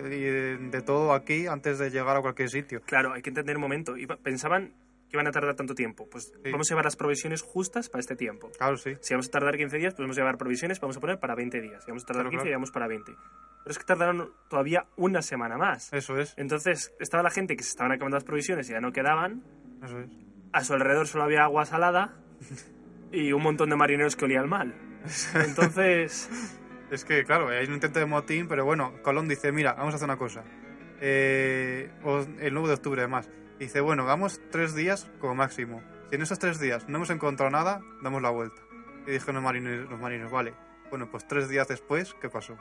de, 0.10 0.58
de- 0.58 0.82
todo 0.82 1.13
aquí 1.13 1.48
antes 1.48 1.80
de 1.80 1.89
llegar 1.89 2.18
a 2.18 2.22
cualquier 2.22 2.50
sitio. 2.50 2.82
Claro, 2.86 3.13
hay 3.13 3.22
que 3.22 3.30
entender 3.30 3.56
un 3.56 3.62
momento. 3.62 3.96
Iba- 3.98 4.18
pensaban 4.18 4.74
que 5.10 5.15
iban 5.18 5.28
a 5.28 5.32
tardar 5.32 5.56
tanto 5.56 5.74
tiempo. 5.76 6.10
Pues 6.10 6.34
Sí. 6.44 6.52
vamos 6.52 6.70
a 6.70 6.74
llevar 6.74 6.84
las 6.86 6.96
provisiones 6.98 7.41
justas 7.41 7.89
para 7.89 8.02
este 8.02 8.15
tiempo. 8.18 8.52
Claro, 8.58 8.76
sí. 8.76 8.96
Si 9.00 9.13
vamos 9.13 9.28
a 9.28 9.32
tardar 9.32 9.56
15 9.56 9.78
días, 9.78 9.94
pues 9.94 10.04
vamos 10.04 10.18
a 10.18 10.22
llevar 10.22 10.38
provisiones, 10.38 10.80
vamos 10.82 10.98
a 10.98 11.00
poner 11.00 11.20
para 11.20 11.36
20 11.36 11.62
días. 11.62 11.84
Si 11.86 11.91
vamos 11.91 12.04
a 12.04 12.08
tardar 12.08 12.24
Claro, 12.24 12.32
15, 12.32 12.41
claro. 12.41 12.50
llevamos 12.50 12.72
para 12.72 12.88
20. 12.88 13.12
Pero 13.13 13.72
es 13.72 13.80
que 13.80 13.86
tardaron 13.86 14.32
todavía 14.50 14.86
una 14.98 15.22
semana 15.22 15.58
más. 15.58 15.94
Eso 15.94 16.18
es, 16.20 16.34
Entonces, 16.38 16.94
estaba 17.00 17.24
la 17.24 17.32
gente 17.32 17.56
que 17.56 17.63
se 17.63 17.70
estaban 17.70 17.91
acabando 17.94 18.18
las 18.18 18.24
provisiones 18.26 18.68
y 18.70 18.74
ya 18.74 18.82
no 18.82 18.91
quedaban. 18.91 19.41
eso 19.84 20.00
es. 20.02 20.10
A 20.52 20.63
su 20.63 20.74
alrededor 20.74 21.08
solo 21.08 21.24
había 21.24 21.44
agua 21.44 21.65
salada 21.65 22.13
y 23.12 23.32
un 23.32 23.41
montón 23.41 23.70
de 23.70 23.76
marineros 23.78 24.15
que 24.15 24.26
olían 24.26 24.50
mal. 24.50 24.74
Entonces, 25.36 26.30
Es 26.91 27.04
que, 27.04 27.24
claro, 27.26 27.50
hay 27.50 27.66
un 27.66 27.74
intento 27.74 27.99
de 27.99 28.06
motín, 28.06 28.47
pero 28.47 28.64
bueno, 28.64 28.93
Colón 29.01 29.28
dice, 29.28 29.51
mira, 29.51 29.74
vamos 29.74 29.93
a 29.93 29.97
hacer 29.97 30.06
una 30.06 30.18
cosa. 30.18 30.43
Eh, 31.01 31.89
el 32.39 32.53
9 32.53 32.68
de 32.68 32.74
octubre, 32.76 33.01
además. 33.01 33.30
Dice, 33.60 33.82
bueno, 33.82 34.06
damos 34.06 34.39
tres 34.51 34.76
días 34.76 35.10
como 35.20 35.36
máximo. 35.36 35.82
Si 36.10 36.16
en 36.16 36.22
esos 36.22 36.38
tres 36.39 36.60
días 36.60 36.88
no 36.88 36.97
hemos 36.97 37.10
encontrado 37.10 37.49
nada, 37.49 37.82
damos 38.03 38.22
la 38.22 38.30
vuelta. 38.30 38.62
Y 39.08 39.12
dijeron 39.12 39.36
los 39.36 39.43
marineros, 39.43 39.89
los 39.89 39.99
marineros, 39.99 40.32
vale. 40.32 40.53
Bueno, 40.89 41.10
pues 41.10 41.28
tres 41.28 41.49
días 41.49 41.68
después, 41.68 42.14
¿qué 42.22 42.30
pasó? 42.30 42.58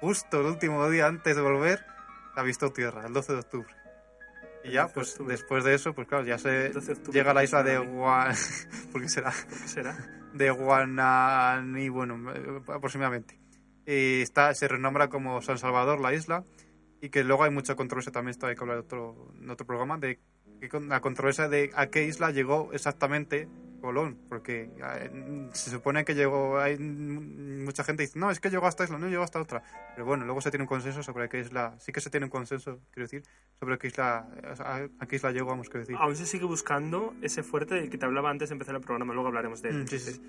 Justo 0.00 0.40
el 0.40 0.46
último 0.46 0.88
día 0.88 1.06
antes 1.06 1.36
de 1.36 1.42
volver, 1.42 1.84
ha 2.34 2.42
visto 2.42 2.72
tierra, 2.72 3.06
el 3.06 3.12
12 3.12 3.32
de 3.34 3.38
octubre. 3.38 3.74
Y 4.64 4.72
ya, 4.72 4.82
12 4.82 4.88
de 4.88 4.94
pues 4.94 5.10
octubre. 5.12 5.32
después 5.32 5.64
de 5.64 5.74
eso, 5.74 5.94
pues 5.94 6.08
claro, 6.08 6.24
ya 6.24 6.38
se 6.38 6.66
El 6.66 6.72
12 6.72 6.86
de 6.86 6.92
octubre, 6.94 7.18
llega 7.18 7.30
a 7.32 7.34
la 7.34 7.40
¿por 7.40 7.42
qué 7.42 7.44
isla 7.44 7.62
de? 7.62 7.78
Guan... 7.78 8.34
¿Por 8.92 9.02
qué 9.02 9.08
será? 9.08 9.30
¿por 9.30 9.58
qué 9.58 9.68
será? 9.68 9.96
De 10.36 10.50
Guananí, 10.50 11.88
bueno, 11.88 12.32
aproximadamente. 12.68 13.38
Y 13.86 14.22
está, 14.22 14.52
se 14.54 14.68
renombra 14.68 15.08
como 15.08 15.40
San 15.42 15.58
Salvador 15.58 16.00
la 16.00 16.12
isla 16.12 16.44
y 17.00 17.10
que 17.10 17.24
luego 17.24 17.44
hay 17.44 17.50
mucha 17.50 17.74
controversia 17.76 18.12
también, 18.12 18.30
esto 18.30 18.46
hay 18.46 18.56
que 18.56 18.62
hablar 18.62 18.78
otro, 18.78 19.32
en 19.40 19.50
otro 19.50 19.66
programa, 19.66 19.98
de 19.98 20.18
la 20.88 21.00
controversia 21.00 21.48
de 21.48 21.70
a 21.74 21.86
qué 21.88 22.04
isla 22.04 22.30
llegó 22.30 22.72
exactamente 22.72 23.48
Colón, 23.86 24.18
porque 24.28 24.68
se 25.52 25.70
supone 25.70 26.04
que 26.04 26.14
llegó, 26.16 26.58
hay 26.58 26.76
mucha 26.76 27.84
gente 27.84 28.02
dice, 28.02 28.18
no, 28.18 28.32
es 28.32 28.40
que 28.40 28.50
llegó 28.50 28.66
hasta 28.66 28.82
isla, 28.82 28.98
no 28.98 29.08
llegó 29.08 29.22
hasta 29.22 29.40
otra, 29.40 29.62
pero 29.94 30.04
bueno, 30.04 30.24
luego 30.24 30.40
se 30.40 30.50
tiene 30.50 30.64
un 30.64 30.68
consenso 30.68 31.04
sobre 31.04 31.28
qué 31.28 31.38
isla, 31.38 31.76
sí 31.78 31.92
que 31.92 32.00
se 32.00 32.10
tiene 32.10 32.26
un 32.26 32.30
consenso, 32.30 32.80
quiero 32.90 33.06
decir, 33.06 33.22
sobre 33.60 33.78
qué 33.78 33.86
isla, 33.86 34.26
a, 34.58 34.88
a 34.98 35.06
qué 35.06 35.16
isla 35.16 35.30
llegó, 35.30 35.50
vamos, 35.50 35.68
quiero 35.68 35.80
decir. 35.80 35.96
Aún 35.98 36.16
se 36.16 36.26
sigue 36.26 36.46
buscando 36.46 37.14
ese 37.22 37.44
fuerte 37.44 37.76
del 37.76 37.88
que 37.88 37.96
te 37.96 38.04
hablaba 38.04 38.28
antes 38.28 38.48
de 38.48 38.54
empezar 38.54 38.74
el 38.74 38.80
programa, 38.80 39.14
luego 39.14 39.28
hablaremos 39.28 39.62
de 39.62 39.68
él. 39.68 39.84
Mm, 39.84 39.86
sí, 39.86 39.98
sí. 40.00 40.20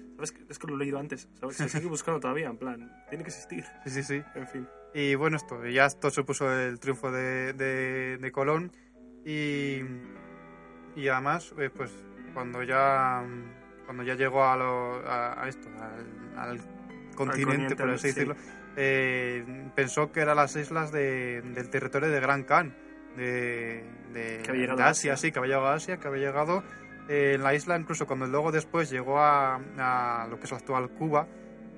Es 0.50 0.60
que 0.60 0.68
lo 0.68 0.76
he 0.76 0.78
leído 0.78 1.00
antes, 1.00 1.28
¿sabes? 1.40 1.58
Se 1.58 1.68
sigue 1.68 1.88
buscando 1.88 2.20
todavía, 2.20 2.48
en 2.48 2.58
plan, 2.58 2.92
tiene 3.10 3.24
que 3.24 3.32
existir. 3.32 3.66
Sí, 3.86 3.90
sí, 3.90 4.04
sí. 4.04 4.22
En 4.36 4.48
fin. 4.48 4.68
Y 4.94 5.16
bueno, 5.16 5.38
esto, 5.38 5.66
ya 5.66 5.88
esto 5.88 6.12
supuso 6.12 6.52
el 6.52 6.80
triunfo 6.80 7.12
de, 7.12 7.54
de, 7.54 8.18
de 8.18 8.32
Colón 8.32 8.72
y, 9.26 9.82
y 10.96 11.08
además, 11.10 11.54
eh, 11.58 11.70
pues 11.70 11.92
cuando 12.38 12.62
ya 12.62 13.24
cuando 13.88 14.04
ya 14.04 14.14
llegó 14.14 14.44
a, 14.44 14.56
lo- 14.56 15.04
a, 15.10 15.42
a 15.44 15.48
esto, 15.50 15.68
al, 15.82 16.38
al 16.38 16.60
continente, 17.16 17.16
continente, 17.16 17.76
por 17.76 17.90
así 17.90 18.02
sí. 18.10 18.14
decirlo, 18.14 18.36
eh, 18.76 19.44
pensó 19.76 20.12
que 20.12 20.20
eran 20.20 20.36
las 20.36 20.56
islas 20.56 20.92
de- 20.92 21.42
del 21.42 21.68
territorio 21.72 22.10
de 22.10 22.20
Gran 22.20 22.44
Khan, 22.44 22.76
de, 23.16 23.84
de, 24.14 24.42
Que 24.46 24.52
de 24.52 24.72
Asia, 24.72 24.86
Asia. 24.86 25.18
sí, 25.18 25.32
que 25.32 25.40
había 25.40 25.56
llegado 25.56 25.68
a 25.70 25.74
Asia, 25.74 25.98
que 25.98 26.08
había 26.08 26.28
llegado 26.28 26.64
eh, 27.10 27.32
en 27.36 27.42
la 27.44 27.56
isla, 27.56 27.76
incluso 27.76 28.06
cuando 28.06 28.28
luego 28.28 28.52
después 28.52 28.92
llegó 28.92 29.18
a, 29.20 29.56
a 29.56 30.28
lo 30.30 30.38
que 30.38 30.44
es 30.46 30.52
la 30.52 30.58
actual 30.58 30.90
Cuba, 30.92 31.26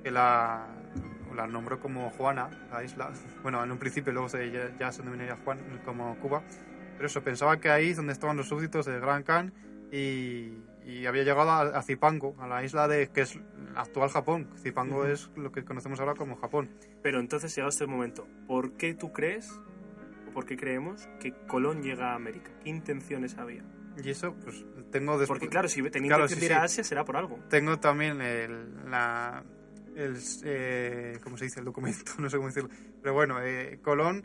que 0.02 0.10
la, 0.10 0.66
la 1.34 1.46
nombró 1.46 1.80
como 1.80 2.10
Juana, 2.10 2.50
la 2.70 2.84
isla. 2.84 3.10
Bueno, 3.42 3.64
en 3.64 3.72
un 3.72 3.78
principio 3.78 4.12
luego 4.12 4.28
se, 4.28 4.50
ya, 4.50 4.68
ya 4.78 4.92
se 4.92 5.00
denominaría 5.00 5.38
Juan 5.42 5.58
como 5.86 6.14
Cuba. 6.16 6.42
Pero 6.98 7.06
eso, 7.06 7.22
pensaba 7.22 7.56
que 7.56 7.70
ahí 7.70 7.90
es 7.90 7.96
donde 7.96 8.12
estaban 8.12 8.36
los 8.36 8.46
súbditos 8.48 8.84
de 8.84 9.00
Gran 9.00 9.22
Khan 9.22 9.54
y, 9.92 10.52
y 10.84 11.06
había 11.06 11.22
llegado 11.24 11.50
a, 11.50 11.62
a 11.62 11.82
Zipango, 11.82 12.34
a 12.38 12.46
la 12.46 12.64
isla 12.64 12.88
de 12.88 13.08
que 13.08 13.22
es 13.22 13.38
actual 13.76 14.10
Japón. 14.10 14.48
Zipango 14.58 15.06
es 15.06 15.30
lo 15.36 15.52
que 15.52 15.64
conocemos 15.64 16.00
ahora 16.00 16.14
como 16.14 16.36
Japón. 16.36 16.70
Pero 17.02 17.20
entonces, 17.20 17.54
llegado 17.54 17.70
este 17.70 17.86
momento, 17.86 18.26
¿por 18.46 18.72
qué 18.72 18.94
tú 18.94 19.12
crees, 19.12 19.50
o 20.28 20.32
por 20.32 20.46
qué 20.46 20.56
creemos, 20.56 21.08
que 21.20 21.32
Colón 21.46 21.82
llega 21.82 22.12
a 22.12 22.14
América? 22.14 22.50
¿Qué 22.62 22.70
intenciones 22.70 23.36
había? 23.38 23.64
Y 24.02 24.10
eso, 24.10 24.34
pues 24.44 24.64
tengo 24.90 25.18
después... 25.18 25.38
Porque 25.38 25.48
claro, 25.48 25.68
si 25.68 25.82
tenía 25.90 26.08
Claro, 26.10 26.24
intención 26.24 26.40
sí, 26.40 26.46
de 26.48 26.54
ir 26.54 26.60
a. 26.60 26.62
Asia 26.62 26.84
será 26.84 27.04
por 27.04 27.16
algo. 27.16 27.38
Tengo 27.48 27.78
también 27.78 28.20
el, 28.20 28.90
la, 28.90 29.44
el, 29.96 30.16
eh, 30.44 31.18
¿cómo 31.22 31.36
se 31.36 31.44
dice? 31.44 31.58
El 31.60 31.66
documento, 31.66 32.12
no 32.18 32.30
sé 32.30 32.36
cómo 32.36 32.48
decirlo. 32.48 32.70
Pero 33.02 33.14
bueno, 33.14 33.42
eh, 33.42 33.80
Colón, 33.82 34.24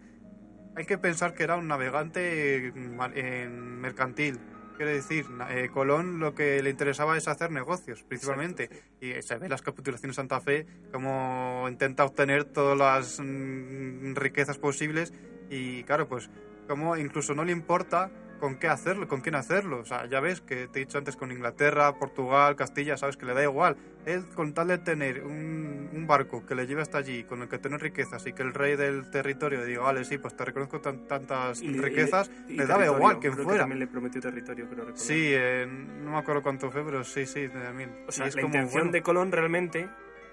hay 0.75 0.85
que 0.85 0.97
pensar 0.97 1.33
que 1.33 1.43
era 1.43 1.55
un 1.57 1.67
navegante 1.67 2.67
en 2.67 3.79
mercantil. 3.81 4.39
Quiero 4.77 4.91
decir, 4.91 5.25
eh, 5.49 5.69
Colón 5.73 6.19
lo 6.19 6.35
que 6.35 6.61
le 6.61 6.69
interesaba 6.69 7.17
es 7.17 7.27
hacer 7.27 7.51
negocios, 7.51 8.03
principalmente. 8.03 8.63
Exacto, 8.65 9.05
Y 9.05 9.21
se 9.21 9.37
ve 9.37 9.49
las 9.49 9.61
capitulaciones 9.61 10.15
de 10.15 10.21
Santa 10.21 10.41
Fe 10.41 10.65
como 10.91 11.65
intenta 11.69 12.03
obtener 12.03 12.43
todas 12.43 12.77
las 12.77 13.19
mm, 13.23 14.15
riquezas 14.15 14.57
posibles 14.57 15.13
y 15.49 15.83
claro, 15.83 16.07
pues 16.07 16.29
como 16.67 16.97
incluso 16.97 17.33
no 17.35 17.45
le 17.45 17.51
importa 17.51 18.11
con 18.39 18.55
qué 18.57 18.67
hacerlo, 18.67 19.07
con 19.07 19.21
quién 19.21 19.35
hacerlo. 19.35 19.79
O 19.79 19.85
sea, 19.85 20.05
ya 20.07 20.19
ves 20.19 20.41
que 20.41 20.67
te 20.67 20.79
he 20.79 20.85
dicho 20.85 20.97
antes 20.97 21.15
con 21.15 21.31
Inglaterra, 21.31 21.93
Portugal, 21.97 22.55
Castilla, 22.55 22.97
sabes 22.97 23.17
que 23.17 23.25
le 23.25 23.33
da 23.33 23.43
igual. 23.43 23.75
Él 24.05 24.25
con 24.35 24.53
tal 24.53 24.67
de 24.67 24.77
tener 24.77 25.23
un, 25.23 25.89
un 25.93 26.07
barco 26.07 26.45
que 26.45 26.53
le 26.55 26.67
lleve 26.67 26.81
hasta 26.81 26.97
allí, 26.99 27.23
con 27.23 27.41
el 27.41 27.47
que 27.49 27.57
tener 27.57 27.81
riquezas 27.81 28.25
y 28.27 28.33
que 28.33 28.43
el 28.43 28.53
rey 28.53 28.75
del 28.75 29.09
territorio 29.09 29.59
le 29.59 29.65
diga, 29.65 29.81
vale, 29.81 30.03
sí, 30.05 30.17
pues 30.17 30.35
te 30.35 30.45
reconozco 30.45 30.79
tan- 30.79 31.07
tantas 31.07 31.61
Y- 31.61 31.77
riquezas, 31.77 32.29
y 32.47 32.53
le 32.53 32.65
daba 32.65 32.85
igual 32.85 33.19
que 33.19 33.31
Creo 33.31 33.43
fuera. 33.43 33.59
también 33.61 33.79
le 33.79 33.87
prometió 33.87 34.21
territorio, 34.21 34.65
creo 34.65 34.85
recordar. 34.85 34.97
Sí, 34.99 35.31
eh, 35.33 35.65
no 35.67 36.11
me 36.11 36.17
acuerdo 36.17 36.41
cuánto 36.43 36.69
fue, 36.69 36.83
pero 36.83 37.03
sí, 37.03 37.25
sí, 37.25 37.47
también. 37.49 37.91
O 38.07 38.11
sea, 38.11 38.27
es 38.27 38.35
la 38.35 38.41
como, 38.43 38.53
intención 38.55 38.81
bueno, 38.83 38.91
de 38.91 39.01
Colón 39.01 39.31
realmente, 39.31 39.89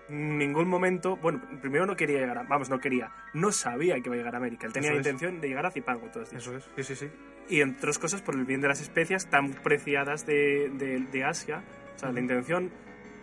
en 0.09 0.37
ningún 0.37 0.69
momento, 0.69 1.17
bueno, 1.17 1.41
primero 1.63 1.87
no 1.87 1.97
quería 1.97 2.19
llegar 2.19 2.37
a, 2.39 2.43
vamos, 2.43 2.69
no 2.69 2.79
quería, 2.79 3.11
no 3.33 3.53
sabía 3.53 3.95
que 3.95 4.01
iba 4.07 4.15
a 4.15 4.19
llegar 4.19 4.35
a 4.35 4.39
América. 4.39 4.67
Él 4.67 4.73
tenía 4.75 4.91
Eso 4.91 4.95
la 4.97 5.01
es. 5.01 5.07
intención 5.07 5.41
de 5.41 5.49
llegar 5.49 5.65
a 5.65 5.69
has 5.69 5.75
dicho. 5.75 6.37
Eso 6.37 6.57
es, 6.57 6.65
sí, 6.77 6.83
sí, 6.83 6.97
sí. 6.97 7.11
Y 7.49 7.61
entre 7.61 7.79
otras 7.79 7.99
cosas 7.99 8.23
por 8.23 8.35
el 8.35 8.45
bien 8.45 8.61
de 8.61 8.69
las 8.69 8.81
especias 8.81 9.29
tan 9.29 9.53
preciadas 9.53 10.27
de, 10.27 10.71
de, 10.75 11.01
de 11.01 11.25
Asia. 11.25 11.63
O 11.97 11.99
sea, 11.99 12.13
la 12.13 12.21
intención 12.21 12.71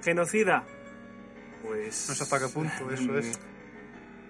genocida, 0.03 0.65
pues... 1.63 2.07
No 2.09 2.15
sé 2.15 2.23
hasta 2.23 2.39
qué 2.39 2.47
punto, 2.53 2.91
eso 2.93 3.17
es. 3.17 3.39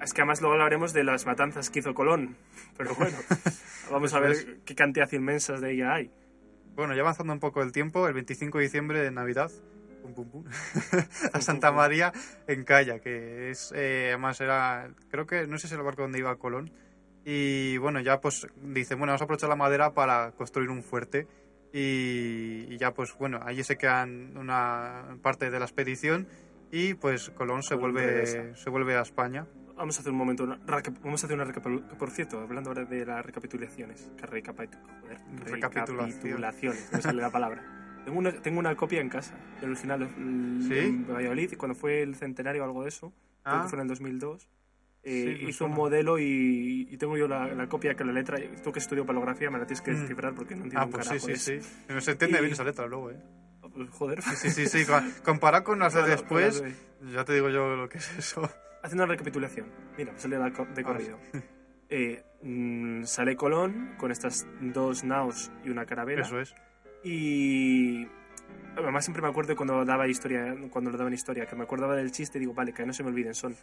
Es 0.01 0.13
que 0.13 0.21
además 0.21 0.39
luego 0.41 0.53
hablaremos 0.53 0.93
de 0.93 1.03
las 1.03 1.25
matanzas 1.25 1.69
que 1.69 1.79
hizo 1.79 1.93
Colón. 1.93 2.37
Pero 2.77 2.95
bueno, 2.95 3.17
vamos 3.91 4.13
a 4.13 4.19
ver 4.19 4.31
es. 4.31 4.47
qué 4.65 4.75
cantidad 4.75 5.11
inmensas 5.11 5.61
de 5.61 5.73
ella 5.73 5.93
hay. 5.93 6.11
Bueno, 6.75 6.95
ya 6.95 7.01
avanzando 7.01 7.33
un 7.33 7.39
poco 7.39 7.61
el 7.61 7.71
tiempo, 7.71 8.07
el 8.07 8.13
25 8.13 8.57
de 8.57 8.63
diciembre 8.63 9.01
de 9.01 9.11
Navidad, 9.11 9.51
pum, 10.01 10.13
pum, 10.13 10.29
pum, 10.29 10.45
a 11.33 11.41
Santa. 11.41 11.73
María 11.73 12.13
en 12.47 12.63
Calla, 12.63 12.99
que 12.99 13.51
es, 13.51 13.73
eh, 13.75 14.07
además 14.09 14.39
era, 14.39 14.89
creo 15.09 15.25
que, 15.25 15.45
no 15.47 15.57
sé 15.57 15.67
si 15.67 15.75
el 15.75 15.81
barco 15.81 16.03
donde 16.03 16.19
iba 16.19 16.33
Colón, 16.37 16.71
y 17.25 17.77
bueno, 17.77 17.99
ya 17.99 18.19
pues 18.21 18.47
dice, 18.63 18.95
bueno, 18.95 19.11
vamos 19.11 19.21
a 19.21 19.23
aprovechar 19.25 19.49
la 19.49 19.55
madera 19.55 19.93
para 19.93 20.31
construir 20.31 20.69
un 20.69 20.83
fuerte, 20.83 21.27
y, 21.73 22.65
y 22.69 22.77
ya 22.77 22.93
pues 22.93 23.15
bueno, 23.17 23.39
allí 23.43 23.63
se 23.63 23.77
quedan 23.77 24.35
una 24.37 25.17
parte 25.21 25.49
de 25.51 25.59
la 25.59 25.65
expedición, 25.65 26.27
y 26.71 26.93
pues 26.95 27.29
Colón 27.31 27.63
se 27.63 27.75
Colón 27.75 27.93
vuelve, 27.93 28.55
se 28.55 28.69
vuelve 28.69 28.95
a 28.97 29.01
España. 29.01 29.45
Vamos 29.75 29.97
a 29.97 30.01
hacer 30.01 30.11
un 30.11 30.17
momento, 30.17 30.43
una 30.43 30.59
vamos 31.01 31.23
a 31.23 31.25
hacer 31.27 31.35
una 31.35 31.45
recapitulación. 31.45 31.97
Por 31.97 32.11
cierto, 32.11 32.39
hablando 32.41 32.69
ahora 32.71 32.83
de 32.83 33.05
las 33.05 33.25
recapitulaciones. 33.25 34.11
Que 34.17 34.25
recapitu- 34.25 34.77
joder, 35.01 35.17
Recapitulación. 35.45 36.13
recapitulaciones, 36.21 36.89
no 36.91 37.01
sale 37.01 37.21
la 37.21 37.29
palabra. 37.31 37.63
Tengo 38.05 38.17
una, 38.19 38.31
tengo 38.33 38.59
una 38.59 38.75
copia 38.75 38.99
en 39.01 39.09
casa, 39.09 39.35
del 39.61 39.71
original 39.71 40.01
el- 40.01 40.63
¿Sí? 40.67 41.05
Valladolid, 41.11 41.55
cuando 41.57 41.75
fue 41.75 42.01
el 42.01 42.15
centenario 42.15 42.61
o 42.61 42.65
algo 42.65 42.83
de 42.83 42.89
eso, 42.89 43.13
creo 43.43 43.55
Ah. 43.57 43.61
que 43.63 43.69
fue 43.69 43.77
en 43.77 43.83
el 43.83 43.87
2002. 43.89 44.49
Eh, 45.03 45.37
Sí, 45.39 45.45
hizo 45.47 45.65
un 45.65 45.71
modelo 45.71 46.19
y, 46.19 46.87
y 46.89 46.97
tengo 46.97 47.17
yo 47.17 47.27
la, 47.27 47.47
la 47.47 47.67
copia 47.67 47.95
que 47.95 48.03
la 48.03 48.11
letra, 48.13 48.37
tú 48.63 48.71
que 48.71 48.79
estudio 48.79 49.05
palografía 49.05 49.49
me 49.49 49.57
la 49.59 49.65
tienes 49.65 49.81
que 49.81 49.91
Mm. 49.91 49.99
descifrar 50.01 50.33
porque 50.35 50.55
no 50.55 50.63
entiendo 50.63 50.81
Ah, 50.81 50.85
un 50.85 50.91
pues 50.91 51.05
sí, 51.05 51.09
carajo 51.09 51.25
sí, 51.25 51.31
de 51.51 51.57
eso. 51.57 51.67
sí. 51.69 51.83
No 51.89 52.01
se 52.01 52.11
entiende 52.11 52.37
Y- 52.37 52.41
bien 52.41 52.53
esa 52.53 52.63
letra 52.63 52.87
luego, 52.87 53.11
¿eh? 53.11 53.19
Pues, 53.73 53.89
joder. 53.91 54.21
Sí, 54.23 54.49
sí, 54.49 54.65
sí. 54.67 54.85
Comparado 55.23 55.63
con 55.63 55.79
las 55.79 55.93
de 55.93 56.03
después, 56.03 56.63
ya 57.13 57.23
te 57.23 57.33
digo 57.33 57.49
yo 57.49 57.75
lo 57.75 57.87
que 57.89 57.99
es 57.99 58.17
eso. 58.17 58.49
Haciendo 58.83 59.03
una 59.03 59.11
recapitulación. 59.13 59.67
Mira, 59.97 60.13
salió 60.17 60.39
de 60.41 60.83
corrido. 60.83 61.19
Eh, 61.89 62.23
mm, 62.43 63.03
sale 63.03 63.35
Colón 63.35 63.95
con 63.97 64.11
estas 64.11 64.47
dos 64.61 65.03
naos 65.03 65.51
y 65.65 65.69
una 65.69 65.85
carabela. 65.85 66.21
Eso 66.21 66.39
es. 66.39 66.53
Y 67.03 68.07
además 68.77 69.03
siempre 69.05 69.21
me 69.21 69.27
acuerdo 69.29 69.55
cuando 69.55 69.83
daba 69.85 70.07
historia, 70.07 70.55
cuando 70.71 70.91
lo 70.91 70.97
daban 70.97 71.13
historia, 71.13 71.45
que 71.45 71.55
me 71.55 71.63
acordaba 71.63 71.95
del 71.95 72.11
chiste 72.11 72.37
y 72.37 72.41
digo, 72.41 72.53
vale, 72.53 72.73
que 72.73 72.85
no 72.85 72.93
se 72.93 73.03
me 73.03 73.09
olviden, 73.09 73.33
son 73.35 73.55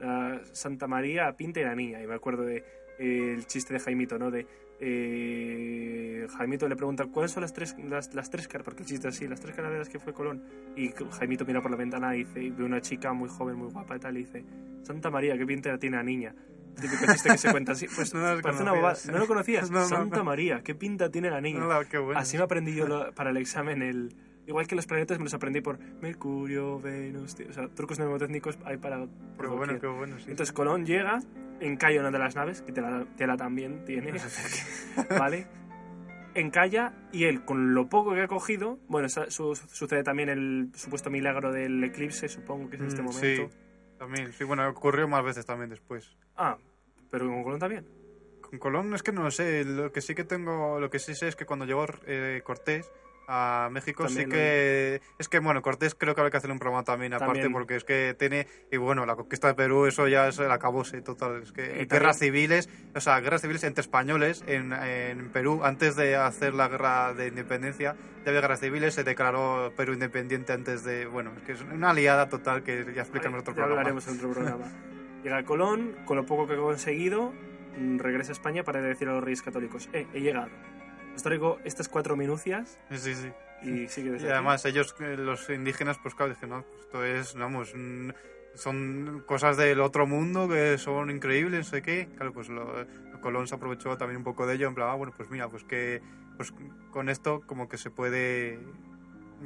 la 0.00 0.40
Santa 0.52 0.86
María, 0.86 1.32
Pinta 1.36 1.60
y 1.60 1.64
la 1.64 1.74
niña. 1.74 2.02
Y 2.02 2.06
me 2.06 2.14
acuerdo 2.14 2.42
de 2.42 2.64
eh, 2.98 3.34
el 3.36 3.46
chiste 3.46 3.72
de 3.74 3.80
Jaimito, 3.80 4.18
¿no? 4.18 4.30
De 4.30 4.46
eh, 4.80 6.26
Jaimito 6.36 6.68
le 6.68 6.76
pregunta 6.76 7.06
cuáles 7.06 7.30
son 7.32 7.42
las 7.42 7.52
tres 7.52 7.76
las, 7.88 8.14
las 8.14 8.30
tres 8.30 8.48
caras, 8.48 8.64
porque 8.64 8.82
el 8.82 8.88
chiste 8.88 9.08
es 9.08 9.16
así, 9.16 9.28
las 9.28 9.40
tres 9.40 9.54
carabelas 9.54 9.88
que 9.88 9.98
fue 9.98 10.12
Colón. 10.12 10.42
Y 10.76 10.90
Jaimito 11.18 11.44
mira 11.44 11.60
por 11.62 11.70
la 11.70 11.76
ventana 11.76 12.14
y 12.16 12.20
dice, 12.24 12.42
y 12.42 12.50
ve 12.50 12.64
una 12.64 12.80
chica 12.80 13.12
muy 13.12 13.28
joven, 13.28 13.56
muy 13.56 13.70
guapa 13.70 13.96
y 13.96 14.00
tal, 14.00 14.16
y 14.16 14.20
dice, 14.24 14.44
Santa 14.82 15.10
María, 15.10 15.36
qué 15.38 15.46
pinta 15.46 15.78
tiene 15.78 15.96
la 15.96 16.02
niña. 16.02 16.34
Típico 16.80 17.06
chiste 17.12 17.28
que 17.30 17.38
se 17.38 17.50
cuenta 17.52 17.72
así. 17.72 17.86
Pues 17.94 18.12
No 18.14 18.40
parece 18.42 18.62
una 18.62 18.72
bobada. 18.72 18.98
¿No 19.12 19.18
lo 19.18 19.26
conocías? 19.26 19.70
No, 19.70 19.80
no, 19.80 19.86
Santa. 19.88 20.22
María, 20.24 20.62
qué 20.62 20.74
pinta 20.74 21.08
tiene 21.10 21.30
la 21.30 21.40
niña. 21.40 21.60
Qué 21.88 21.98
bueno. 21.98 22.18
Así 22.18 22.36
me 22.36 22.42
aprendí 22.42 22.74
yo 22.74 22.86
lo- 22.88 23.12
para 23.12 23.30
el 23.30 23.36
examen 23.36 23.80
el... 23.82 24.12
Igual 24.46 24.66
que 24.66 24.74
los 24.76 24.86
planetas 24.86 25.18
me 25.18 25.24
los 25.24 25.34
aprendí 25.34 25.60
por 25.60 25.78
Mercurio, 26.02 26.78
Venus... 26.80 27.34
tío, 27.34 27.46
O 27.48 27.52
sea, 27.52 27.68
trucos 27.68 27.98
mnemotécnicos 27.98 28.58
hay 28.64 28.76
para... 28.76 29.06
Qué 29.40 29.46
bueno, 29.46 29.80
qué 29.80 29.86
bueno, 29.86 30.18
sí. 30.18 30.26
Entonces 30.30 30.52
Colón 30.52 30.84
llega, 30.84 31.18
encalla 31.60 32.00
una 32.00 32.10
de 32.10 32.18
las 32.18 32.34
naves, 32.36 32.60
que 32.62 32.72
tela, 32.72 33.06
tela 33.16 33.36
también 33.36 33.84
tiene, 33.86 34.12
¿vale? 35.18 35.46
Encalla 36.34 36.92
y 37.12 37.24
él, 37.24 37.44
con 37.44 37.74
lo 37.74 37.88
poco 37.88 38.12
que 38.12 38.22
ha 38.22 38.28
cogido... 38.28 38.78
Bueno, 38.88 39.08
su- 39.08 39.54
sucede 39.54 40.02
también 40.02 40.28
el 40.28 40.70
supuesto 40.74 41.08
milagro 41.08 41.52
del 41.52 41.82
eclipse, 41.84 42.28
supongo 42.28 42.68
que 42.68 42.76
es 42.76 42.82
en 42.82 42.88
este 42.88 43.02
Mm, 43.02 43.04
momento. 43.06 43.50
Sí, 43.50 43.58
también. 43.98 44.32
Sí, 44.32 44.44
bueno, 44.44 44.68
ocurrió 44.68 45.06
más 45.06 45.24
veces 45.24 45.46
también 45.46 45.70
después. 45.70 46.16
Ah, 46.36 46.58
pero 47.10 47.26
con 47.28 47.44
Colón 47.44 47.60
también. 47.60 47.86
Con 48.42 48.58
Colón 48.58 48.92
es 48.94 49.02
que 49.04 49.12
no 49.12 49.22
lo 49.22 49.30
sé. 49.30 49.64
Lo 49.64 49.92
que 49.92 50.00
sí 50.00 50.14
que 50.16 50.24
tengo, 50.24 50.80
lo 50.80 50.90
que 50.90 50.98
sí 50.98 51.14
sé 51.14 51.28
es 51.28 51.36
que 51.36 51.46
cuando 51.46 51.64
llegó 51.66 51.86
eh, 52.06 52.42
Cortés 52.44 52.90
a 53.28 53.68
México 53.72 54.04
También 54.04 54.26
sí 54.26 54.30
que 54.30 55.00
es 55.18 55.28
que 55.28 55.38
bueno 55.38 55.62
Cortés 55.62 55.94
creo 55.94 56.14
que 56.14 56.20
habrá 56.20 56.30
que 56.30 56.36
hacer 56.36 56.50
un 56.50 56.58
programa 56.58 56.84
también 56.84 57.14
aparte 57.14 57.48
porque 57.50 57.76
es 57.76 57.84
que 57.84 58.14
tiene 58.18 58.46
y 58.70 58.76
bueno 58.76 59.06
la 59.06 59.16
conquista 59.16 59.48
de 59.48 59.54
Perú 59.54 59.86
eso 59.86 60.06
ya 60.08 60.28
es 60.28 60.38
el 60.38 60.50
acabose 60.50 61.00
total 61.02 61.42
es 61.42 61.52
que 61.52 61.62
Y 61.82 61.86
guerras 61.86 62.18
también- 62.18 62.34
civiles 62.34 62.68
o 62.94 63.00
sea 63.00 63.20
guerras 63.20 63.40
civiles 63.42 63.64
entre 63.64 63.82
españoles 63.82 64.44
en, 64.46 64.72
en 64.72 65.30
Perú 65.30 65.62
antes 65.64 65.96
de 65.96 66.16
hacer 66.16 66.54
la 66.54 66.68
guerra 66.68 67.14
de 67.14 67.28
independencia 67.28 67.96
ya 68.24 68.30
había 68.30 68.40
guerras 68.40 68.60
civiles 68.60 68.94
se 68.94 69.04
declaró 69.04 69.72
Perú 69.76 69.92
independiente 69.94 70.52
antes 70.52 70.84
de 70.84 71.06
bueno 71.06 71.32
es 71.36 71.42
que 71.42 71.52
es 71.52 71.62
una 71.62 71.90
aliada 71.90 72.28
total 72.28 72.62
que 72.62 72.84
ya 72.94 73.02
explicamos 73.02 73.36
en 73.36 73.40
otro 73.40 73.54
programa 73.54 73.80
hablaremos 73.80 74.06
en 74.08 74.16
otro 74.16 74.30
programa. 74.32 74.64
Llega 75.24 75.42
Colón, 75.44 75.96
con 76.04 76.18
lo 76.18 76.26
poco 76.26 76.46
que 76.46 76.52
ha 76.52 76.56
conseguido, 76.58 77.32
mm, 77.78 77.98
regresa 77.98 78.32
a 78.32 78.34
España 78.34 78.62
para 78.62 78.82
decir 78.82 79.08
a 79.08 79.12
los 79.14 79.24
reyes 79.24 79.40
católicos, 79.40 79.88
eh, 79.94 80.06
he 80.12 80.20
llegado. 80.20 80.50
Os 81.14 81.22
traigo 81.22 81.58
estas 81.64 81.88
cuatro 81.88 82.16
minucias 82.16 82.78
sí 82.90 83.14
sí 83.14 83.32
y 83.64 83.86
desde 83.86 84.28
Y 84.28 84.30
además 84.30 84.64
ellos, 84.64 84.94
eh, 85.00 85.16
los 85.16 85.48
indígenas, 85.48 85.98
pues 86.02 86.14
claro, 86.14 86.34
dicen, 86.34 86.50
no, 86.50 86.62
pues 86.62 86.80
esto 86.82 87.04
es, 87.04 87.34
vamos, 87.34 87.72
son 88.54 89.24
cosas 89.26 89.56
del 89.56 89.80
otro 89.80 90.06
mundo 90.06 90.48
que 90.48 90.78
son 90.78 91.10
increíbles, 91.10 91.66
no 91.66 91.70
sé 91.70 91.82
qué. 91.82 92.08
Claro, 92.16 92.32
pues 92.32 92.48
lo, 92.48 92.86
Colón 93.20 93.46
se 93.46 93.54
aprovechó 93.54 93.96
también 93.96 94.18
un 94.18 94.24
poco 94.24 94.46
de 94.46 94.54
ello, 94.54 94.68
en 94.68 94.74
plan, 94.74 94.88
ah, 94.90 94.94
bueno, 94.94 95.12
pues 95.16 95.30
mira, 95.30 95.48
pues 95.48 95.64
que 95.64 96.02
pues 96.36 96.52
con 96.90 97.08
esto 97.08 97.42
como 97.46 97.68
que 97.68 97.78
se 97.78 97.90
puede 97.90 98.58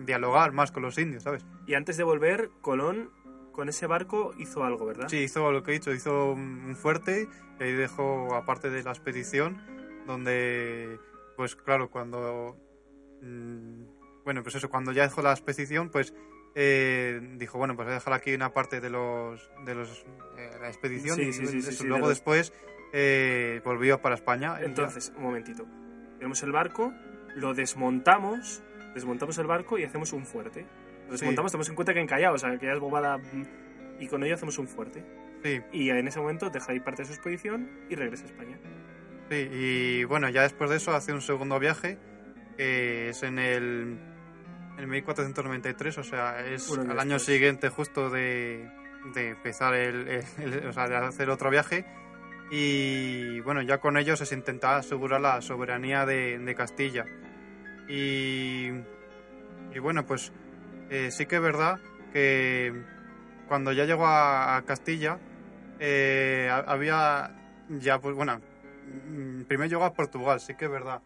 dialogar 0.05 0.53
más 0.53 0.73
con 0.73 0.83
los 0.83 0.99
indios, 0.99 1.23
¿sabes? 1.23 1.45
Y 1.67 1.75
antes 1.75 1.97
de 1.97 2.03
volver, 2.03 2.51
Colón 2.61 3.11
con 3.53 3.69
ese 3.69 3.87
barco 3.87 4.35
hizo 4.39 4.65
algo, 4.65 4.87
¿verdad? 4.87 5.09
Sí, 5.09 5.19
hizo 5.19 5.51
lo 5.53 5.63
que 5.63 5.73
he 5.73 5.75
dicho, 5.75 5.93
hizo 5.93 6.33
un 6.33 6.65
un 6.69 6.77
fuerte 6.77 7.29
y 7.59 7.63
ahí 7.63 7.73
dejó, 7.73 8.35
aparte 8.35 8.71
de 8.71 8.83
la 8.83 8.91
expedición, 8.91 9.61
donde, 10.07 10.99
pues 11.39 11.55
claro, 11.57 11.89
cuando, 11.89 12.57
mm, 13.23 13.83
bueno, 14.25 14.43
pues 14.43 14.57
eso, 14.57 14.69
cuando 14.69 14.91
ya 14.93 15.05
dejó 15.05 15.23
la 15.23 15.31
expedición, 15.31 15.89
pues 15.89 16.13
eh, 16.57 17.21
dijo, 17.37 17.57
bueno, 17.59 17.77
pues 17.77 17.87
voy 17.87 17.93
a 17.93 17.95
dejar 17.99 18.13
aquí 18.15 18.35
una 18.35 18.53
parte 18.53 18.81
de 18.81 18.91
los, 18.91 19.49
de 19.65 19.75
los, 19.77 20.05
eh, 20.37 20.51
la 20.61 20.67
expedición 20.69 21.17
Sí, 21.17 21.23
y 21.29 21.33
sí, 21.33 21.47
sí, 21.47 21.59
eso. 21.59 21.85
luego 21.85 22.09
de 22.09 22.11
los- 22.15 22.19
después 22.19 22.53
eh, 22.93 23.61
volvió 23.65 24.03
para 24.03 24.17
España. 24.17 24.59
ya. 24.59 24.67
Entonces, 24.67 25.13
un 25.17 25.23
momentito. 25.23 25.65
Tenemos 26.19 26.43
el 26.43 26.51
barco, 26.53 26.93
lo 27.37 27.55
desmontamos, 27.55 28.63
desmontamos 28.95 29.39
el 29.39 29.47
barco 29.47 29.79
y 29.79 29.85
hacemos 29.85 30.13
un 30.13 30.27
fuerte. 30.27 30.67
Lo 31.07 31.13
desmontamos, 31.13 31.53
tenemos 31.53 31.69
en 31.69 31.75
cuenta 31.77 31.95
que 31.95 32.01
encallado, 32.01 32.35
o 32.35 32.39
sea, 32.39 32.59
que 32.59 32.67
ya 32.67 32.73
es 32.73 32.81
bobada. 32.81 33.19
mm, 33.19 34.01
Y 34.01 34.09
con 34.09 34.23
ello 34.25 34.35
hacemos 34.35 34.59
un 34.59 34.67
fuerte. 34.69 35.05
Sí, 35.45 35.61
Y 35.73 35.91
en 35.91 36.09
ese 36.09 36.19
momento 36.19 36.51
deja 36.51 36.73
ahí 36.73 36.81
parte 36.81 37.03
de 37.03 37.07
su 37.07 37.13
expedición 37.15 37.69
y 37.89 37.95
regresa 37.95 38.25
a 38.25 38.27
España. 38.27 38.59
Sí, 39.31 39.49
y 39.53 40.05
bueno, 40.05 40.29
ya 40.29 40.43
después 40.43 40.71
de 40.71 40.77
eso 40.77 40.93
hace 40.95 41.13
un 41.13 41.23
segundo 41.23 41.59
viaje, 41.59 41.99
que 42.57 43.11
es 43.11 43.23
en 43.23 43.39
el, 43.39 43.99
en 44.79 44.89
1493, 44.89 45.99
o 45.99 46.03
sea, 46.03 46.41
es 46.47 46.69
al 46.71 46.99
año 46.99 47.15
después. 47.15 47.23
siguiente 47.23 47.69
justo 47.69 48.11
de, 48.11 48.69
de 49.15 49.29
empezar 49.31 49.75
el, 49.75 50.09
el- 50.09 50.25
el- 50.39 50.67
o 50.67 50.73
sea, 50.73 50.89
de 50.89 50.97
hacer 50.97 51.31
otro 51.31 51.51
viaje. 51.51 51.85
Y 52.51 53.41
bueno, 53.41 53.61
ya 53.63 53.79
con 53.79 53.99
ellos 53.99 54.19
se 54.21 54.35
intenta 54.35 54.77
asegurar 54.77 55.21
la 55.21 55.43
soberanía 55.43 56.07
de, 56.07 56.39
de 56.39 56.55
Castilla. 56.55 57.05
Y, 57.89 58.69
y 59.75 59.79
bueno, 59.81 60.05
pues 60.07 60.33
eh, 60.91 61.11
sí 61.11 61.27
que 61.27 61.37
es 61.37 61.43
verdad 61.43 61.79
que 62.13 62.73
cuando 63.49 63.73
ya 63.73 63.85
llegó 63.85 64.07
a, 64.07 64.57
a 64.57 64.63
Castilla, 64.65 65.19
eh, 65.79 66.49
ha- 66.51 66.65
había 66.73 67.31
ya, 67.69 67.99
pues 67.99 68.15
bueno, 68.17 68.41
primero 69.47 69.69
llegó 69.69 69.85
a 69.85 69.95
Portugal, 69.95 70.41
sí 70.41 70.55
que 70.55 70.67
es 70.67 70.71
verdad. 70.71 71.03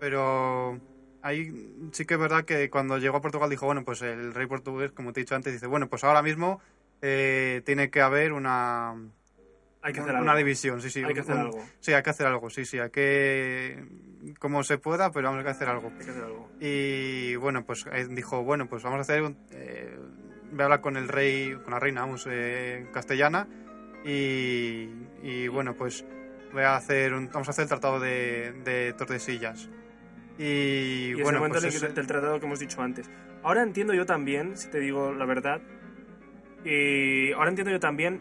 Pero 0.00 0.80
ahí 1.22 1.52
sí 1.92 2.04
que 2.04 2.14
es 2.14 2.20
verdad 2.20 2.44
que 2.44 2.70
cuando 2.70 2.98
llegó 2.98 3.16
a 3.16 3.20
Portugal 3.22 3.50
dijo, 3.50 3.66
bueno, 3.66 3.84
pues 3.84 4.02
el 4.02 4.32
rey 4.34 4.46
portugués, 4.46 4.92
como 4.92 5.12
te 5.12 5.20
he 5.20 5.24
dicho 5.24 5.34
antes, 5.34 5.52
dice, 5.52 5.66
bueno, 5.66 5.88
pues 5.88 6.04
ahora 6.04 6.22
mismo 6.22 6.60
eh, 7.02 7.62
tiene 7.66 7.90
que 7.90 8.00
haber 8.00 8.32
una, 8.32 8.92
Hay 9.82 9.92
que 9.92 10.00
hacer 10.00 10.14
una 10.14 10.32
algo. 10.32 10.38
división, 10.38 10.80
sí, 10.80 10.90
sí. 10.90 11.02
Hay 11.04 11.14
que 11.14 11.20
hacer 11.20 11.34
un- 11.34 11.40
algo. 11.42 11.64
Sí, 11.80 11.92
hay 11.92 12.02
que 12.02 12.10
hacer 12.10 12.26
algo, 12.26 12.48
sí, 12.50 12.64
sí, 12.64 12.78
hay 12.78 12.90
que, 12.90 13.84
como 14.38 14.62
se 14.62 14.78
pueda, 14.78 15.10
pero 15.10 15.30
vamos 15.30 15.44
a 15.46 15.50
hacer 15.50 15.68
algo. 15.68 15.88
Hay 15.98 16.04
que 16.04 16.10
hacer 16.10 16.24
algo. 16.24 16.50
Y 16.60 17.34
bueno, 17.36 17.64
pues 17.64 17.84
dijo, 18.10 18.42
bueno, 18.44 18.68
pues 18.68 18.82
vamos 18.82 18.98
a 18.98 19.00
hacer, 19.02 19.22
un- 19.22 19.36
eh, 19.50 19.96
voy 20.52 20.60
a 20.60 20.64
hablar 20.64 20.80
con 20.80 20.96
el 20.96 21.08
rey, 21.08 21.54
con 21.64 21.72
la 21.72 21.80
reina, 21.80 22.02
vamos, 22.02 22.26
eh, 22.30 22.86
castellana, 22.92 23.48
y, 24.04 24.88
y 25.22 25.48
bueno, 25.48 25.74
pues 25.74 26.04
voy 26.52 26.62
a 26.62 26.76
hacer, 26.76 27.12
un- 27.14 27.30
vamos 27.32 27.48
a 27.48 27.50
hacer 27.50 27.64
el 27.64 27.68
tratado 27.68 28.00
de, 28.00 28.52
de 28.64 28.92
Tordesillas. 28.94 29.68
Y, 30.38 30.42
Y, 30.44 31.10
es 31.16 31.22
bueno, 31.22 31.38
pues 31.48 31.64
ese- 31.64 31.88
del 31.88 32.06
tratado 32.06 32.38
que 32.40 32.46
hemos 32.46 32.58
dicho 32.60 32.80
antes. 32.82 33.10
Ahora 33.42 33.62
entiendo 33.62 33.94
yo 33.94 34.06
también, 34.06 34.56
si 34.56 34.68
te 34.68 34.78
digo 34.80 35.12
la 35.12 35.24
verdad, 35.24 35.60
eh, 36.64 37.32
ahora 37.36 37.50
entiendo 37.50 37.70
yo 37.70 37.80
también 37.80 38.20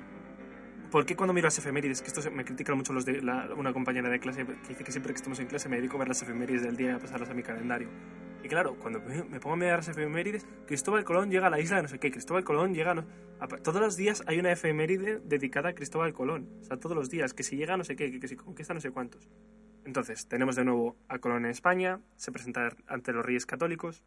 por 0.91 1.05
qué 1.05 1.15
cuando 1.15 1.33
miro 1.33 1.45
las 1.47 1.57
efemérides, 1.57 2.01
que 2.01 2.07
esto 2.07 2.21
me 2.31 2.45
critican 2.45 2.77
mucho 2.77 2.93
los 2.93 3.05
de 3.05 3.21
la- 3.21 3.49
una 3.55 3.73
compañera 3.73 4.09
de 4.09 4.19
clase 4.19 4.45
que 4.45 4.69
dice 4.69 4.83
que 4.83 4.91
siempre 4.91 5.13
que 5.13 5.17
estamos 5.17 5.39
en 5.39 5.47
clase 5.47 5.69
me 5.69 5.77
dedico 5.77 5.95
a 5.97 5.99
ver 5.99 6.07
las 6.07 6.21
efemérides 6.21 6.63
del 6.63 6.77
día 6.77 6.91
y 6.91 6.93
a 6.93 6.99
pasarlas 6.99 7.29
a 7.29 7.33
mi 7.33 7.43
calendario. 7.43 7.89
Y 8.43 8.47
claro, 8.47 8.75
cuando 8.75 9.01
me 9.29 9.39
pongo 9.39 9.53
a 9.53 9.57
mirar 9.57 9.77
las 9.79 9.87
efemérides, 9.89 10.45
Cristóbal 10.67 11.03
Colón 11.03 11.29
llega 11.31 11.47
a 11.47 11.49
la 11.49 11.59
isla 11.59 11.77
de 11.77 11.83
no 11.83 11.87
sé 11.89 11.99
qué, 11.99 12.11
Cristóbal 12.11 12.43
Colón 12.43 12.73
llega 12.73 12.91
a 12.91 12.95
no- 12.95 13.05
todos 13.63 13.81
los 13.81 13.97
días 13.97 14.23
hay 14.27 14.39
una 14.39 14.51
efeméride 14.51 15.19
dedicada 15.23 15.69
a 15.69 15.73
Cristóbal 15.73 16.13
Colón. 16.13 16.47
O 16.61 16.63
sea, 16.65 16.77
todos 16.77 16.95
los 16.95 17.09
días, 17.09 17.33
que 17.33 17.43
si 17.43 17.55
llega 17.57 17.73
a 17.73 17.77
no 17.77 17.83
sé 17.83 17.95
qué, 17.95 18.19
que, 18.19 18.27
si 18.27 18.35
conquista 18.35 18.73
no 18.73 18.79
sé 18.79 18.91
cuántos. 18.91 19.27
Entonces, 19.85 20.27
tenemos 20.27 20.55
de 20.55 20.65
nuevo 20.65 20.97
a 21.07 21.19
Colón 21.19 21.45
en 21.45 21.51
España, 21.51 21.99
se 22.15 22.31
presenta 22.31 22.75
ante 22.87 23.11
los 23.13 23.25
reyes 23.25 23.45
católicos 23.45 24.03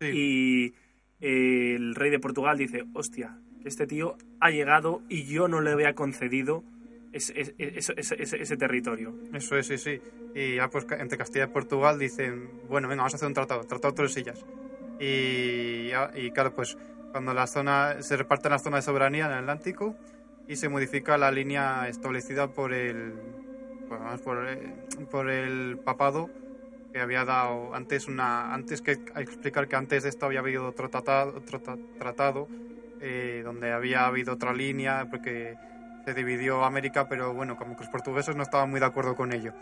sí, 0.00 0.06
y 0.12 0.74
eh, 1.20 1.74
el 1.76 1.94
rey 1.94 2.10
de 2.10 2.18
Portugal 2.18 2.58
dice, 2.58 2.84
hostia, 2.92 3.38
este 3.64 3.86
tío 3.86 4.16
ha 4.40 4.50
llegado 4.50 5.02
y 5.08 5.24
yo 5.24 5.48
no 5.48 5.60
le 5.60 5.72
había 5.72 5.94
concedido 5.94 6.64
ese, 7.12 7.54
territorio. 8.56 9.14
eso 9.32 9.56
es, 9.56 9.66
sí, 9.66 9.78
sí. 9.78 10.00
Y 10.34 10.56
ya 10.56 10.68
pues 10.68 10.84
entre 10.98 11.16
Castilla 11.16 11.44
y 11.44 11.48
Portugal 11.48 11.98
dicen, 11.98 12.56
bueno, 12.66 12.88
venga, 12.88 13.02
vamos 13.02 13.14
a 13.14 13.16
hacer 13.16 13.28
un 13.28 13.34
tratado, 13.34 13.64
tratado 13.64 13.92
de 13.92 13.96
Tordesillas. 13.96 14.44
Y, 14.98 15.90
y 16.14 16.30
claro, 16.32 16.52
pues 16.52 16.76
cuando 17.12 17.32
la 17.34 17.46
zona, 17.46 18.02
se 18.02 18.16
reparten 18.16 18.50
las 18.50 18.62
zonas 18.62 18.84
de 18.84 18.90
soberanía 18.90 19.26
en 19.26 19.32
el 19.32 19.38
Atlántico 19.38 19.96
y 20.46 20.56
se 20.56 20.68
modifica 20.68 21.16
la 21.18 21.30
línea 21.30 21.88
establecida 21.88 22.48
por 22.48 22.72
el, 22.72 23.36
pues, 23.86 24.00
vamos, 24.00 24.20
por, 24.22 24.48
eh, 24.48 24.74
por 25.10 25.30
el 25.30 25.78
papado 25.84 26.30
que 26.92 27.00
había 27.00 27.24
dado 27.24 27.74
antes 27.74 28.08
una 28.08 28.54
antes 28.54 28.80
que 28.82 28.92
explicar 29.16 29.68
que 29.68 29.76
antes 29.76 30.02
de 30.04 30.08
esto 30.10 30.26
había 30.26 30.40
habido 30.40 30.66
otro 30.68 30.88
tratado, 30.90 31.34
otro 31.36 31.60
ta- 31.60 31.78
tratado 31.98 32.48
eh, 33.06 33.42
donde 33.44 33.70
había 33.70 34.06
habido 34.06 34.32
otra 34.32 34.54
línea 34.54 35.06
porque 35.10 35.58
se 36.06 36.14
dividió 36.14 36.64
América 36.64 37.06
pero 37.06 37.34
bueno 37.34 37.54
como 37.54 37.76
que 37.76 37.82
los 37.82 37.90
portugueses 37.90 38.34
no 38.34 38.42
estaban 38.42 38.70
muy 38.70 38.80
de 38.80 38.86
acuerdo 38.86 39.14
con 39.14 39.32
ello. 39.34 39.52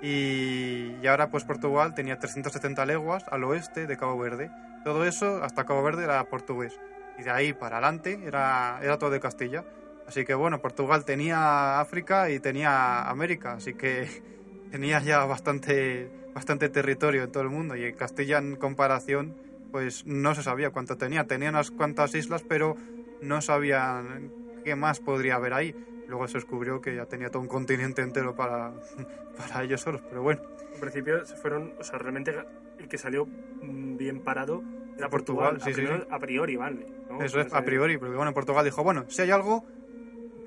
Y, 0.00 0.96
y 1.02 1.06
ahora 1.06 1.28
pues 1.28 1.44
Portugal 1.44 1.92
tenía 1.94 2.18
370 2.18 2.86
leguas 2.86 3.24
al 3.30 3.44
oeste 3.44 3.86
de 3.86 3.96
Cabo 3.98 4.18
Verde. 4.18 4.50
Todo 4.84 5.04
eso 5.04 5.42
hasta 5.42 5.66
Cabo 5.66 5.82
Verde 5.82 6.04
era 6.04 6.24
portugués. 6.24 6.80
Y 7.18 7.24
de 7.24 7.30
ahí 7.30 7.52
para 7.52 7.76
adelante 7.76 8.18
era, 8.24 8.78
era 8.82 8.96
todo 8.96 9.10
de 9.10 9.20
Castilla. 9.20 9.66
Así 10.06 10.24
que 10.24 10.32
bueno 10.32 10.62
Portugal 10.62 11.04
tenía 11.04 11.80
África 11.80 12.30
y 12.30 12.40
tenía 12.40 13.02
América. 13.02 13.52
Así 13.52 13.74
que 13.74 14.08
tenía 14.70 15.00
ya 15.00 15.26
bastante 15.26 16.10
bastante 16.34 16.70
territorio 16.70 17.24
en 17.24 17.32
todo 17.32 17.42
el 17.42 17.50
mundo. 17.50 17.76
Y 17.76 17.92
Castilla 17.92 18.38
en 18.38 18.56
comparación 18.56 19.34
pues 19.70 20.06
no 20.06 20.34
se 20.34 20.42
sabía 20.42 20.70
cuánto 20.70 20.96
tenía 20.96 21.26
tenía 21.26 21.50
unas 21.50 21.70
cuantas 21.70 22.14
islas 22.14 22.42
pero 22.46 22.76
no 23.20 23.40
sabían 23.42 24.32
qué 24.64 24.74
más 24.76 25.00
podría 25.00 25.36
haber 25.36 25.54
ahí 25.54 25.76
luego 26.06 26.26
se 26.28 26.38
descubrió 26.38 26.80
que 26.80 26.94
ya 26.94 27.06
tenía 27.06 27.30
todo 27.30 27.42
un 27.42 27.48
continente 27.48 28.02
entero 28.02 28.34
para, 28.34 28.72
para 29.36 29.62
ellos 29.64 29.80
solos 29.80 30.02
pero 30.08 30.22
bueno 30.22 30.40
En 30.72 30.80
principio 30.80 31.24
se 31.24 31.36
fueron, 31.36 31.74
o 31.78 31.84
sea, 31.84 31.98
realmente 31.98 32.34
el 32.78 32.88
que 32.88 32.98
salió 32.98 33.28
mm, 33.60 33.96
bien 33.96 34.20
parado 34.20 34.64
era 34.96 35.08
Portugal, 35.08 35.58
Portugal, 35.58 35.60
sí, 35.60 35.70
a, 35.70 35.74
sí, 35.74 35.80
priori, 35.82 36.00
sí. 36.02 36.06
a 36.10 36.18
priori, 36.18 36.56
vale. 36.56 36.86
¿no? 37.08 37.22
Eso 37.22 37.40
es 37.40 37.52
a 37.52 37.64
priori, 37.64 37.98
porque 37.98 38.16
bueno, 38.16 38.34
Portugal 38.34 38.64
dijo, 38.64 38.82
bueno, 38.82 39.06
si 39.08 39.22
hay 39.22 39.30
algo, 39.30 39.64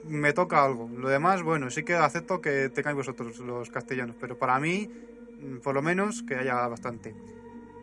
me 0.01 0.33
toca 0.33 0.63
algo. 0.63 0.89
Lo 0.89 1.09
demás, 1.09 1.43
bueno, 1.43 1.69
sí 1.69 1.83
que 1.83 1.95
acepto 1.95 2.41
que 2.41 2.69
tengáis 2.69 2.95
vosotros 2.95 3.39
los 3.39 3.69
castellanos, 3.69 4.15
pero 4.19 4.37
para 4.37 4.59
mí, 4.59 4.89
mm, 5.37 5.59
por 5.59 5.75
lo 5.75 5.81
menos, 5.81 6.23
que 6.23 6.35
haya 6.35 6.67
bastante. 6.67 7.15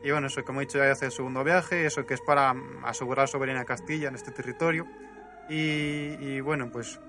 Y 0.02 0.10
bueno, 0.10 0.28
eso, 0.28 0.44
como 0.44 0.60
he 0.60 0.64
dicho, 0.64 0.78
ya 0.78 0.90
hace 0.92 1.06
el 1.06 1.12
segundo 1.12 1.44
viaje, 1.44 1.86
eso 1.86 2.04
que 2.06 2.14
es 2.14 2.22
para 2.22 2.54
mm, 2.54 2.84
asegurar 2.84 3.28
soberanía 3.28 3.64
Castilla 3.64 4.08
en 4.08 4.14
este 4.16 4.32
territorio. 4.32 4.88
Y, 5.46 6.16
y 6.18 6.40
bueno, 6.40 6.70
pues 6.70 7.00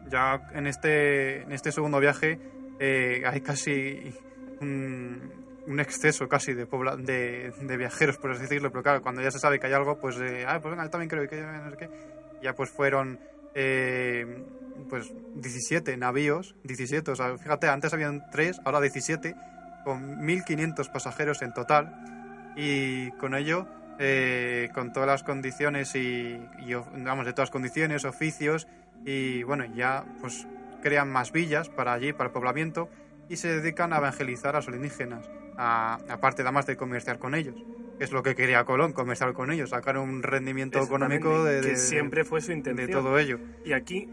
ya 0.00 0.42
en 0.52 0.66
este, 0.66 1.42
en 1.42 1.52
este 1.52 1.72
segundo 1.72 2.00
viaje 2.00 2.40
eh, 2.78 3.22
hay 3.26 3.40
casi 3.40 4.14
un, 4.60 5.44
un 5.66 5.80
exceso 5.80 6.28
casi 6.28 6.54
de, 6.54 6.66
pobla- 6.68 6.96
de, 6.96 7.52
de 7.58 7.76
viajeros, 7.76 8.18
por 8.18 8.32
así 8.32 8.42
decirlo, 8.42 8.70
pero 8.70 8.82
claro, 8.82 9.02
cuando 9.02 9.22
ya 9.22 9.30
se 9.30 9.38
sabe 9.38 9.58
que 9.58 9.66
hay 9.66 9.72
algo, 9.72 9.98
pues, 9.98 10.16
eh, 10.18 10.44
ah, 10.46 10.60
pues 10.60 10.70
venga, 10.72 10.84
yo 10.84 10.90
también 10.90 11.08
creo 11.10 11.26
que 11.28 11.40
no 11.42 11.70
sé 11.70 11.76
qué. 11.76 11.90
Ya 12.40 12.54
pues 12.54 12.70
fueron 12.70 13.20
eh, 13.54 14.44
pues 14.88 15.12
17 15.32 15.96
navíos, 15.96 16.56
17, 16.62 17.10
o 17.10 17.16
sea, 17.16 17.36
fíjate, 17.38 17.68
antes 17.68 17.92
habían 17.92 18.24
3, 18.28 18.60
ahora 18.64 18.80
17, 18.80 19.36
con 19.88 20.18
1.500 20.26 20.90
pasajeros 20.90 21.40
en 21.40 21.54
total, 21.54 21.88
y 22.54 23.10
con 23.12 23.34
ello, 23.34 23.66
eh, 23.98 24.68
con 24.74 24.92
todas 24.92 25.06
las 25.06 25.22
condiciones 25.22 25.94
y, 25.94 26.36
y, 26.58 26.74
vamos, 26.74 27.24
de 27.24 27.32
todas 27.32 27.46
las 27.48 27.50
condiciones, 27.50 28.04
oficios, 28.04 28.66
y 29.06 29.42
bueno, 29.44 29.64
ya 29.64 30.04
pues 30.20 30.46
crean 30.82 31.10
más 31.10 31.32
villas 31.32 31.70
para 31.70 31.94
allí, 31.94 32.12
para 32.12 32.26
el 32.26 32.32
poblamiento, 32.32 32.90
y 33.30 33.36
se 33.36 33.48
dedican 33.48 33.94
a 33.94 33.96
evangelizar 33.96 34.56
a 34.56 34.58
los 34.58 34.68
indígenas, 34.68 35.30
a- 35.56 35.98
aparte 36.10 36.42
además 36.42 36.66
de 36.66 36.76
comerciar 36.76 37.18
con 37.18 37.34
ellos. 37.34 37.56
que 37.96 38.04
Es 38.04 38.12
lo 38.12 38.22
que 38.22 38.34
quería 38.34 38.62
Colón, 38.64 38.92
comerciar 38.92 39.32
con 39.32 39.50
ellos, 39.50 39.70
sacar 39.70 39.96
un 39.96 40.22
rendimiento 40.22 40.84
económico 40.84 41.44
de, 41.44 41.62
que 41.62 41.68
de- 41.68 41.76
siempre 41.76 42.24
fue 42.26 42.42
su 42.42 42.52
de 42.52 42.58
intención. 42.58 42.90
todo 42.90 43.18
ello. 43.18 43.40
Y 43.64 43.72
aquí, 43.72 44.06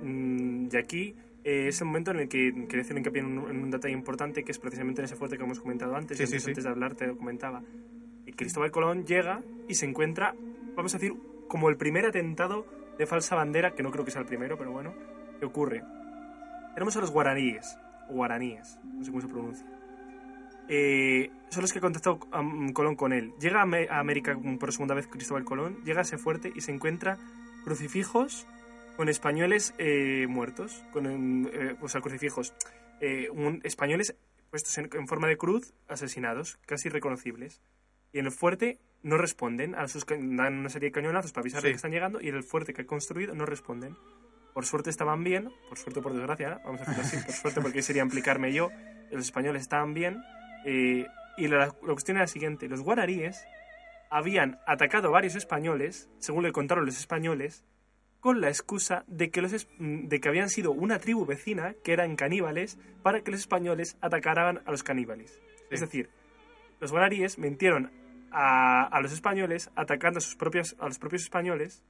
mm, 0.00 0.68
y 0.70 0.76
aquí 0.76 1.16
eh, 1.44 1.68
es 1.68 1.80
el 1.80 1.86
momento 1.86 2.10
en 2.10 2.20
el 2.20 2.28
que 2.28 2.52
quiero 2.52 2.78
decir 2.82 2.96
hincapié 2.96 3.20
en 3.20 3.38
un, 3.38 3.50
en 3.50 3.62
un 3.64 3.70
detalle 3.70 3.94
importante 3.94 4.42
que 4.42 4.52
es 4.52 4.58
precisamente 4.58 5.00
en 5.02 5.04
ese 5.04 5.16
fuerte 5.16 5.36
que 5.36 5.44
hemos 5.44 5.60
comentado 5.60 5.94
antes. 5.94 6.16
Sí, 6.16 6.24
antes, 6.24 6.42
sí, 6.42 6.44
sí. 6.46 6.50
antes 6.50 6.64
de 6.64 6.70
hablar 6.70 6.94
te 6.94 7.06
lo 7.06 7.16
comentaba. 7.16 7.62
Y 8.26 8.32
Cristóbal 8.32 8.70
Colón 8.70 9.04
llega 9.04 9.42
y 9.68 9.74
se 9.74 9.86
encuentra, 9.86 10.34
vamos 10.74 10.94
a 10.94 10.98
decir, 10.98 11.14
como 11.48 11.68
el 11.68 11.76
primer 11.76 12.06
atentado 12.06 12.66
de 12.98 13.06
falsa 13.06 13.36
bandera, 13.36 13.74
que 13.74 13.82
no 13.82 13.90
creo 13.90 14.04
que 14.04 14.10
sea 14.10 14.22
el 14.22 14.26
primero, 14.26 14.56
pero 14.56 14.72
bueno, 14.72 14.94
¿qué 15.38 15.46
ocurre? 15.46 15.82
Tenemos 16.74 16.96
a 16.96 17.00
los 17.00 17.10
guaraníes, 17.10 17.76
o 18.08 18.14
guaraníes, 18.14 18.78
no 18.82 19.04
sé 19.04 19.10
cómo 19.10 19.20
se 19.20 19.28
pronuncia. 19.28 19.66
Eh, 20.68 21.30
son 21.50 21.60
los 21.62 21.72
que 21.72 21.80
contactó 21.80 22.18
um, 22.38 22.72
Colón 22.72 22.96
con 22.96 23.12
él. 23.12 23.32
Llega 23.38 23.60
a, 23.60 23.64
Amé- 23.64 23.88
a 23.90 23.98
América 23.98 24.36
por 24.58 24.72
segunda 24.72 24.94
vez 24.94 25.06
Cristóbal 25.06 25.44
Colón, 25.44 25.76
llega 25.84 26.00
a 26.00 26.02
ese 26.02 26.16
fuerte 26.16 26.50
y 26.54 26.62
se 26.62 26.72
encuentra 26.72 27.18
crucifijos 27.64 28.46
con 28.96 29.08
españoles 29.08 29.74
eh, 29.78 30.26
muertos, 30.28 30.84
con, 30.92 31.06
em, 31.06 31.46
eh, 31.46 31.76
o 31.80 31.88
sea, 31.88 32.00
crucifijos, 32.00 32.54
eh, 33.00 33.28
un- 33.30 33.60
españoles 33.64 34.14
puestos 34.50 34.76
en, 34.78 34.88
en 34.92 35.08
forma 35.08 35.26
de 35.28 35.36
cruz, 35.36 35.74
asesinados, 35.88 36.58
casi 36.66 36.88
reconocibles. 36.88 37.60
Y 38.12 38.20
en 38.20 38.26
el 38.26 38.32
fuerte 38.32 38.78
no 39.02 39.16
responden, 39.18 39.74
a 39.74 39.88
sus, 39.88 40.06
dan 40.06 40.58
una 40.58 40.68
serie 40.68 40.88
de 40.88 40.92
cañonazos 40.92 41.32
para 41.32 41.42
avisar 41.42 41.62
de 41.62 41.68
Sí. 41.68 41.72
que 41.72 41.76
están 41.76 41.90
llegando 41.90 42.20
y 42.20 42.28
en 42.28 42.36
el 42.36 42.44
fuerte 42.44 42.72
que 42.72 42.82
ha 42.82 42.86
construido 42.86 43.34
no 43.34 43.44
responden. 43.46 43.96
Por 44.54 44.64
suerte 44.66 44.90
estaban 44.90 45.24
bien, 45.24 45.50
por 45.68 45.76
suerte 45.78 45.98
o 45.98 46.02
por 46.02 46.12
desgracia, 46.12 46.60
vamos 46.64 46.80
a 46.82 46.84
decirlo 46.84 47.02
así, 47.02 47.16
por 47.26 47.34
suerte 47.34 47.60
porque 47.60 47.82
sería 47.82 48.02
implicarme 48.02 48.52
yo, 48.52 48.70
los 49.10 49.24
españoles 49.24 49.62
estaban 49.62 49.94
bien. 49.94 50.22
eh, 50.64 51.06
y 51.36 51.48
la, 51.48 51.58
la 51.66 51.70
cuestión 51.72 52.16
era 52.16 52.22
la 52.24 52.28
siguiente, 52.28 52.68
los 52.68 52.80
guararíes 52.80 53.44
habían 54.08 54.60
atacado 54.68 55.08
a 55.08 55.10
varios 55.10 55.34
españoles, 55.34 56.08
según 56.20 56.44
le 56.44 56.52
contaron 56.52 56.86
los 56.86 56.96
españoles, 56.98 57.64
con 58.24 58.40
la 58.40 58.48
excusa 58.48 59.04
de 59.06 59.28
que, 59.30 59.42
los, 59.42 59.52
es- 59.52 59.68
de 59.78 60.18
que 60.18 60.28
habían 60.30 60.48
sido 60.48 60.72
una 60.72 60.98
tribu 60.98 61.26
vecina, 61.26 61.74
que 61.84 61.92
eran 61.92 62.16
caníbales, 62.16 62.78
para 63.02 63.20
que 63.20 63.30
los 63.30 63.40
españoles 63.40 63.98
atacaran 64.00 64.62
a 64.64 64.70
los 64.70 64.82
caníbales. 64.82 65.38
Es 65.70 65.80
decir, 65.80 66.08
los 66.80 66.90
guararíes 66.90 67.36
mintieron 67.38 67.90
a, 68.32 68.84
a 68.86 69.00
los 69.02 69.12
españoles 69.12 69.70
atacando 69.76 70.18
a, 70.18 70.20
sus 70.22 70.36
propios, 70.36 70.74
a 70.78 70.86
los 70.86 70.98
propios 70.98 71.20
españoles, 71.24 71.84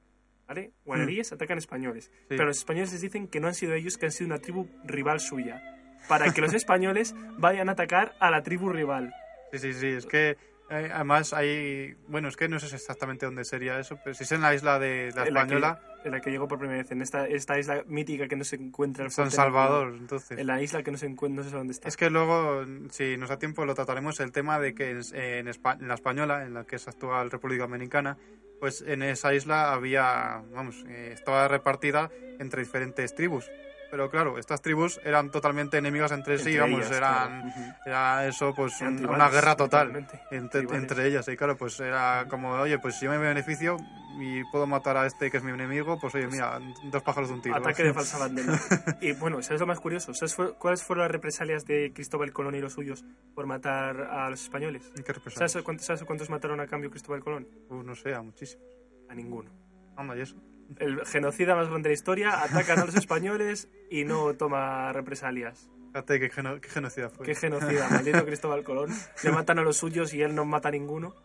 ¿vale? 0.45 0.73
Guararíes 0.83 1.31
atacan 1.31 1.57
españoles, 1.57 2.11
pero 2.27 2.43
los 2.47 2.57
españoles 2.57 2.91
les 2.91 2.99
dicen 2.99 3.29
que 3.29 3.39
no 3.39 3.47
han 3.47 3.55
sido 3.55 3.73
ellos, 3.73 3.97
que 3.97 4.07
han 4.07 4.11
sido 4.11 4.27
una 4.27 4.39
tribu 4.39 4.67
rival 4.83 5.21
suya, 5.21 5.61
para 6.09 6.33
que 6.33 6.41
los 6.41 6.53
españoles 6.61 7.15
vayan 7.37 7.69
a 7.69 7.71
atacar 7.71 8.13
a 8.19 8.29
la 8.29 8.43
tribu 8.43 8.67
rival. 8.73 9.13
Sí, 9.53 9.59
sí, 9.59 9.73
sí, 9.73 9.87
es 9.87 10.05
que 10.05 10.35
eh, 10.69 10.89
además 10.93 11.33
hay, 11.33 11.95
bueno, 12.07 12.27
es 12.27 12.37
que 12.37 12.47
no 12.49 12.59
sé 12.59 12.75
exactamente 12.75 13.25
dónde 13.25 13.45
sería 13.45 13.79
eso, 13.79 13.99
pero 14.03 14.13
si 14.15 14.23
es 14.23 14.31
en 14.31 14.41
la 14.41 14.53
isla 14.55 14.79
de 14.79 15.11
la 15.15 15.27
en 15.27 15.33
la 15.33 15.41
que- 15.45 15.55
española, 15.55 15.81
en 16.03 16.11
la 16.11 16.21
que 16.21 16.29
llegó 16.29 16.47
por 16.47 16.59
primera 16.59 16.77
vez, 16.81 16.91
en 16.91 17.01
esta, 17.01 17.27
esta 17.27 17.57
isla 17.57 17.83
mítica 17.87 18.27
que 18.27 18.35
no 18.35 18.43
se 18.43 18.55
encuentra 18.57 19.05
el 19.05 19.11
San 19.11 19.31
Salvador, 19.31 19.87
ningún- 19.87 20.01
entonces. 20.01 20.37
En 20.37 20.47
la 20.47 20.61
isla 20.61 20.83
que 20.83 20.91
no 20.91 20.97
se 20.97 21.07
encuentra, 21.07 21.43
no 21.43 21.49
sé 21.49 21.55
dónde 21.55 21.73
está. 21.73 21.87
Es 21.87 21.97
que 21.97 22.09
luego, 22.09 22.63
si 22.91 23.17
nos 23.17 23.29
da 23.29 23.39
tiempo, 23.39 23.65
lo 23.65 23.73
trataremos 23.73 24.19
el 24.19 24.31
tema 24.31 24.59
de 24.59 24.73
que 24.75 24.91
en, 24.91 25.01
en 25.13 25.47
en 25.47 25.87
la 25.87 25.93
española, 25.95 26.43
en 26.45 26.53
la 26.53 26.63
que 26.65 26.75
es 26.75 26.87
actual 26.87 27.31
República 27.31 27.63
Dominicana, 27.63 28.17
pues 28.59 28.81
en 28.81 29.01
esa 29.03 29.33
isla 29.33 29.73
había, 29.73 30.41
vamos, 30.53 30.83
eh, 30.87 31.11
estaba 31.13 31.47
repartida 31.47 32.09
entre 32.39 32.61
diferentes 32.63 33.13
tribus. 33.15 33.49
Pero 33.91 34.09
claro, 34.09 34.37
estas 34.37 34.61
tribus 34.61 34.99
eran 35.03 35.31
totalmente 35.31 35.77
enemigas 35.77 36.11
entre, 36.11 36.37
sí, 36.37 36.49
Entre 36.49 36.59
vamos, 36.61 36.79
ellas, 36.79 36.91
eran, 36.97 37.41
claro. 37.51 37.75
Era 37.85 38.27
eso, 38.27 38.53
pues 38.55 38.79
Eran 38.81 38.93
un- 38.93 38.97
tribales, 38.99 39.21
una 39.21 39.29
guerra 39.29 39.55
total 39.55 40.07
entre, 40.31 40.59
entre 40.75 41.07
ellas. 41.07 41.27
Y 41.27 41.37
claro, 41.37 41.55
pues 41.55 41.79
era 41.79 42.25
como, 42.29 42.51
oye, 42.51 42.77
pues 42.79 42.95
si 42.95 43.05
yo 43.05 43.11
me 43.11 43.17
beneficio 43.17 43.77
y 44.19 44.43
puedo 44.45 44.65
matar 44.65 44.95
a 44.97 45.05
este 45.05 45.29
que 45.29 45.37
es 45.37 45.43
mi 45.43 45.51
enemigo, 45.51 45.97
pues 45.99 46.15
oye, 46.15 46.27
mira, 46.27 46.59
dos 46.85 47.03
pájaros 47.03 47.29
de 47.29 47.35
un 47.35 47.41
tiro. 47.41 47.55
Ataque 47.55 47.83
de 47.83 47.93
falsa 47.93 48.17
bandera. 48.17 48.57
y 49.01 49.11
bueno, 49.13 49.41
¿sabes 49.41 49.59
lo 49.61 49.67
más 49.67 49.79
curioso? 49.79 50.13
¿Sabes 50.13 50.35
cuáles 50.57 50.83
fueron 50.83 51.03
las 51.03 51.11
represalias 51.11 51.65
de 51.65 51.91
Cristóbal 51.93 52.31
Colón 52.33 52.55
y 52.55 52.59
los 52.61 52.73
suyos 52.73 53.03
por 53.33 53.45
matar 53.45 54.01
a 54.01 54.29
los 54.29 54.41
españoles? 54.41 54.91
¿Qué 55.05 55.13
represalias? 55.13 55.51
¿Sabes 55.51 55.63
cuántos, 55.65 55.85
sabes 55.85 56.03
cuántos 56.03 56.29
mataron 56.29 56.59
a 56.59 56.67
cambio 56.67 56.89
Cristóbal 56.89 57.21
Colón? 57.23 57.47
Uh, 57.69 57.83
no 57.83 57.93
sé, 57.95 58.13
a 58.15 58.21
muchísimos. 58.21 58.65
A 59.09 59.13
ninguno. 59.15 59.51
Anda, 59.97 60.17
y 60.17 60.21
eso. 60.21 60.35
El 60.77 61.05
genocida 61.05 61.55
más 61.55 61.67
grande 61.69 61.89
de 61.89 61.93
la 61.93 61.93
historia, 61.93 62.43
atacan 62.43 62.79
a 62.79 62.85
los 62.85 62.95
españoles 62.95 63.69
y 63.89 64.03
no 64.03 64.33
toma 64.35 64.91
represalias. 64.93 65.69
Fíjate 65.93 66.19
qué, 66.19 66.29
geno- 66.29 66.59
qué 66.59 66.69
genocida 66.69 67.09
fue. 67.09 67.25
Qué 67.25 67.35
genocida, 67.35 67.87
maldito 67.89 68.25
Cristóbal 68.25 68.63
Colón. 68.63 68.89
Le 69.23 69.31
matan 69.31 69.59
a 69.59 69.61
los 69.63 69.77
suyos 69.77 70.13
y 70.13 70.21
él 70.21 70.35
no 70.35 70.43
mata 70.45 70.67
a 70.69 70.71
ninguno. 70.71 71.15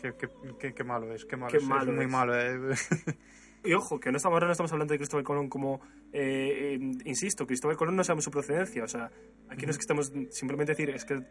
Qué, 0.00 0.14
qué- 0.58 0.72
qué- 0.74 0.84
malo 0.84 1.12
es, 1.12 1.24
qué 1.24 1.36
malo 1.36 1.56
es. 1.56 1.62
es 1.62 1.68
malo 1.68 1.92
muy 1.92 2.04
es. 2.04 2.10
malo, 2.10 2.40
eh. 2.40 2.58
Y 3.64 3.72
ojo, 3.74 3.98
que 3.98 4.10
no 4.10 4.16
estamos, 4.18 4.34
ahora 4.36 4.46
no 4.46 4.52
estamos 4.52 4.72
hablando 4.72 4.92
de 4.92 4.98
Cristóbal 4.98 5.24
Colón 5.24 5.48
como, 5.48 5.80
eh, 6.12 6.74
eh, 6.74 6.92
insisto, 7.04 7.46
Cristóbal 7.46 7.76
Colón 7.76 7.96
no 7.96 8.04
sabemos 8.04 8.24
su 8.24 8.30
procedencia. 8.30 8.84
O 8.84 8.88
sea, 8.88 9.10
aquí 9.48 9.66
no 9.66 9.70
es 9.72 9.78
que 9.78 9.82
estamos 9.82 10.12
simplemente 10.30 10.72
decir, 10.72 10.90
es 10.90 11.04
que 11.04 11.22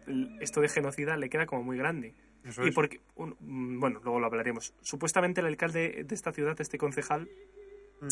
esto 0.41 0.61
de 0.61 0.69
genocida 0.69 1.15
le 1.17 1.29
queda 1.29 1.45
como 1.45 1.63
muy 1.63 1.77
grande. 1.77 2.13
Eso 2.43 2.65
y 2.65 2.69
es. 2.69 2.75
porque, 2.75 2.99
un- 3.15 3.35
mm, 3.39 3.79
bueno, 3.79 3.99
luego 4.03 4.19
lo 4.19 4.25
hablaremos. 4.27 4.73
Supuestamente 4.81 5.41
el 5.41 5.47
alcalde 5.47 6.03
de 6.05 6.15
esta 6.15 6.31
ciudad, 6.33 6.59
este 6.59 6.77
concejal, 6.77 7.29
Mm. 8.01 8.07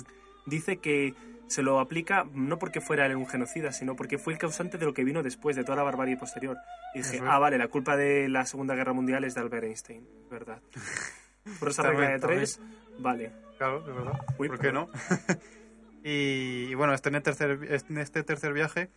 dice 0.50 0.78
que 0.78 1.14
se 1.48 1.62
lo 1.62 1.80
aplica 1.80 2.26
no 2.34 2.58
porque 2.58 2.82
fuera 2.82 3.06
él 3.06 3.16
un 3.16 3.28
genocida, 3.28 3.72
sino 3.72 3.96
porque 3.96 4.18
fue 4.18 4.34
el 4.34 4.40
causante 4.40 4.80
de 4.80 4.86
lo 4.86 4.94
que 4.96 5.04
vino 5.04 5.22
después, 5.22 5.56
de 5.56 5.64
toda 5.64 5.76
la 5.76 5.84
barbarie 5.84 6.18
posterior. 6.18 6.58
Y 6.96 7.00
dije, 7.00 7.18
es. 7.18 7.22
ah, 7.24 7.38
vale, 7.38 7.58
la 7.60 7.68
culpa 7.68 7.96
de 7.96 8.28
la 8.30 8.46
Segunda 8.48 8.74
Guerra 8.76 8.94
Mundial 8.94 9.24
es 9.26 9.36
de 9.36 9.42
Albert 9.42 9.66
Einstein, 9.66 10.08
¿verdad? 10.32 10.60
Por 11.60 11.70
esa 11.70 11.84
regla 11.84 12.10
de 12.10 12.20
tres, 12.20 12.60
vale. 12.98 13.32
Claro, 13.58 13.80
es 13.80 13.86
verdad. 13.86 14.14
Uy, 14.38 14.48
¿Por 14.48 14.60
qué 14.60 14.72
no? 14.72 14.90
y, 16.04 16.68
y 16.70 16.74
bueno, 16.76 16.94
este, 16.94 17.10
en, 17.10 17.16
el 17.16 17.24
tercer, 17.24 17.60
en 17.90 17.98
este 17.98 18.24
tercer 18.24 18.54
viaje 18.54 18.90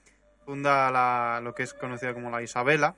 funda 0.45 0.91
la- 0.91 1.41
lo 1.43 1.55
que 1.55 1.63
es 1.63 1.75
conocida 1.75 2.15
como 2.15 2.31
la 2.31 2.43
Isabela 2.43 2.97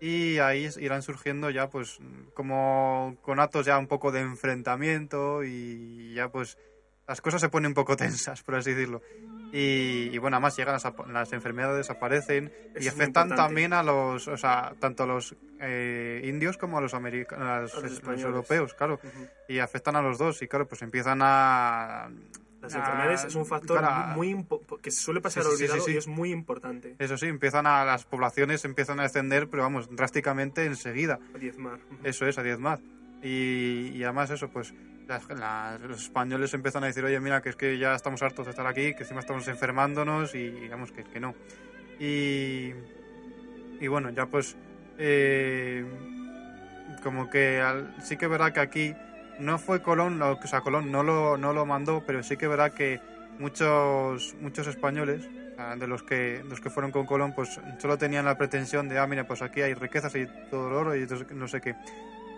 y 0.00 0.38
ahí 0.38 0.68
irán 0.80 1.02
surgiendo 1.02 1.50
ya 1.50 1.68
pues 1.70 1.98
como 2.34 3.16
con 3.22 3.40
actos 3.40 3.66
ya 3.66 3.78
un 3.78 3.86
poco 3.86 4.10
de 4.12 4.20
enfrentamiento 4.20 5.44
y 5.44 6.14
ya 6.14 6.28
pues 6.28 6.58
las 7.06 7.20
cosas 7.20 7.40
se 7.40 7.48
ponen 7.48 7.68
un 7.70 7.74
poco 7.74 7.96
tensas, 7.96 8.42
por 8.42 8.56
así 8.56 8.72
decirlo. 8.72 9.02
Y, 9.52 10.08
y 10.12 10.18
bueno, 10.18 10.36
además 10.38 10.56
llegan 10.56 10.78
las, 11.12 11.32
enfermedades, 11.34 11.90
aparecen 11.90 12.50
y 12.80 12.88
afectan 12.88 13.28
también 13.28 13.74
a 13.74 13.82
los, 13.82 14.26
o 14.26 14.36
sea, 14.38 14.72
tanto 14.78 15.02
a 15.02 15.06
los 15.06 15.36
eh, 15.60 16.22
indios 16.24 16.56
como 16.56 16.78
a 16.78 16.80
los, 16.80 16.94
america- 16.94 17.36
a 17.36 17.60
los- 17.60 17.72
A 17.74 17.76
los 17.76 17.82
los 17.84 17.92
españoles. 17.92 18.24
europeos, 18.24 18.74
claro 18.74 18.98
y 19.48 19.58
afectan 19.58 19.94
a 19.96 20.02
los 20.02 20.16
dos 20.18 20.40
y 20.40 20.48
claro 20.48 20.66
pues 20.66 20.80
empiezan 20.80 21.20
a 21.22 22.08
Las 22.62 22.74
a- 22.74 22.78
enfermedades 22.78 23.24
es 23.24 23.34
un 23.34 23.44
factor 23.44 23.78
claro, 23.80 24.14
muy 24.16 24.46
que 24.80 24.90
suele 24.90 25.20
pasar 25.20 25.42
Sí, 25.42 25.50
olvidado 25.50 25.80
sí, 25.80 25.84
sí. 25.86 25.92
y 25.92 25.96
es 25.98 26.06
muy 26.06 26.30
importante. 26.32 26.96
eso 26.98 27.18
sí 27.18 27.26
empiezan 27.26 27.66
a 27.66 27.84
las 27.84 28.04
poblaciones 28.06 28.64
empiezan 28.64 29.00
a 29.00 29.02
descender 29.02 29.48
pero 29.50 29.64
vamos 29.64 29.88
drásticamente 29.94 30.64
enseguida 30.64 31.18
Diezmar. 31.38 31.74
Ujú. 31.90 31.96
eso 32.04 32.26
es 32.26 32.38
a 32.38 32.42
diezmar 32.42 32.78
y, 33.22 34.02
además 34.02 34.30
eso 34.30 34.48
pues 34.48 34.74
las- 35.08 35.28
los 35.80 36.02
españoles 36.02 36.52
empiezan 36.54 36.84
a 36.84 36.86
decir 36.86 37.04
oye 37.04 37.20
mira 37.20 37.40
que 37.42 37.50
es 37.50 37.56
que 37.56 37.78
ya 37.78 37.94
estamos 37.94 38.22
hartos 38.22 38.46
de 38.46 38.50
estar 38.50 38.66
aquí 38.66 38.94
que 38.94 39.02
encima 39.02 39.20
estamos 39.20 39.46
enfermándonos 39.48 40.34
y 40.34 40.50
digamos 40.50 40.90
que, 40.92 41.04
que 41.04 41.20
no 41.20 41.34
y 42.00 42.72
y 43.80 43.86
bueno 43.88 44.10
ya 44.10 44.26
pues 44.26 44.56
eh, 44.98 45.84
como 47.02 47.30
que 47.30 47.60
al- 47.60 47.94
sí 48.02 48.16
que 48.16 48.26
verá 48.26 48.52
que 48.52 48.60
aquí 48.60 48.94
no 49.38 49.58
fue 49.58 49.82
Colón, 49.82 50.20
o 50.22 50.38
sea, 50.46 50.60
Colón 50.60 50.92
no 50.92 51.02
lo, 51.02 51.36
no 51.36 51.52
lo 51.52 51.66
mandó, 51.66 52.04
pero 52.06 52.22
sí 52.22 52.36
que 52.36 52.46
verá 52.46 52.70
que 52.70 53.00
muchos 53.38 54.34
muchos 54.40 54.66
españoles, 54.66 55.28
de 55.78 55.86
los 55.86 56.02
que 56.02 56.42
los 56.48 56.60
que 56.60 56.70
fueron 56.70 56.90
con 56.92 57.06
Colón, 57.06 57.32
pues 57.34 57.60
solo 57.78 57.96
tenían 57.96 58.24
la 58.24 58.36
pretensión 58.36 58.88
de, 58.88 58.98
ah, 58.98 59.06
mira, 59.06 59.24
pues 59.26 59.42
aquí 59.42 59.62
hay 59.62 59.74
riquezas 59.74 60.14
y 60.16 60.26
todo 60.50 60.68
el 60.68 60.74
oro 60.74 60.96
y 60.96 61.06
no 61.34 61.48
sé 61.48 61.60
qué. 61.60 61.74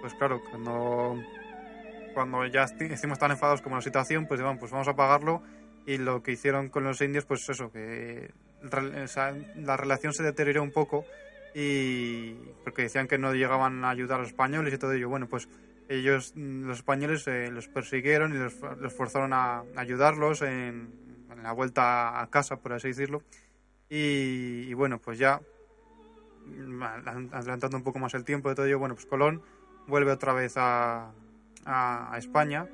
Pues 0.04 0.12
claro, 0.16 0.42
cuando 0.50 1.16
cuando 2.12 2.44
ya 2.44 2.66
encima 2.78 3.14
están 3.14 3.30
enfadados 3.30 3.62
con 3.62 3.72
la 3.72 3.80
situación, 3.80 4.26
pues 4.26 4.38
digan, 4.38 4.58
pues 4.58 4.70
vamos 4.70 4.86
a 4.86 4.94
pagarlo 4.94 5.42
y 5.86 5.96
lo 5.96 6.22
que 6.22 6.32
hicieron 6.32 6.68
con 6.68 6.84
los 6.84 7.00
indios, 7.00 7.24
pues 7.24 7.48
eso, 7.48 7.72
que 7.72 8.30
la 8.60 9.76
relación 9.78 10.12
se 10.12 10.22
deterioró 10.22 10.62
un 10.62 10.72
poco 10.72 11.06
y 11.54 12.34
porque 12.64 12.82
decían 12.82 13.08
que 13.08 13.16
no 13.16 13.32
llegaban 13.32 13.82
a 13.82 13.88
ayudar 13.88 14.18
a 14.18 14.24
los 14.24 14.28
españoles 14.28 14.74
y 14.74 14.76
todo 14.76 14.92
ello. 14.92 15.08
Bueno, 15.08 15.26
pues 15.26 15.48
ellos, 15.88 16.34
los 16.36 16.76
españoles, 16.76 17.26
eh, 17.26 17.50
los 17.50 17.68
persiguieron 17.68 18.34
y 18.34 18.36
los, 18.36 18.52
forzaron 18.92 19.32
a 19.32 19.64
ayudarlos 19.74 20.42
en, 20.42 20.92
en 21.30 21.42
la 21.42 21.52
vuelta 21.52 22.20
a 22.20 22.28
casa, 22.28 22.56
por 22.56 22.74
así 22.74 22.88
decirlo. 22.88 23.22
Y, 23.88 24.66
y 24.68 24.74
bueno, 24.74 24.98
pues 24.98 25.18
ya 25.18 25.40
mm, 26.44 26.82
adelantando 27.32 27.78
un 27.78 27.84
poco 27.84 27.98
más 27.98 28.12
el 28.12 28.24
tiempo 28.24 28.50
de 28.50 28.54
todo 28.54 28.66
ello, 28.66 28.78
bueno, 28.78 28.96
pues 28.96 29.06
Colón 29.06 29.42
vuelve 29.86 30.10
otra 30.12 30.32
vez 30.32 30.56
a, 30.56 31.10
a, 31.64 32.14
a 32.14 32.18
España. 32.18 32.66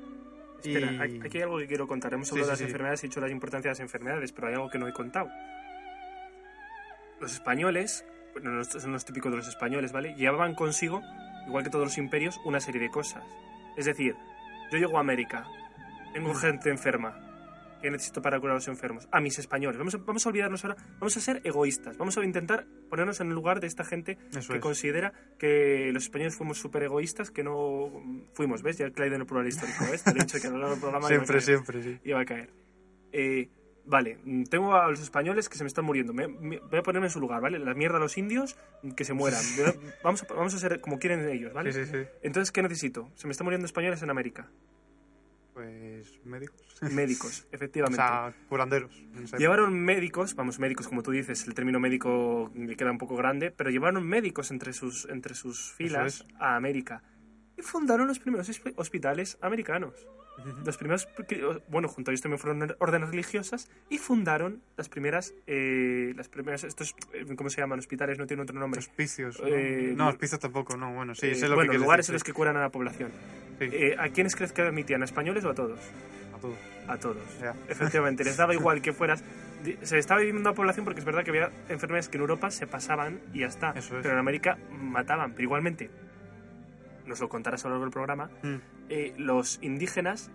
Espera, 0.63 1.07
y- 1.07 1.21
aquí 1.21 1.37
hay 1.37 1.43
algo 1.43 1.57
que 1.57 1.67
quiero 1.67 1.87
contar. 1.87 2.13
Hemos 2.13 2.31
hablado 2.31 2.45
sí, 2.45 2.47
de 2.47 2.51
las 2.51 2.59
sí. 2.59 2.65
enfermedades, 2.65 3.03
he 3.03 3.07
dicho 3.07 3.19
la 3.21 3.29
importancia 3.29 3.69
de 3.69 3.73
las 3.73 3.79
enfermedades, 3.79 4.31
pero 4.31 4.47
hay 4.47 4.53
algo 4.53 4.69
que 4.69 4.77
no 4.79 4.87
he 4.87 4.93
contado. 4.93 5.29
Los 7.19 7.33
españoles, 7.33 8.05
bueno, 8.33 8.51
no, 8.51 8.61
esto 8.61 8.79
no 8.87 8.97
es 8.97 9.05
típico 9.05 9.29
de 9.29 9.37
los 9.37 9.47
españoles, 9.47 9.91
¿vale? 9.91 10.15
Llevaban 10.15 10.55
consigo, 10.55 11.01
igual 11.47 11.63
que 11.63 11.69
todos 11.69 11.85
los 11.85 11.97
imperios, 11.97 12.39
una 12.45 12.59
serie 12.59 12.81
de 12.81 12.89
cosas. 12.89 13.23
Es 13.77 13.85
decir, 13.85 14.15
yo 14.71 14.77
llego 14.77 14.97
a 14.97 15.01
América, 15.01 15.45
tengo 16.13 16.33
gente 16.33 16.69
enferma. 16.69 17.17
¿Qué 17.81 17.89
necesito 17.91 18.21
para 18.21 18.39
curar 18.39 18.51
a 18.51 18.55
los 18.55 18.67
enfermos? 18.67 19.07
A 19.11 19.19
mis 19.19 19.39
españoles. 19.39 19.77
Vamos 19.77 19.95
a, 19.95 19.97
vamos 19.97 20.25
a 20.25 20.29
olvidarnos 20.29 20.63
ahora. 20.63 20.77
Vamos 20.99 21.17
a 21.17 21.19
ser 21.19 21.41
egoístas. 21.43 21.97
Vamos 21.97 22.17
a 22.17 22.23
intentar 22.23 22.65
ponernos 22.89 23.19
en 23.21 23.27
el 23.29 23.33
lugar 23.33 23.59
de 23.59 23.67
esta 23.67 23.83
gente 23.83 24.17
Eso 24.35 24.51
que 24.53 24.57
es. 24.59 24.61
considera 24.61 25.13
que 25.39 25.89
los 25.91 26.03
españoles 26.03 26.35
fuimos 26.35 26.59
súper 26.59 26.83
egoístas, 26.83 27.31
que 27.31 27.43
no 27.43 27.91
fuimos, 28.33 28.61
¿ves? 28.61 28.77
Ya 28.77 28.85
he 28.87 28.91
caído 28.91 29.15
en 29.15 29.21
el 29.21 29.27
plural 29.27 29.47
histórico, 29.47 29.85
¿ves? 29.89 30.03
Te 30.03 30.11
lo 30.13 30.17
he 30.21 30.23
dicho 30.25 30.39
que 30.39 30.47
a 30.47 30.51
lo 30.51 30.57
largo 30.57 30.71
del 30.73 30.79
programa 30.81 31.07
Siempre, 31.07 31.41
siempre, 31.41 31.81
sí. 31.81 31.99
Iba 32.03 32.21
a 32.21 32.25
caer. 32.25 32.49
Eh, 33.13 33.49
vale, 33.85 34.19
tengo 34.49 34.75
a 34.75 34.87
los 34.89 35.01
españoles 35.01 35.49
que 35.49 35.57
se 35.57 35.63
me 35.63 35.67
están 35.67 35.83
muriendo. 35.85 36.13
Me- 36.13 36.27
me- 36.27 36.59
voy 36.59 36.79
a 36.79 36.83
ponerme 36.83 37.07
en 37.07 37.11
su 37.11 37.19
lugar, 37.19 37.41
¿vale? 37.41 37.57
La 37.59 37.73
mierda 37.73 37.97
a 37.97 37.99
los 37.99 38.17
indios, 38.17 38.55
que 38.95 39.03
se 39.03 39.13
mueran. 39.13 39.41
Vamos 40.03 40.23
a, 40.23 40.33
vamos 40.33 40.53
a 40.53 40.59
ser 40.59 40.79
como 40.81 40.99
quieren 40.99 41.27
ellos, 41.27 41.51
¿vale? 41.53 41.73
Sí, 41.73 41.85
sí, 41.85 41.91
sí. 41.91 41.97
Entonces, 42.21 42.51
¿qué 42.51 42.61
necesito? 42.61 43.09
Se 43.15 43.27
me 43.27 43.31
están 43.31 43.45
muriendo 43.45 43.65
españoles 43.65 44.01
en 44.03 44.09
América. 44.11 44.49
Pues 45.61 46.25
médicos. 46.25 46.61
Médicos, 46.91 47.47
O 47.51 47.55
efectivamente. 47.55 47.97
sea, 47.97 48.33
curanderos. 48.49 48.91
Llevaron 49.37 49.79
médicos, 49.79 50.33
vamos, 50.35 50.57
médicos, 50.57 50.87
como 50.87 51.03
tú 51.03 51.11
dices, 51.11 51.45
el 51.47 51.53
término 51.53 51.79
médico 51.79 52.51
le 52.55 52.75
queda 52.75 52.89
un 52.89 52.97
poco 52.97 53.15
grande, 53.15 53.51
pero 53.51 53.69
llevaron 53.69 54.07
médicos 54.07 54.49
entre 54.49 54.73
sus, 54.73 55.05
entre 55.09 55.35
sus 55.35 55.71
filas 55.73 56.21
es. 56.21 56.25
a 56.39 56.55
América 56.55 57.03
y 57.61 57.63
fundaron 57.63 58.07
los 58.07 58.19
primeros 58.19 58.49
hosp- 58.49 58.73
hospitales 58.75 59.37
americanos. 59.41 59.93
Los 60.65 60.77
primeros, 60.77 61.07
bueno, 61.67 61.87
junto 61.87 62.09
a 62.09 62.11
ellos 62.13 62.21
también 62.21 62.39
fueron 62.39 62.75
órdenes 62.79 63.09
religiosas 63.09 63.69
y 63.89 63.99
fundaron 63.99 64.61
las 64.75 64.89
primeras, 64.89 65.35
eh, 65.45 66.13
las 66.15 66.29
primeras, 66.29 66.63
estos, 66.63 66.95
eh, 67.13 67.25
¿cómo 67.35 67.49
se 67.51 67.61
llaman? 67.61 67.77
Hospitales, 67.77 68.17
no 68.17 68.25
tiene 68.25 68.41
otro 68.41 68.57
nombre. 68.59 68.79
Hospicios. 68.79 69.39
¿no? 69.39 69.47
Eh, 69.47 69.93
no, 69.95 70.07
hospicios 70.07 70.39
tampoco, 70.39 70.75
no, 70.77 70.93
bueno, 70.93 71.13
sí, 71.13 71.27
Eh, 71.27 71.35
sé 71.35 71.47
lo 71.47 71.55
bueno, 71.55 71.71
que 71.73 71.77
lugares 71.77 72.05
decir, 72.07 72.13
en 72.13 72.15
los 72.15 72.23
que 72.23 72.33
curan 72.33 72.57
a 72.57 72.61
la 72.61 72.69
población. 72.69 73.11
sí, 73.59 73.65
Eh, 73.71 73.95
¿A 73.99 74.09
quiénes 74.09 74.35
crees 74.35 74.51
que 74.51 74.63
admitían? 74.63 75.01
¿A 75.03 75.05
españoles 75.05 75.45
o 75.45 75.49
a 75.51 75.53
todos? 75.53 75.79
a 76.35 76.39
todo. 76.39 76.55
A 76.87 76.97
todos. 76.97 77.39
Ya. 77.39 77.53
Efectivamente, 77.69 78.23
les 78.23 78.35
daba 78.37 78.53
igual 78.55 78.81
que 78.81 78.93
fueras. 78.93 79.23
Se 79.83 79.99
estaba 79.99 80.21
viviendo 80.21 80.41
una 80.41 80.53
población 80.55 80.85
porque 80.85 81.01
es 81.01 81.05
verdad 81.05 81.23
que 81.23 81.29
había 81.29 81.51
enfermedades 81.69 82.09
que 82.09 82.17
en 82.17 82.21
Europa 82.21 82.49
se 82.49 82.65
pasaban 82.65 83.19
y 83.31 83.41
ya 83.41 83.47
está. 83.47 83.71
Es. 83.75 83.89
Pero 83.89 84.09
en 84.13 84.17
América 84.17 84.57
mataban. 84.71 85.33
Pero 85.33 85.43
igualmente, 85.43 85.91
nos 87.11 87.19
lo 87.21 87.29
contarás 87.29 87.63
a 87.63 87.67
lo 87.67 87.75
largo 87.75 87.85
del 87.85 87.93
programa, 87.93 88.29
Mm, 88.41 88.55
eh, 88.89 89.13
los 89.17 89.59
indígenas 89.61 90.31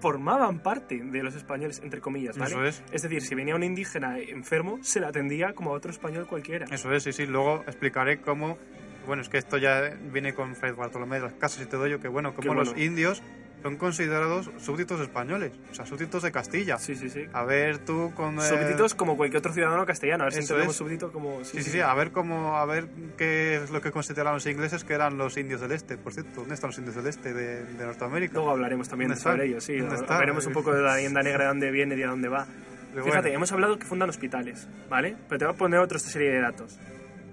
formaban 0.00 0.60
parte 0.60 1.02
de 1.02 1.22
los 1.22 1.34
españoles, 1.34 1.80
entre 1.82 2.00
comillas, 2.00 2.36
¿vale? 2.38 2.52
Eso 2.52 2.64
es. 2.64 2.82
Es 2.92 3.02
decir, 3.02 3.20
si 3.22 3.34
venía 3.34 3.56
un 3.56 3.62
indígena 3.64 4.18
enfermo, 4.18 4.78
se 4.82 5.00
le 5.00 5.06
atendía 5.06 5.54
como 5.54 5.70
a 5.70 5.72
otro 5.74 5.90
español 5.90 6.26
cualquiera. 6.26 6.66
Eso 6.70 6.92
es, 6.92 7.02
sí, 7.02 7.12
sí. 7.12 7.26
Luego 7.26 7.64
explicaré 7.66 8.20
cómo. 8.20 8.58
Bueno, 9.06 9.22
es 9.22 9.28
que 9.28 9.38
esto 9.38 9.56
ya 9.56 9.96
viene 10.12 10.34
con 10.34 10.54
Fray 10.54 10.72
Bartolomé 10.72 11.16
de 11.16 11.22
las 11.22 11.34
Casas 11.34 11.62
y 11.62 11.66
todo 11.66 11.86
ello, 11.86 11.98
que 11.98 12.08
bueno, 12.08 12.30
Qué 12.34 12.42
como 12.46 12.54
los 12.54 12.68
bueno. 12.70 12.84
indios 12.84 13.22
son 13.62 13.76
considerados 13.76 14.50
súbditos 14.58 15.00
españoles, 15.00 15.52
o 15.70 15.74
sea, 15.74 15.84
súbditos 15.86 16.22
de 16.22 16.32
Castilla. 16.32 16.78
Sí, 16.78 16.94
sí, 16.94 17.08
sí. 17.08 17.24
A 17.32 17.44
ver 17.44 17.78
tú 17.78 18.12
con... 18.14 18.38
eh, 18.38 18.42
Súbditos 18.42 18.94
como 18.94 19.16
cualquier 19.16 19.38
otro 19.38 19.52
ciudadano 19.52 19.84
castellano. 19.84 20.24
A 20.24 20.26
ver 20.26 20.34
si 20.34 20.40
entendemos 20.40 20.76
súbdito 20.76 21.12
como... 21.12 21.44
Sí, 21.44 21.62
sí, 21.62 21.70
sí, 21.70 21.80
a 21.80 21.92
ver 21.94 22.12
cómo, 22.12 22.56
a 22.56 22.64
ver 22.66 22.88
qué 23.16 23.56
es 23.56 23.70
lo 23.70 23.80
que 23.80 23.90
consideraban 23.90 24.34
los 24.34 24.46
ingleses 24.46 24.84
que 24.84 24.94
eran 24.94 25.18
los 25.18 25.36
indios 25.36 25.60
del 25.60 25.72
este, 25.72 25.96
por 25.96 26.12
cierto. 26.12 26.40
¿Dónde 26.40 26.54
están 26.54 26.68
los 26.68 26.78
indios 26.78 26.94
del 26.96 27.06
este 27.06 27.34
de, 27.34 27.64
de 27.64 27.84
Norteamérica? 27.84 28.34
Luego 28.34 28.50
hablaremos 28.50 28.88
también 28.88 29.08
¿Dónde 29.10 29.22
sobre 29.22 29.46
ellos, 29.46 29.64
sí. 29.64 29.76
¿Dónde 29.78 29.96
Hablaremos 30.08 30.46
un 30.46 30.52
poco 30.52 30.72
de 30.72 30.82
la 30.82 30.96
leyenda 30.96 31.22
negra, 31.22 31.44
de 31.44 31.48
dónde 31.48 31.70
viene 31.70 31.94
y 31.94 31.98
de 31.98 32.06
dónde 32.06 32.28
va. 32.28 32.46
Pero 32.92 33.04
Fíjate, 33.04 33.22
bueno, 33.28 33.36
hemos 33.36 33.52
hablado 33.52 33.78
que 33.78 33.84
fundan 33.84 34.08
hospitales, 34.08 34.66
¿vale? 34.88 35.16
Pero 35.28 35.38
te 35.38 35.44
voy 35.44 35.54
a 35.54 35.58
poner 35.58 35.80
otra 35.80 35.98
serie 35.98 36.30
de 36.30 36.40
datos. 36.40 36.78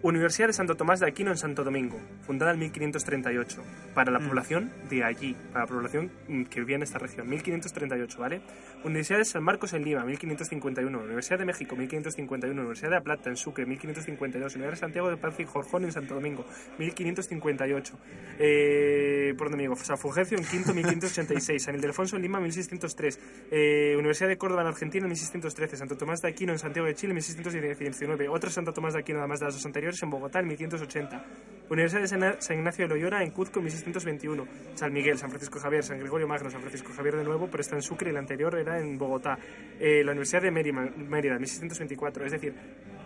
Universidad 0.06 0.50
de 0.50 0.54
Santo 0.54 0.76
Tomás 0.76 1.00
de 1.00 1.08
Aquino 1.08 1.32
en 1.32 1.38
Santo 1.38 1.64
Domingo, 1.64 2.00
fundada 2.28 2.52
en 2.52 2.60
1538, 2.60 3.64
para 3.96 4.12
la 4.12 4.20
Mm. 4.20 4.28
población 4.28 4.72
de 4.88 5.04
allí, 5.04 5.36
para 5.52 5.66
la 5.66 5.68
población 5.68 6.12
mm, 6.28 6.44
que 6.44 6.60
vivía 6.60 6.76
en 6.76 6.84
esta 6.84 7.00
región, 7.00 7.28
1538, 7.28 8.20
¿vale? 8.20 8.42
Universidad 8.84 9.18
de 9.18 9.26
San 9.26 9.44
Marcos 9.44 9.74
en 9.74 9.84
Lima, 9.84 10.06
1551, 10.06 11.00
Universidad 11.00 11.40
de 11.40 11.46
México, 11.46 11.76
1551, 11.76 12.62
Universidad 12.62 12.90
de 12.90 12.96
La 12.98 13.02
Plata 13.02 13.32
en 13.32 13.36
Sucre, 13.36 13.66
1552, 13.66 14.54
Universidad 14.54 14.70
de 14.70 14.76
Santiago 14.80 15.10
de 15.10 15.18
Paz 15.18 15.40
y 15.40 15.46
Jorjón 15.46 15.86
en 15.86 15.92
Santo 15.92 16.14
Domingo, 16.14 16.46
1558, 16.78 17.98
eh, 18.38 19.34
por 19.36 19.50
donde 19.50 19.64
digo, 19.64 19.76
San 19.76 19.98
Fulgencio 19.98 20.38
en 20.38 20.46
Quinto, 20.46 20.72
1586, 20.72 21.64
San 21.64 21.74
Ildefonso 21.74 22.16
en 22.16 22.22
Lima, 22.22 22.40
1603, 22.40 23.20
eh, 23.50 23.96
Universidad 23.98 24.30
de 24.30 24.38
Córdoba 24.38 24.62
en 24.62 24.68
Argentina, 24.68 25.08
1613, 25.08 25.78
Santo 25.78 25.98
Tomás 25.98 26.22
de 26.22 26.28
Aquino 26.28 26.52
en 26.52 26.60
Santiago 26.60 26.88
de 26.88 26.94
Chile, 26.94 27.16
1619, 27.16 28.30
otra 28.30 28.52
Santo 28.52 28.72
Tomás 28.72 28.94
de 28.94 29.00
Aquino, 29.00 29.18
además 29.18 29.40
de 29.40 29.46
las 29.46 29.56
dos 29.56 29.66
anteriores, 29.66 29.95
en 30.04 30.10
Bogotá, 30.10 30.40
en 30.40 30.48
1580, 30.48 31.24
Universidad 31.70 32.02
de 32.02 32.08
San- 32.42 32.58
Ignacio 32.60 32.86
de 32.88 32.90
Loyola 32.94 33.24
en 33.24 33.32
Cuzco, 33.32 33.60
en 33.60 33.66
1621, 33.66 34.48
San 34.76 34.94
Miguel, 34.94 35.18
San 35.18 35.30
Francisco 35.30 35.60
Javier, 35.60 35.84
San 35.84 36.00
Gregorio 36.00 36.28
Magno, 36.28 36.50
San 36.50 36.62
Francisco 36.62 36.92
Javier 36.96 37.16
de 37.18 37.24
nuevo, 37.24 37.48
pero 37.48 37.62
está 37.62 37.76
en 37.76 37.82
Sucre 37.82 38.10
y 38.12 38.14
la 38.14 38.20
anterior 38.20 38.56
era 38.56 38.80
en 38.80 38.98
Bogotá, 38.98 39.38
eh, 39.80 40.04
la 40.04 40.12
Universidad 40.12 40.44
de 40.44 40.52
Mérida, 40.52 40.74
Mérida, 40.96 41.34
en 41.36 41.40
1624, 41.42 42.26
es 42.26 42.32
decir, 42.32 42.54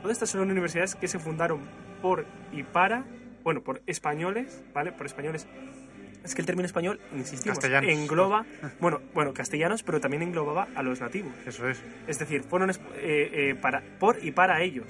todas 0.02 0.12
estas 0.18 0.30
son 0.30 0.50
universidades 0.52 0.96
que 0.96 1.08
se 1.08 1.20
fundaron 1.20 1.62
por 2.02 2.26
y 2.52 2.64
para, 2.64 3.06
bueno, 3.44 3.62
por 3.62 3.82
españoles, 3.88 4.62
¿vale? 4.74 4.92
Por 4.92 5.06
españoles. 5.06 5.48
Es 6.22 6.36
que 6.36 6.42
el 6.42 6.46
término 6.46 6.66
español, 6.66 7.00
insistimos, 7.16 7.60
Castellanos. 7.60 7.90
engloba, 7.92 8.46
bueno, 8.82 9.00
bueno, 9.14 9.34
castellanos, 9.34 9.84
pero 9.84 10.02
también 10.02 10.22
englobaba 10.22 10.68
a 10.76 10.84
los 10.84 11.00
nativos. 11.00 11.32
eso 11.48 11.66
es. 11.70 11.82
Es 12.08 12.20
decir, 12.20 12.42
fueron 12.44 12.70
eh, 12.72 12.76
eh, 12.98 13.56
para, 13.62 13.82
por 14.00 14.18
y 14.22 14.32
para 14.32 14.62
ellos. 14.62 14.86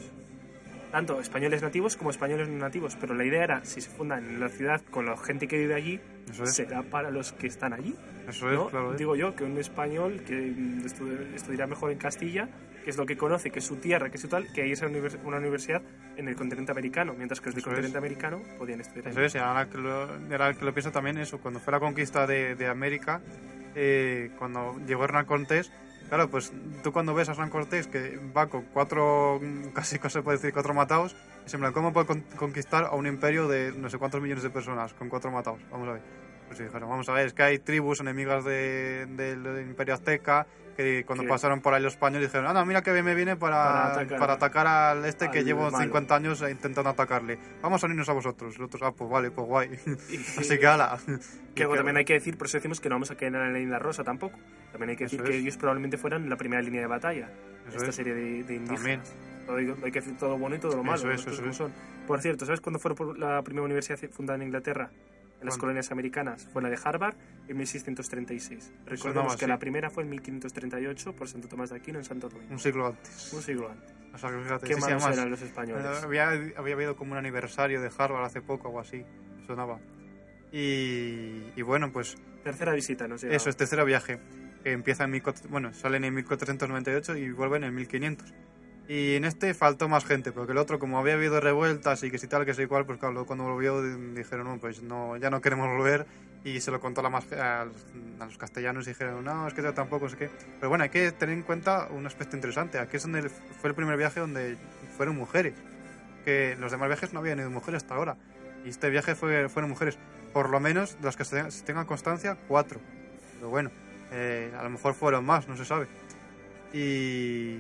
Tanto 0.91 1.19
españoles 1.19 1.61
nativos 1.61 1.95
como 1.95 2.09
españoles 2.09 2.49
no 2.49 2.57
nativos. 2.57 2.95
Pero 2.99 3.13
la 3.13 3.23
idea 3.23 3.43
era, 3.43 3.63
si 3.65 3.79
se 3.81 3.89
fundan 3.89 4.27
en 4.27 4.39
la 4.39 4.49
ciudad 4.49 4.81
con 4.89 5.05
la 5.05 5.15
gente 5.17 5.47
que 5.47 5.57
vive 5.57 5.75
allí, 5.75 5.99
Eso 6.31 6.43
es. 6.43 6.55
será 6.55 6.81
para 6.83 7.11
los 7.11 7.31
que 7.33 7.47
están 7.47 7.73
allí. 7.73 7.95
Eso 8.27 8.49
es, 8.49 8.55
¿no? 8.57 8.67
claro. 8.69 8.93
¿eh? 8.93 8.97
Digo 8.97 9.15
yo 9.15 9.35
que 9.35 9.43
un 9.43 9.57
español 9.57 10.23
que 10.25 10.35
mm, 10.35 10.81
estu- 10.85 11.33
estudiará 11.35 11.67
mejor 11.67 11.91
en 11.91 11.97
Castilla, 11.99 12.49
que 12.83 12.89
es 12.89 12.97
lo 12.97 13.05
que 13.05 13.17
conoce, 13.17 13.51
que 13.51 13.59
es 13.59 13.65
su 13.65 13.75
tierra, 13.75 14.09
que 14.09 14.15
es 14.15 14.21
su 14.21 14.27
tal, 14.29 14.51
que 14.53 14.65
irse 14.65 14.85
a 14.85 14.89
univers- 14.89 15.19
una 15.23 15.37
universidad 15.37 15.81
en 16.17 16.27
el 16.27 16.35
continente 16.35 16.71
americano, 16.71 17.13
mientras 17.15 17.39
que 17.39 17.47
los 17.47 17.55
del 17.55 17.61
Eso 17.61 17.69
continente 17.69 17.97
es. 17.97 18.01
americano 18.03 18.41
podían 18.57 18.81
estudiar 18.81 19.09
Eso 19.09 19.19
allí. 19.19 19.27
es, 19.27 19.35
y 19.35 19.37
ahora 19.37 19.69
que 19.69 19.77
lo, 19.77 19.91
ahora 20.31 20.53
que 20.55 20.65
lo 20.65 20.73
pienso 20.73 20.91
también 20.91 21.17
eso, 21.19 21.39
cuando 21.39 21.59
fue 21.59 21.71
la 21.71 21.79
conquista 21.79 22.25
de, 22.25 22.55
de 22.55 22.67
América, 22.67 23.21
eh, 23.75 24.31
cuando 24.39 24.79
llegó 24.87 25.03
Hernán 25.03 25.25
Cortés, 25.25 25.71
claro, 26.09 26.29
pues 26.29 26.51
tú 26.83 26.91
cuando 26.91 27.13
ves 27.13 27.29
a 27.29 27.31
Hernán 27.31 27.49
Cortés 27.49 27.87
que 27.87 28.19
va 28.35 28.47
con 28.47 28.63
cuatro, 28.73 29.39
casi 29.73 29.97
se 29.97 30.21
puede 30.21 30.37
decir 30.37 30.53
cuatro 30.53 30.73
matados, 30.73 31.15
es 31.45 31.53
en 31.53 31.61
plan, 31.61 31.73
¿cómo 31.73 31.93
puede 31.93 32.05
con- 32.07 32.21
conquistar 32.35 32.85
a 32.85 32.91
un 32.95 33.07
imperio 33.07 33.47
de 33.47 33.71
no 33.71 33.89
sé 33.89 33.97
cuántos 33.97 34.21
millones 34.21 34.43
de 34.43 34.49
personas 34.49 34.93
con 34.93 35.09
cuatro 35.09 35.31
matados? 35.31 35.59
Vamos 35.71 35.87
a 35.87 35.93
ver. 35.93 36.18
Pues 36.49 36.59
dijeron, 36.59 36.89
vamos 36.89 37.07
a 37.07 37.13
ver, 37.13 37.27
es 37.27 37.33
que 37.33 37.43
hay 37.43 37.59
tribus 37.59 38.01
enemigas 38.01 38.43
de- 38.43 39.05
del 39.07 39.61
imperio 39.67 39.93
azteca 39.93 40.45
que 40.75 41.03
cuando 41.05 41.23
Que- 41.23 41.29
pasaron 41.29 41.61
por 41.61 41.73
ahí 41.73 41.81
los 41.83 41.93
españoles 41.93 42.29
dijeron, 42.29 42.47
ah, 42.47 42.53
no, 42.53 42.65
mira 42.65 42.81
que 42.81 42.91
bien 42.93 43.03
me 43.05 43.13
viene 43.13 43.35
para, 43.35 43.55
Para 43.57 43.81
para, 43.83 44.01
atacar- 44.05 44.31
atacar, 44.31 44.67
al 44.67 45.05
este 45.05 45.29
que 45.29 45.39
al 45.39 45.45
llevo 45.45 45.69
malo". 45.69 45.77
50 45.83 46.15
años 46.15 46.43
intentando 46.49 46.89
atacarle. 46.89 47.37
Vamos 47.61 47.83
a 47.83 47.85
unirnos 47.85 48.07
a 48.09 48.13
vosotros. 48.13 48.57
Los 48.57 48.67
otros, 48.67 48.81
ah, 48.83 48.91
pues 48.93 49.09
vale, 49.09 49.29
pues 49.29 49.45
guay. 49.47 49.69
Así 50.37 50.57
que 50.57 50.65
ala. 50.67 50.97
Que 51.53 51.63
luego 51.63 51.75
también 51.75 51.97
hay 51.97 52.05
que 52.05 52.13
decir, 52.13 52.37
por 52.37 52.47
eso 52.47 52.57
decimos 52.57 52.79
que 52.79 52.89
no 52.89 52.95
vamos 52.95 53.11
a 53.11 53.15
caer 53.15 53.35
en 53.35 53.39
la 53.41 53.51
línea 53.59 53.77
rosa 53.77 54.03
tampoco. 54.03 54.39
También 54.71 54.91
hay 54.91 54.95
que 54.95 55.03
Eso 55.05 55.17
decir 55.17 55.29
que 55.29 55.37
es. 55.37 55.43
ellos 55.43 55.57
probablemente 55.57 55.97
fueran 55.97 56.29
la 56.29 56.35
primera 56.37 56.61
línea 56.61 56.81
de 56.81 56.87
batalla. 56.87 57.29
Eso 57.67 57.77
esta 57.77 57.89
es. 57.89 57.95
serie 57.95 58.13
de, 58.15 58.43
de 58.43 58.55
indígenas. 58.55 59.11
También. 59.45 59.75
Hay, 59.83 59.91
que 59.91 59.99
decir 59.99 60.15
todo 60.17 60.37
bueno 60.37 60.55
y 60.55 60.59
todo 60.59 60.77
lo 60.77 60.83
malo. 60.83 61.11
Eso 61.11 61.29
eso 61.29 61.35
como 61.41 61.51
es. 61.51 61.57
son. 61.57 61.73
Por 62.07 62.21
cierto, 62.21 62.45
¿sabes 62.45 62.61
cuándo 62.61 62.79
fue 62.79 62.93
la 63.17 63.41
primera 63.43 63.65
universidad 63.65 63.99
fundada 64.11 64.37
en 64.37 64.43
Inglaterra? 64.43 64.89
En 65.39 65.45
las 65.45 65.57
colonias 65.57 65.89
americanas. 65.91 66.47
Fue 66.51 66.61
la 66.61 66.69
de 66.69 66.77
Harvard 66.83 67.15
en 67.47 67.57
1636. 67.57 68.73
Recordemos 68.85 69.37
que 69.37 69.47
la 69.47 69.57
primera 69.57 69.89
fue 69.89 70.03
en 70.03 70.09
1538 70.09 71.15
por 71.15 71.27
Santo 71.29 71.47
Tomás 71.47 71.69
de 71.69 71.77
Aquino 71.77 71.97
en 71.99 72.05
Santo 72.05 72.27
Domingo. 72.29 72.51
Un 72.51 72.59
siglo 72.59 72.87
antes. 72.87 73.31
Un 73.33 73.41
siglo 73.41 73.69
antes. 73.69 73.93
O 74.13 74.17
sea, 74.17 74.31
que 74.31 74.39
fíjate, 74.43 74.67
Qué 74.67 74.73
sí, 74.75 74.81
malos 74.81 75.05
eran 75.17 75.29
los 75.29 75.41
españoles. 75.41 75.85
había, 76.03 76.29
había 76.57 76.73
habido 76.73 76.95
como 76.95 77.13
un 77.13 77.17
aniversario 77.17 77.81
de 77.81 77.89
Harvard 77.97 78.25
hace 78.25 78.41
poco 78.41 78.69
o 78.69 78.79
así. 78.79 79.05
Sonaba. 79.47 79.79
Y, 80.51 81.43
y 81.55 81.61
bueno, 81.61 81.91
pues 81.91 82.15
Tercera 82.43 82.73
visita, 82.73 83.07
no 83.07 83.17
sé. 83.17 83.33
eso 83.35 83.49
es 83.49 83.55
tercero 83.57 83.85
viaje. 83.85 84.19
Que 84.63 84.71
empieza 84.73 85.05
en 85.05 85.11
1400 85.11 85.51
bueno, 85.51 85.73
salen 85.73 86.03
en 86.03 86.13
1498 86.15 87.15
y 87.17 87.31
vuelven 87.31 87.63
en 87.63 87.73
1500. 87.75 88.33
Y 88.89 89.13
en 89.13 89.23
este 89.23 89.53
faltó 89.53 89.87
más 89.87 90.03
gente, 90.03 90.31
porque 90.31 90.51
el 90.51 90.57
otro, 90.57 90.79
como 90.79 90.97
había 90.97 91.13
habido 91.13 91.39
revueltas 91.39 92.01
y 92.01 92.09
que 92.09 92.17
si 92.17 92.25
tal, 92.27 92.43
que 92.43 92.55
si 92.55 92.65
cual, 92.65 92.87
pues 92.87 92.97
claro, 92.97 93.23
cuando 93.27 93.43
volvió 93.45 93.83
di- 93.83 94.15
dijeron, 94.15 94.47
no, 94.47 94.57
pues 94.57 94.81
no, 94.81 95.15
ya 95.15 95.29
no 95.29 95.41
queremos 95.41 95.67
volver. 95.67 96.07
Y 96.43 96.59
se 96.59 96.71
lo 96.71 96.79
contó 96.79 97.01
a, 97.01 97.03
la 97.03 97.09
más, 97.11 97.31
a, 97.33 97.65
los, 97.65 98.37
castellanos 98.39 98.87
y 98.87 98.91
dijeron, 98.91 99.23
no, 99.23 99.47
es 99.47 99.53
que 99.53 99.61
yo 99.61 99.75
tampoco 99.75 100.09
sé 100.09 100.17
qué. 100.17 100.31
Pero 100.59 100.69
bueno, 100.69 100.85
hay 100.85 100.89
que 100.89 101.11
tener 101.11 101.35
en 101.35 101.43
cuenta 101.43 101.87
un 101.91 102.07
aspecto 102.07 102.35
interesante. 102.35 102.79
Aquí 102.79 102.97
es 102.97 103.03
donde 103.03 103.29
fue 103.29 103.69
el 103.69 103.75
primer 103.75 103.95
viaje 103.95 104.21
donde 104.21 104.57
fueron 104.97 105.17
mujeres. 105.17 105.53
Que 106.25 106.57
los 106.59 106.71
demás 106.71 106.87
viajes 106.87 107.13
no 107.13 107.19
habían 107.19 107.37
ido 107.37 107.51
mujeres 107.51 107.83
hasta 107.83 107.93
ahora. 107.93 108.17
Y 108.65 108.69
este 108.69 108.89
viaje 108.89 109.13
fue, 109.13 109.49
fueron 109.49 109.69
mujeres. 109.69 109.99
Por 110.33 110.49
lo 110.49 110.59
menos, 110.59 110.97
de 110.99 111.05
las 111.05 111.15
que 111.15 111.25
se 111.25 111.51
se 111.51 111.63
tengan 111.63 111.85
constancia, 111.85 112.39
cuatro. 112.47 112.79
Pero 113.35 113.49
bueno, 113.49 113.69
eh, 114.11 114.51
a 114.57 114.63
lo 114.63 114.71
mejor 114.71 114.95
fueron 114.95 115.25
más, 115.25 115.47
no 115.47 115.55
se 115.55 115.65
sabe. 115.65 115.87
Y, 116.73 117.59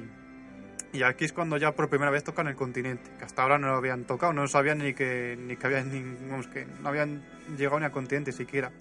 y 0.93 1.03
aquí 1.03 1.25
es 1.25 1.33
cuando 1.33 1.57
ya 1.57 1.71
por 1.73 1.89
primera 1.89 2.11
vez 2.11 2.23
tocan 2.23 2.47
el 2.47 2.55
continente, 2.55 3.09
que 3.17 3.25
hasta 3.25 3.41
ahora 3.43 3.57
no 3.57 3.67
lo 3.67 3.75
habían 3.75 4.05
tocado, 4.05 4.33
no 4.33 4.47
sabían 4.47 4.79
ni 4.79 4.93
que, 4.93 5.37
ni 5.39 5.55
que 5.55 5.67
habían, 5.67 5.91
ni, 5.91 6.29
vamos, 6.29 6.47
que 6.47 6.65
no 6.65 6.89
habían 6.89 7.23
llegado 7.57 7.79
ni 7.79 7.85
al 7.85 7.91
continente 7.91 8.31
siquiera. 8.31 8.71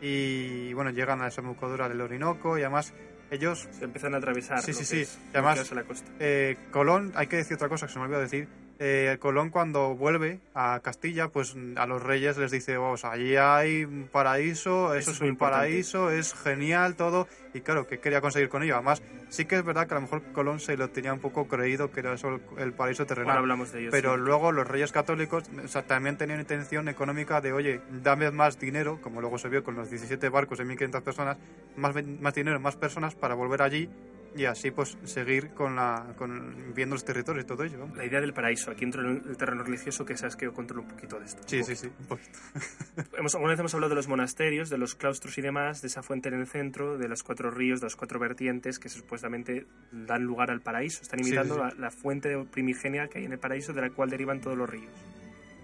Y 0.00 0.72
bueno, 0.74 0.90
llegan 0.90 1.18
a 1.20 1.22
la 1.22 1.28
desembocadura 1.30 1.88
del 1.88 2.00
Orinoco 2.00 2.58
y 2.58 2.62
además 2.62 2.92
ellos 3.30 3.68
Se 3.72 3.84
empiezan 3.84 4.14
a 4.14 4.18
atravesar. 4.18 4.62
Sí, 4.62 4.72
sí, 4.72 4.84
sí. 4.84 5.02
Y 5.02 5.30
además- 5.36 5.70
la 5.72 5.82
costa. 5.84 6.10
Eh, 6.20 6.56
Colón, 6.70 7.12
hay 7.14 7.26
que 7.26 7.36
decir 7.36 7.54
otra 7.54 7.68
cosa 7.68 7.86
que 7.86 7.92
se 7.92 7.98
me 7.98 8.04
olvidó 8.04 8.20
decir. 8.20 8.48
Eh, 8.80 9.16
Colón 9.20 9.50
cuando 9.50 9.94
vuelve 9.94 10.40
a 10.54 10.80
Castilla, 10.82 11.28
pues 11.28 11.54
a 11.76 11.86
los 11.86 12.02
reyes 12.02 12.36
les 12.38 12.50
dice, 12.50 12.76
vamos, 12.76 13.04
allí 13.04 13.36
hay 13.36 13.84
un 13.84 14.08
paraíso, 14.10 14.94
eso, 14.94 15.12
Eso 15.12 15.24
es 15.24 15.30
un 15.30 15.36
paraíso, 15.36 16.10
es 16.10 16.34
genial 16.34 16.96
todo. 16.96 17.28
Y 17.52 17.60
claro, 17.60 17.86
¿qué 17.86 18.00
quería 18.00 18.20
conseguir 18.20 18.48
con 18.48 18.64
ello? 18.64 18.74
Además, 18.74 19.00
sí 19.28 19.44
que 19.44 19.56
es 19.56 19.64
verdad 19.64 19.86
que 19.86 19.94
a 19.94 19.96
lo 19.96 20.00
mejor 20.02 20.22
Colón 20.32 20.58
se 20.58 20.76
lo 20.76 20.90
tenía 20.90 21.12
un 21.12 21.20
poco 21.20 21.46
creído 21.46 21.92
que 21.92 22.00
era 22.00 22.14
eso 22.14 22.40
el, 22.58 22.72
paraíso 22.72 23.02
Ahora 23.02 23.14
terrenal. 23.14 23.38
hablamos 23.38 23.70
de 23.72 23.80
ellos. 23.80 23.92
Pero 23.92 24.14
sí. 24.14 24.20
luego 24.20 24.50
los 24.50 24.66
reyes 24.66 24.90
católicos 24.90 25.44
o 25.64 25.68
sea, 25.68 25.82
también 25.82 26.16
tenían 26.16 26.40
intención 26.40 26.88
económica 26.88 27.40
de, 27.40 27.52
oye, 27.52 27.80
dame 28.02 28.30
más 28.32 28.58
dinero, 28.58 28.98
como 29.00 29.20
luego 29.20 29.38
se 29.38 29.48
vio 29.48 29.62
con 29.62 29.76
los 29.76 29.88
17 29.88 30.28
barcos 30.30 30.58
de 30.58 30.64
1.500 30.64 31.02
personas, 31.02 31.36
más, 31.76 31.94
más 32.20 32.34
dinero, 32.34 32.58
más 32.58 32.74
personas 32.74 33.14
para 33.14 33.34
volver 33.34 33.62
allí 33.62 33.88
y 34.36 34.44
así 34.46 34.70
pues 34.70 34.96
seguir 35.04 35.50
con 35.50 35.76
la 35.76 36.14
con 36.16 36.74
viendo 36.74 36.94
los 36.96 37.04
territorios 37.04 37.44
y 37.44 37.46
todo 37.46 37.62
ello. 37.64 37.88
La 37.94 38.04
idea 38.04 38.20
del 38.20 38.32
paraíso. 38.32 38.70
Aquí 38.70 38.84
entro 38.84 39.02
en 39.02 39.22
el 39.28 39.36
terreno 39.36 39.62
religioso, 39.62 40.04
que 40.04 40.16
sabes 40.16 40.36
que 40.36 40.46
yo 40.46 40.52
controlo 40.52 40.82
un 40.82 40.88
poquito 40.88 41.18
de 41.18 41.26
esto. 41.26 41.42
Sí, 41.46 41.62
sí, 41.62 41.76
sí, 41.76 41.86
un 41.98 42.06
poquito. 42.06 42.38
Hemos, 43.18 43.34
alguna 43.34 43.52
vez 43.52 43.60
hemos 43.60 43.74
hablado 43.74 43.90
de 43.90 43.96
los 43.96 44.08
monasterios, 44.08 44.70
de 44.70 44.78
los 44.78 44.94
claustros 44.94 45.36
y 45.38 45.42
demás, 45.42 45.82
de 45.82 45.88
esa 45.88 46.02
fuente 46.02 46.28
en 46.28 46.34
el 46.34 46.46
centro, 46.46 46.98
de 46.98 47.08
los 47.08 47.22
cuatro 47.22 47.50
ríos, 47.50 47.80
de 47.80 47.86
las 47.86 47.96
cuatro 47.96 48.18
vertientes 48.18 48.78
que 48.78 48.88
supuestamente 48.88 49.66
dan 49.92 50.22
lugar 50.24 50.50
al 50.50 50.60
paraíso. 50.60 51.02
Están 51.02 51.22
Sí, 51.22 51.28
imitando 51.28 51.54
sí, 51.54 51.60
sí. 51.70 51.76
La, 51.76 51.80
la 51.86 51.90
fuente 51.90 52.36
primigenia 52.50 53.08
que 53.08 53.18
hay 53.18 53.24
en 53.26 53.32
el 53.32 53.38
paraíso 53.38 53.72
de 53.72 53.80
la 53.82 53.90
cual 53.90 54.10
derivan 54.10 54.40
todos 54.40 54.56
los 54.56 54.68
ríos. 54.68 54.92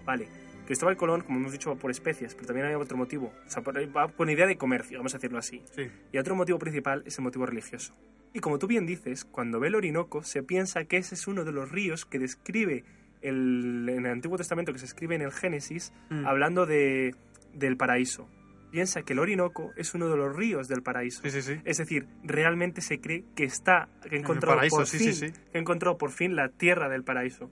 Vale. 0.05 0.27
Cristóbal 0.65 0.95
Colón, 0.97 1.21
como 1.21 1.39
hemos 1.39 1.51
dicho, 1.51 1.69
va 1.69 1.75
por 1.75 1.91
especias, 1.91 2.33
pero 2.35 2.47
también 2.47 2.67
hay 2.67 2.75
otro 2.75 2.97
motivo. 2.97 3.33
O 3.45 3.49
sea, 3.49 3.61
va 3.63 4.07
con 4.09 4.29
idea 4.29 4.47
de 4.47 4.57
comercio, 4.57 4.97
vamos 4.99 5.13
a 5.13 5.17
decirlo 5.17 5.37
así. 5.39 5.63
Sí, 5.75 5.87
Y 6.11 6.17
otro 6.17 6.35
motivo 6.35 6.59
principal 6.59 7.03
es 7.05 7.17
el 7.17 7.23
motivo 7.23 7.45
religioso. 7.45 7.93
Y 8.33 8.39
como 8.39 8.57
tú 8.59 8.67
bien 8.67 8.85
dices, 8.85 9.25
cuando 9.25 9.59
ve 9.59 9.67
el 9.67 9.75
Orinoco 9.75 10.23
se 10.23 10.43
piensa 10.43 10.85
que 10.85 10.97
ese 10.97 11.15
es 11.15 11.27
uno 11.27 11.43
de 11.43 11.51
los 11.51 11.69
ríos 11.71 12.05
que 12.05 12.17
describe 12.19 12.85
el, 13.21 13.87
en 13.89 14.05
el 14.05 14.11
Antiguo 14.11 14.37
Testamento, 14.37 14.71
que 14.71 14.79
se 14.79 14.85
escribe 14.85 15.15
en 15.15 15.21
el 15.21 15.31
Génesis, 15.31 15.91
Mm. 16.09 16.25
hablando 16.25 16.65
de, 16.65 17.13
del 17.53 17.75
paraíso. 17.77 18.29
Piensa 18.71 19.01
que 19.01 19.11
el 19.11 19.19
Orinoco 19.19 19.71
es 19.75 19.93
uno 19.95 20.07
de 20.09 20.15
los 20.15 20.33
ríos 20.33 20.69
del 20.69 20.81
paraíso. 20.81 21.21
sí, 21.29 21.41
sí. 21.41 21.59
Es 21.65 21.77
decir, 21.77 22.07
realmente 22.23 22.79
se 22.79 23.01
cree 23.01 23.25
que 23.35 23.43
está, 23.43 23.89
que 24.09 24.21
paraíso, 24.21 24.77
por 24.77 24.87
sí, 24.87 24.97
fin, 24.97 25.13
sí, 25.13 25.27
sí. 25.27 25.33
que 25.51 25.57
ha 25.57 25.61
encontrado 25.61 25.97
por 25.97 26.11
fin 26.11 26.37
la 26.37 26.47
tierra 26.47 26.87
del 26.87 27.03
paraíso. 27.03 27.51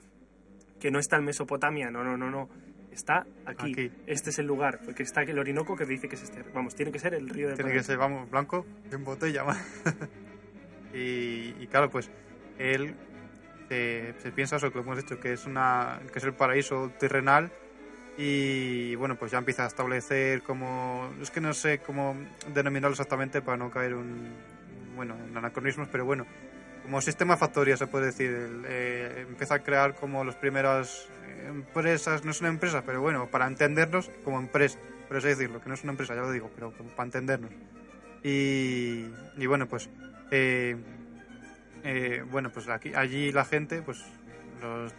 Que 0.79 0.91
no 0.91 0.99
está 0.99 1.17
en 1.17 1.25
Mesopotamia, 1.25 1.91
no, 1.91 2.05
no, 2.05 2.15
no, 2.15 2.31
no. 2.31 2.49
Está 2.91 3.25
aquí. 3.45 3.71
Aquí. 3.71 3.91
Este 4.07 4.29
es 4.29 4.39
el 4.39 4.47
lugar, 4.47 4.79
porque 4.83 5.03
está 5.03 5.21
el 5.21 5.37
Orinoco 5.39 5.75
que 5.75 5.85
dice 5.85 6.09
que 6.09 6.15
es 6.15 6.23
este. 6.23 6.43
Vamos, 6.53 6.75
tiene 6.75 6.91
que 6.91 6.99
ser 6.99 7.13
el 7.13 7.29
río 7.29 7.47
del 7.47 7.57
Tiene 7.57 7.71
que 7.71 7.83
ser, 7.83 7.97
vamos, 7.97 8.29
blanco 8.29 8.65
en 8.91 9.03
botella. 9.03 9.43
más. 9.43 9.57
y, 10.93 11.55
y 11.59 11.67
claro, 11.69 11.89
pues 11.89 12.09
él 12.57 12.95
se, 13.69 14.13
se 14.19 14.31
piensa 14.31 14.57
eso 14.57 14.71
que 14.71 14.79
hemos 14.79 14.97
dicho, 14.97 15.19
que 15.19 15.33
es 15.33 15.45
una 15.45 15.99
que 16.11 16.19
es 16.19 16.25
el 16.25 16.33
paraíso 16.33 16.91
terrenal 16.99 17.51
y 18.17 18.95
bueno, 18.95 19.15
pues 19.15 19.31
ya 19.31 19.37
empieza 19.37 19.63
a 19.63 19.67
establecer 19.67 20.41
como 20.41 21.09
es 21.21 21.31
que 21.31 21.39
no 21.39 21.53
sé 21.53 21.79
cómo 21.79 22.15
denominarlo 22.53 22.91
exactamente 22.91 23.41
para 23.41 23.55
no 23.55 23.71
caer 23.71 23.93
un 23.93 24.27
bueno, 24.95 25.15
en 25.29 25.37
anacronismos, 25.37 25.87
pero 25.89 26.03
bueno, 26.03 26.25
como 26.89 27.01
sistema 27.01 27.37
factoría 27.37 27.77
se 27.77 27.85
puede 27.85 28.07
decir, 28.07 28.63
eh, 28.65 29.25
empieza 29.29 29.53
a 29.53 29.59
crear 29.59 29.93
como 29.93 30.23
las 30.23 30.33
primeras 30.33 31.07
eh, 31.27 31.45
empresas, 31.47 32.25
no 32.25 32.31
es 32.31 32.39
una 32.39 32.49
empresa, 32.49 32.81
pero 32.83 32.99
bueno, 32.99 33.27
para 33.27 33.45
entendernos 33.45 34.09
como 34.23 34.39
empresa, 34.39 34.79
por 35.07 35.17
así 35.17 35.27
decirlo, 35.27 35.61
que 35.61 35.69
no 35.69 35.75
es 35.75 35.83
una 35.83 35.91
empresa, 35.91 36.15
ya 36.15 36.21
lo 36.21 36.31
digo, 36.31 36.49
pero 36.55 36.71
para 36.71 37.03
entendernos. 37.03 37.51
Y, 38.23 39.05
y 39.37 39.45
bueno, 39.45 39.67
pues 39.67 39.87
eh, 40.31 40.77
eh, 41.83 42.23
bueno, 42.31 42.49
pues 42.49 42.67
aquí, 42.69 42.91
allí 42.95 43.31
la 43.31 43.45
gente, 43.45 43.83
pues 43.83 44.03
los, 44.59 44.91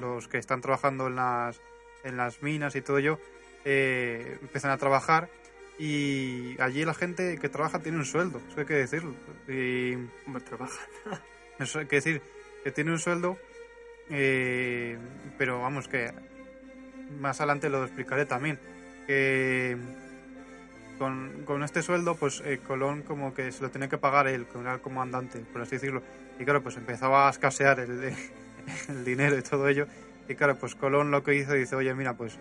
los 0.00 0.28
que 0.28 0.38
están 0.38 0.62
trabajando 0.62 1.06
en 1.08 1.16
las, 1.16 1.60
en 2.02 2.16
las 2.16 2.42
minas 2.42 2.76
y 2.76 2.80
todo 2.80 2.96
ello, 2.96 3.18
eh, 3.66 4.38
empiezan 4.40 4.70
a 4.70 4.78
trabajar 4.78 5.28
y 5.78 6.60
allí 6.60 6.84
la 6.84 6.94
gente 6.94 7.38
que 7.38 7.48
trabaja 7.48 7.80
tiene 7.80 7.98
un 7.98 8.04
sueldo, 8.04 8.40
eso 8.48 8.60
hay 8.60 8.66
que 8.66 8.74
decirlo. 8.74 9.14
Y 9.48 9.94
Hombre, 10.26 10.42
trabajan. 10.42 10.86
eso 11.58 11.80
hay 11.80 11.86
que 11.86 11.96
decir 11.96 12.22
que 12.64 12.72
tiene 12.72 12.92
un 12.92 12.98
sueldo, 12.98 13.38
eh, 14.10 14.98
pero 15.36 15.60
vamos 15.60 15.88
que 15.88 16.12
más 17.20 17.40
adelante 17.40 17.68
lo 17.68 17.84
explicaré 17.84 18.24
también. 18.24 18.58
Que 19.06 19.76
con, 20.98 21.42
con 21.44 21.62
este 21.62 21.82
sueldo, 21.82 22.16
pues 22.16 22.42
eh, 22.44 22.58
Colón 22.66 23.02
como 23.02 23.34
que 23.34 23.52
se 23.52 23.62
lo 23.62 23.70
tenía 23.70 23.88
que 23.88 23.98
pagar 23.98 24.28
él, 24.28 24.46
como 24.46 24.64
era 24.64 24.74
el 24.74 24.80
comandante, 24.80 25.40
por 25.52 25.62
así 25.62 25.72
decirlo. 25.72 26.02
Y 26.38 26.44
claro, 26.44 26.62
pues 26.62 26.76
empezaba 26.76 27.26
a 27.28 27.30
escasear 27.30 27.80
el, 27.80 28.14
el 28.88 29.04
dinero 29.04 29.38
y 29.38 29.42
todo 29.42 29.68
ello. 29.68 29.86
Y 30.28 30.34
claro, 30.34 30.56
pues 30.56 30.74
Colón 30.74 31.10
lo 31.10 31.22
que 31.22 31.34
hizo, 31.34 31.52
dice, 31.52 31.76
oye, 31.76 31.94
mira, 31.94 32.14
pues 32.14 32.38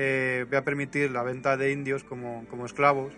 eh, 0.00 0.46
voy 0.48 0.56
a 0.56 0.62
permitir 0.62 1.10
la 1.10 1.24
venta 1.24 1.56
de 1.56 1.72
indios 1.72 2.04
como, 2.04 2.46
como 2.48 2.66
esclavos 2.66 3.12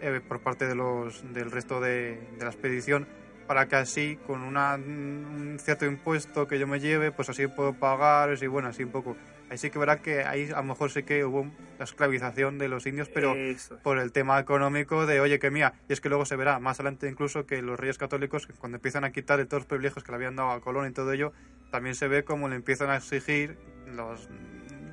eh, 0.00 0.20
por 0.26 0.40
parte 0.40 0.66
de 0.66 0.74
los, 0.74 1.22
del 1.32 1.52
resto 1.52 1.80
de, 1.80 2.18
de 2.36 2.44
la 2.44 2.50
expedición 2.50 3.06
para 3.46 3.68
que 3.68 3.76
así 3.76 4.18
con 4.26 4.42
una, 4.42 4.74
un 4.74 5.58
cierto 5.60 5.86
impuesto 5.86 6.48
que 6.48 6.58
yo 6.58 6.66
me 6.66 6.80
lleve, 6.80 7.12
pues 7.12 7.28
así 7.28 7.46
puedo 7.46 7.74
pagar 7.74 8.36
y 8.40 8.46
bueno, 8.48 8.68
así 8.68 8.82
un 8.82 8.90
poco. 8.90 9.16
Ahí 9.50 9.58
sí 9.58 9.70
que 9.70 9.78
verá 9.78 10.00
que 10.00 10.24
ahí 10.24 10.50
a 10.50 10.56
lo 10.56 10.64
mejor 10.64 10.90
sí 10.90 11.02
que 11.02 11.24
hubo 11.24 11.46
la 11.78 11.84
esclavización 11.84 12.58
de 12.58 12.68
los 12.68 12.86
indios, 12.86 13.08
pero 13.08 13.34
Eso 13.34 13.78
por 13.82 13.98
el 13.98 14.10
tema 14.10 14.40
económico 14.40 15.06
de, 15.06 15.20
oye, 15.20 15.38
que 15.38 15.50
mía, 15.50 15.74
y 15.88 15.92
es 15.92 16.00
que 16.00 16.08
luego 16.08 16.24
se 16.24 16.34
verá 16.34 16.58
más 16.58 16.80
adelante 16.80 17.08
incluso 17.08 17.46
que 17.46 17.62
los 17.62 17.78
reyes 17.78 17.98
católicos, 17.98 18.48
cuando 18.58 18.76
empiezan 18.76 19.04
a 19.04 19.12
quitar 19.12 19.38
de 19.38 19.44
todos 19.44 19.62
los 19.62 19.68
privilegios 19.68 20.02
que 20.02 20.10
le 20.10 20.16
habían 20.16 20.34
dado 20.34 20.50
a 20.50 20.60
Colón 20.60 20.88
y 20.88 20.92
todo 20.92 21.12
ello, 21.12 21.32
también 21.70 21.94
se 21.94 22.08
ve 22.08 22.24
como 22.24 22.48
le 22.48 22.56
empiezan 22.56 22.90
a 22.90 22.96
exigir 22.96 23.58
los 23.86 24.28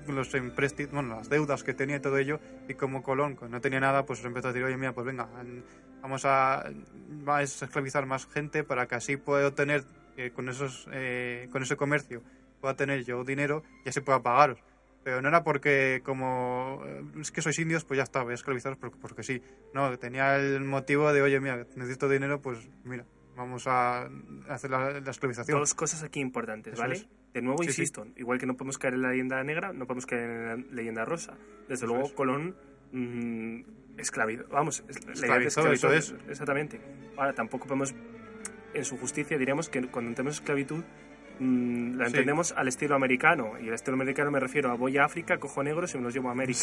los 0.07 0.33
empresti- 0.33 0.89
bueno, 0.91 1.15
las 1.15 1.29
deudas 1.29 1.63
que 1.63 1.73
tenía 1.73 1.97
y 1.97 1.99
todo 1.99 2.17
ello, 2.17 2.39
y 2.67 2.73
como 2.75 3.03
Colón 3.03 3.37
no 3.49 3.61
tenía 3.61 3.79
nada, 3.79 4.05
pues 4.05 4.23
empezó 4.23 4.47
a 4.49 4.53
decir, 4.53 4.65
oye, 4.65 4.77
mira, 4.77 4.93
pues 4.93 5.05
venga, 5.05 5.27
vamos 6.01 6.25
a, 6.25 6.65
a 7.27 7.43
esclavizar 7.43 8.05
más 8.05 8.25
gente 8.27 8.63
para 8.63 8.87
que 8.87 8.95
así 8.95 9.17
pueda 9.17 9.47
obtener, 9.47 9.83
eh, 10.17 10.31
con, 10.31 10.49
esos, 10.49 10.87
eh, 10.91 11.47
con 11.51 11.63
ese 11.63 11.75
comercio, 11.77 12.21
pueda 12.59 12.75
tener 12.75 13.03
yo 13.03 13.23
dinero 13.23 13.63
y 13.85 13.89
así 13.89 14.01
pueda 14.01 14.21
pagaros. 14.21 14.59
Pero 15.03 15.19
no 15.21 15.29
era 15.29 15.43
porque 15.43 16.01
como 16.05 16.83
es 17.19 17.31
que 17.31 17.41
sois 17.41 17.57
indios, 17.57 17.85
pues 17.85 17.97
ya 17.97 18.03
está, 18.03 18.21
voy 18.21 18.33
a 18.33 18.35
esclavizaros 18.35 18.77
porque, 18.77 18.97
porque 19.01 19.23
sí. 19.23 19.41
No, 19.73 19.97
tenía 19.97 20.35
el 20.35 20.61
motivo 20.63 21.11
de, 21.11 21.23
oye, 21.23 21.39
mira, 21.39 21.65
necesito 21.75 22.07
dinero, 22.07 22.39
pues 22.39 22.69
mira, 22.83 23.05
vamos 23.35 23.65
a 23.65 24.07
hacer 24.47 24.69
la, 24.69 24.99
la 24.99 25.09
esclavización. 25.11 25.57
Dos 25.57 25.73
cosas 25.73 26.03
aquí 26.03 26.19
importantes, 26.19 26.73
Eso 26.73 26.81
¿vale? 26.83 26.95
es. 26.95 27.07
De 27.33 27.41
nuevo, 27.41 27.59
Sí, 27.63 27.71
sí. 27.71 27.81
insisto, 27.81 28.05
igual 28.17 28.39
que 28.39 28.45
no 28.45 28.55
podemos 28.55 28.77
caer 28.77 28.95
en 28.95 29.01
la 29.03 29.09
leyenda 29.11 29.41
negra, 29.43 29.71
no 29.73 29.85
podemos 29.87 30.05
caer 30.05 30.29
en 30.29 30.45
la 30.47 30.55
leyenda 30.75 31.05
rosa. 31.05 31.37
Desde 31.69 31.87
luego, 31.87 32.05
es. 32.07 32.11
Colón 32.11 32.55
mm, 32.91 33.61
esclaviz- 33.97 34.45
Vamos, 34.49 34.83
es- 34.89 34.95
la 35.05 35.27
idea 35.27 35.39
de 35.39 35.45
Esclavizó, 35.47 35.71
esclavitud, 35.71 35.93
eso 35.93 36.15
Exactamente. 36.29 36.81
Ahora, 37.17 37.33
tampoco 37.33 37.67
podemos, 37.67 37.95
en 38.73 38.83
su 38.85 38.97
justicia, 38.97 39.37
diríamos 39.37 39.69
que 39.69 39.81
cuando 39.87 40.09
entendemos 40.09 40.35
esclavitud, 40.39 40.83
mm, 41.39 41.95
la 41.95 42.05
Sí. 42.05 42.11
entendemos 42.11 42.51
al 42.51 42.67
estilo 42.67 42.95
americano. 42.95 43.53
Y 43.61 43.69
al 43.69 43.75
estilo 43.75 43.95
americano 43.95 44.29
me 44.31 44.39
refiero 44.41 44.69
a 44.69 44.73
voy 44.75 44.97
a 44.97 45.05
África, 45.05 45.37
cojo 45.39 45.63
negros 45.63 45.93
y 45.95 45.97
me 45.99 46.03
los 46.03 46.13
llevo 46.13 46.27
a 46.29 46.31
América. 46.33 46.59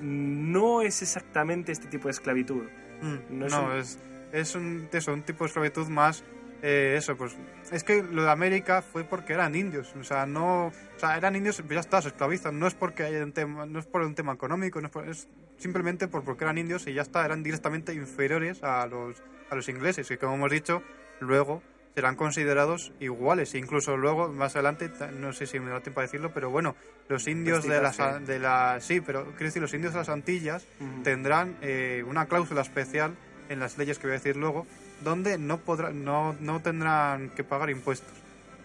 No 0.00 0.82
es 0.82 1.02
exactamente 1.02 1.72
este 1.72 1.88
tipo 1.88 2.08
de 2.08 2.12
esclavitud. 2.12 2.64
Mm, 3.02 3.38
No 3.38 3.48
No, 3.48 3.74
es 3.76 3.96
es, 3.96 3.96
un- 3.96 4.02
es, 4.32 4.54
un, 4.54 4.88
eso, 4.92 5.12
un 5.14 5.22
tipo 5.22 5.44
de 5.44 5.48
esclavitud 5.48 5.88
más. 5.88 6.24
Eh, 6.62 6.94
eso, 6.98 7.16
pues. 7.16 7.36
Es 7.72 7.84
que 7.84 8.02
lo 8.02 8.22
de 8.24 8.30
América 8.30 8.82
fue 8.82 9.04
porque 9.04 9.32
eran 9.32 9.54
indios. 9.54 9.94
O 9.96 10.04
sea, 10.04 10.26
no. 10.26 10.66
O 10.68 10.72
sea, 10.98 11.16
eran 11.16 11.36
indios 11.36 11.60
y 11.60 11.72
ya 11.74 11.80
está, 11.80 12.02
se 12.02 12.08
esclavizan. 12.08 12.58
No 12.58 12.66
es 12.66 12.74
porque 12.74 13.02
haya 13.04 13.22
un 13.22 13.32
tema, 13.32 13.66
no 13.66 13.78
es 13.78 13.86
por 13.86 14.02
un 14.02 14.14
tema 14.14 14.32
económico, 14.32 14.80
no 14.80 14.86
es, 14.88 14.92
por- 14.92 15.08
es 15.08 15.28
simplemente 15.58 16.08
por 16.08 16.24
porque 16.24 16.44
eran 16.44 16.58
indios 16.58 16.86
y 16.86 16.94
ya 16.94 17.02
está, 17.02 17.24
eran 17.24 17.42
directamente 17.42 17.94
inferiores 17.94 18.62
a 18.62 18.86
los, 18.86 19.16
a 19.50 19.54
los 19.54 19.68
ingleses. 19.68 20.10
Y 20.10 20.16
como 20.16 20.34
hemos 20.34 20.50
dicho, 20.50 20.82
luego 21.20 21.62
serán 21.94 22.14
considerados 22.16 22.92
iguales. 23.00 23.54
E 23.54 23.58
incluso 23.58 23.96
luego, 23.96 24.28
más 24.28 24.54
adelante, 24.56 24.90
no 25.18 25.32
sé 25.32 25.46
si 25.46 25.58
me 25.60 25.70
da 25.70 25.80
tiempo 25.80 26.00
a 26.00 26.04
decirlo, 26.04 26.32
pero 26.32 26.48
bueno, 26.50 26.76
los 27.08 27.26
indios 27.28 27.64
de 27.64 27.80
las, 27.82 27.98
de 28.26 28.38
la. 28.38 28.78
Sí, 28.80 29.00
pero 29.00 29.24
quiero 29.32 29.46
decir, 29.46 29.60
los 29.62 29.74
indios 29.74 29.92
de 29.92 29.98
las 29.98 30.08
Antillas 30.08 30.66
tendrán 31.02 31.56
eh, 31.62 32.04
una 32.06 32.26
cláusula 32.26 32.60
especial 32.62 33.16
en 33.48 33.58
las 33.58 33.76
leyes 33.78 33.98
que 33.98 34.06
voy 34.06 34.12
a 34.12 34.18
decir 34.18 34.36
luego, 34.36 34.66
donde 35.02 35.38
no 35.38 35.58
podrán, 35.58 36.04
no, 36.04 36.34
no 36.40 36.60
tendrán 36.60 37.30
que 37.30 37.44
pagar 37.44 37.70
impuestos. 37.70 38.12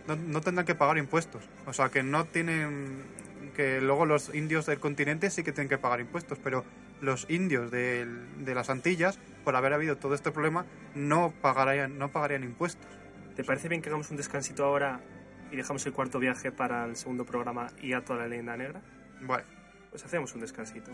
No, 0.07 0.15
no 0.15 0.41
tendrán 0.41 0.65
que 0.65 0.75
pagar 0.75 0.97
impuestos. 0.97 1.43
O 1.65 1.73
sea 1.73 1.89
que 1.89 2.03
no 2.03 2.25
tienen 2.25 3.03
que 3.55 3.79
luego 3.81 4.05
los 4.05 4.33
indios 4.35 4.65
del 4.65 4.79
continente 4.79 5.29
sí 5.29 5.43
que 5.43 5.51
tienen 5.53 5.69
que 5.69 5.77
pagar 5.77 6.01
impuestos, 6.01 6.37
pero 6.43 6.65
los 7.01 7.25
indios 7.29 7.71
del- 7.71 8.43
de 8.45 8.53
las 8.53 8.69
Antillas, 8.69 9.17
por 9.43 9.55
haber 9.55 9.73
habido 9.73 9.97
todo 9.97 10.13
este 10.13 10.31
problema, 10.31 10.65
no 10.93 11.33
pagarían, 11.41 11.97
no 11.97 12.09
pagarían 12.11 12.43
impuestos. 12.43 12.85
¿Te 13.35 13.43
parece 13.43 13.69
bien 13.69 13.81
que 13.81 13.89
hagamos 13.89 14.11
un 14.11 14.17
descansito 14.17 14.65
ahora 14.65 14.99
y 15.51 15.55
dejamos 15.55 15.85
el 15.85 15.93
cuarto 15.93 16.19
viaje 16.19 16.51
para 16.51 16.85
el 16.85 16.95
segundo 16.97 17.25
programa 17.25 17.67
y 17.81 17.93
a 17.93 18.03
toda 18.03 18.19
la 18.19 18.27
leyenda 18.27 18.57
negra? 18.57 18.81
Vale. 19.21 19.43
Pues 19.89 20.03
hacemos 20.03 20.33
un 20.35 20.41
descansito. 20.41 20.91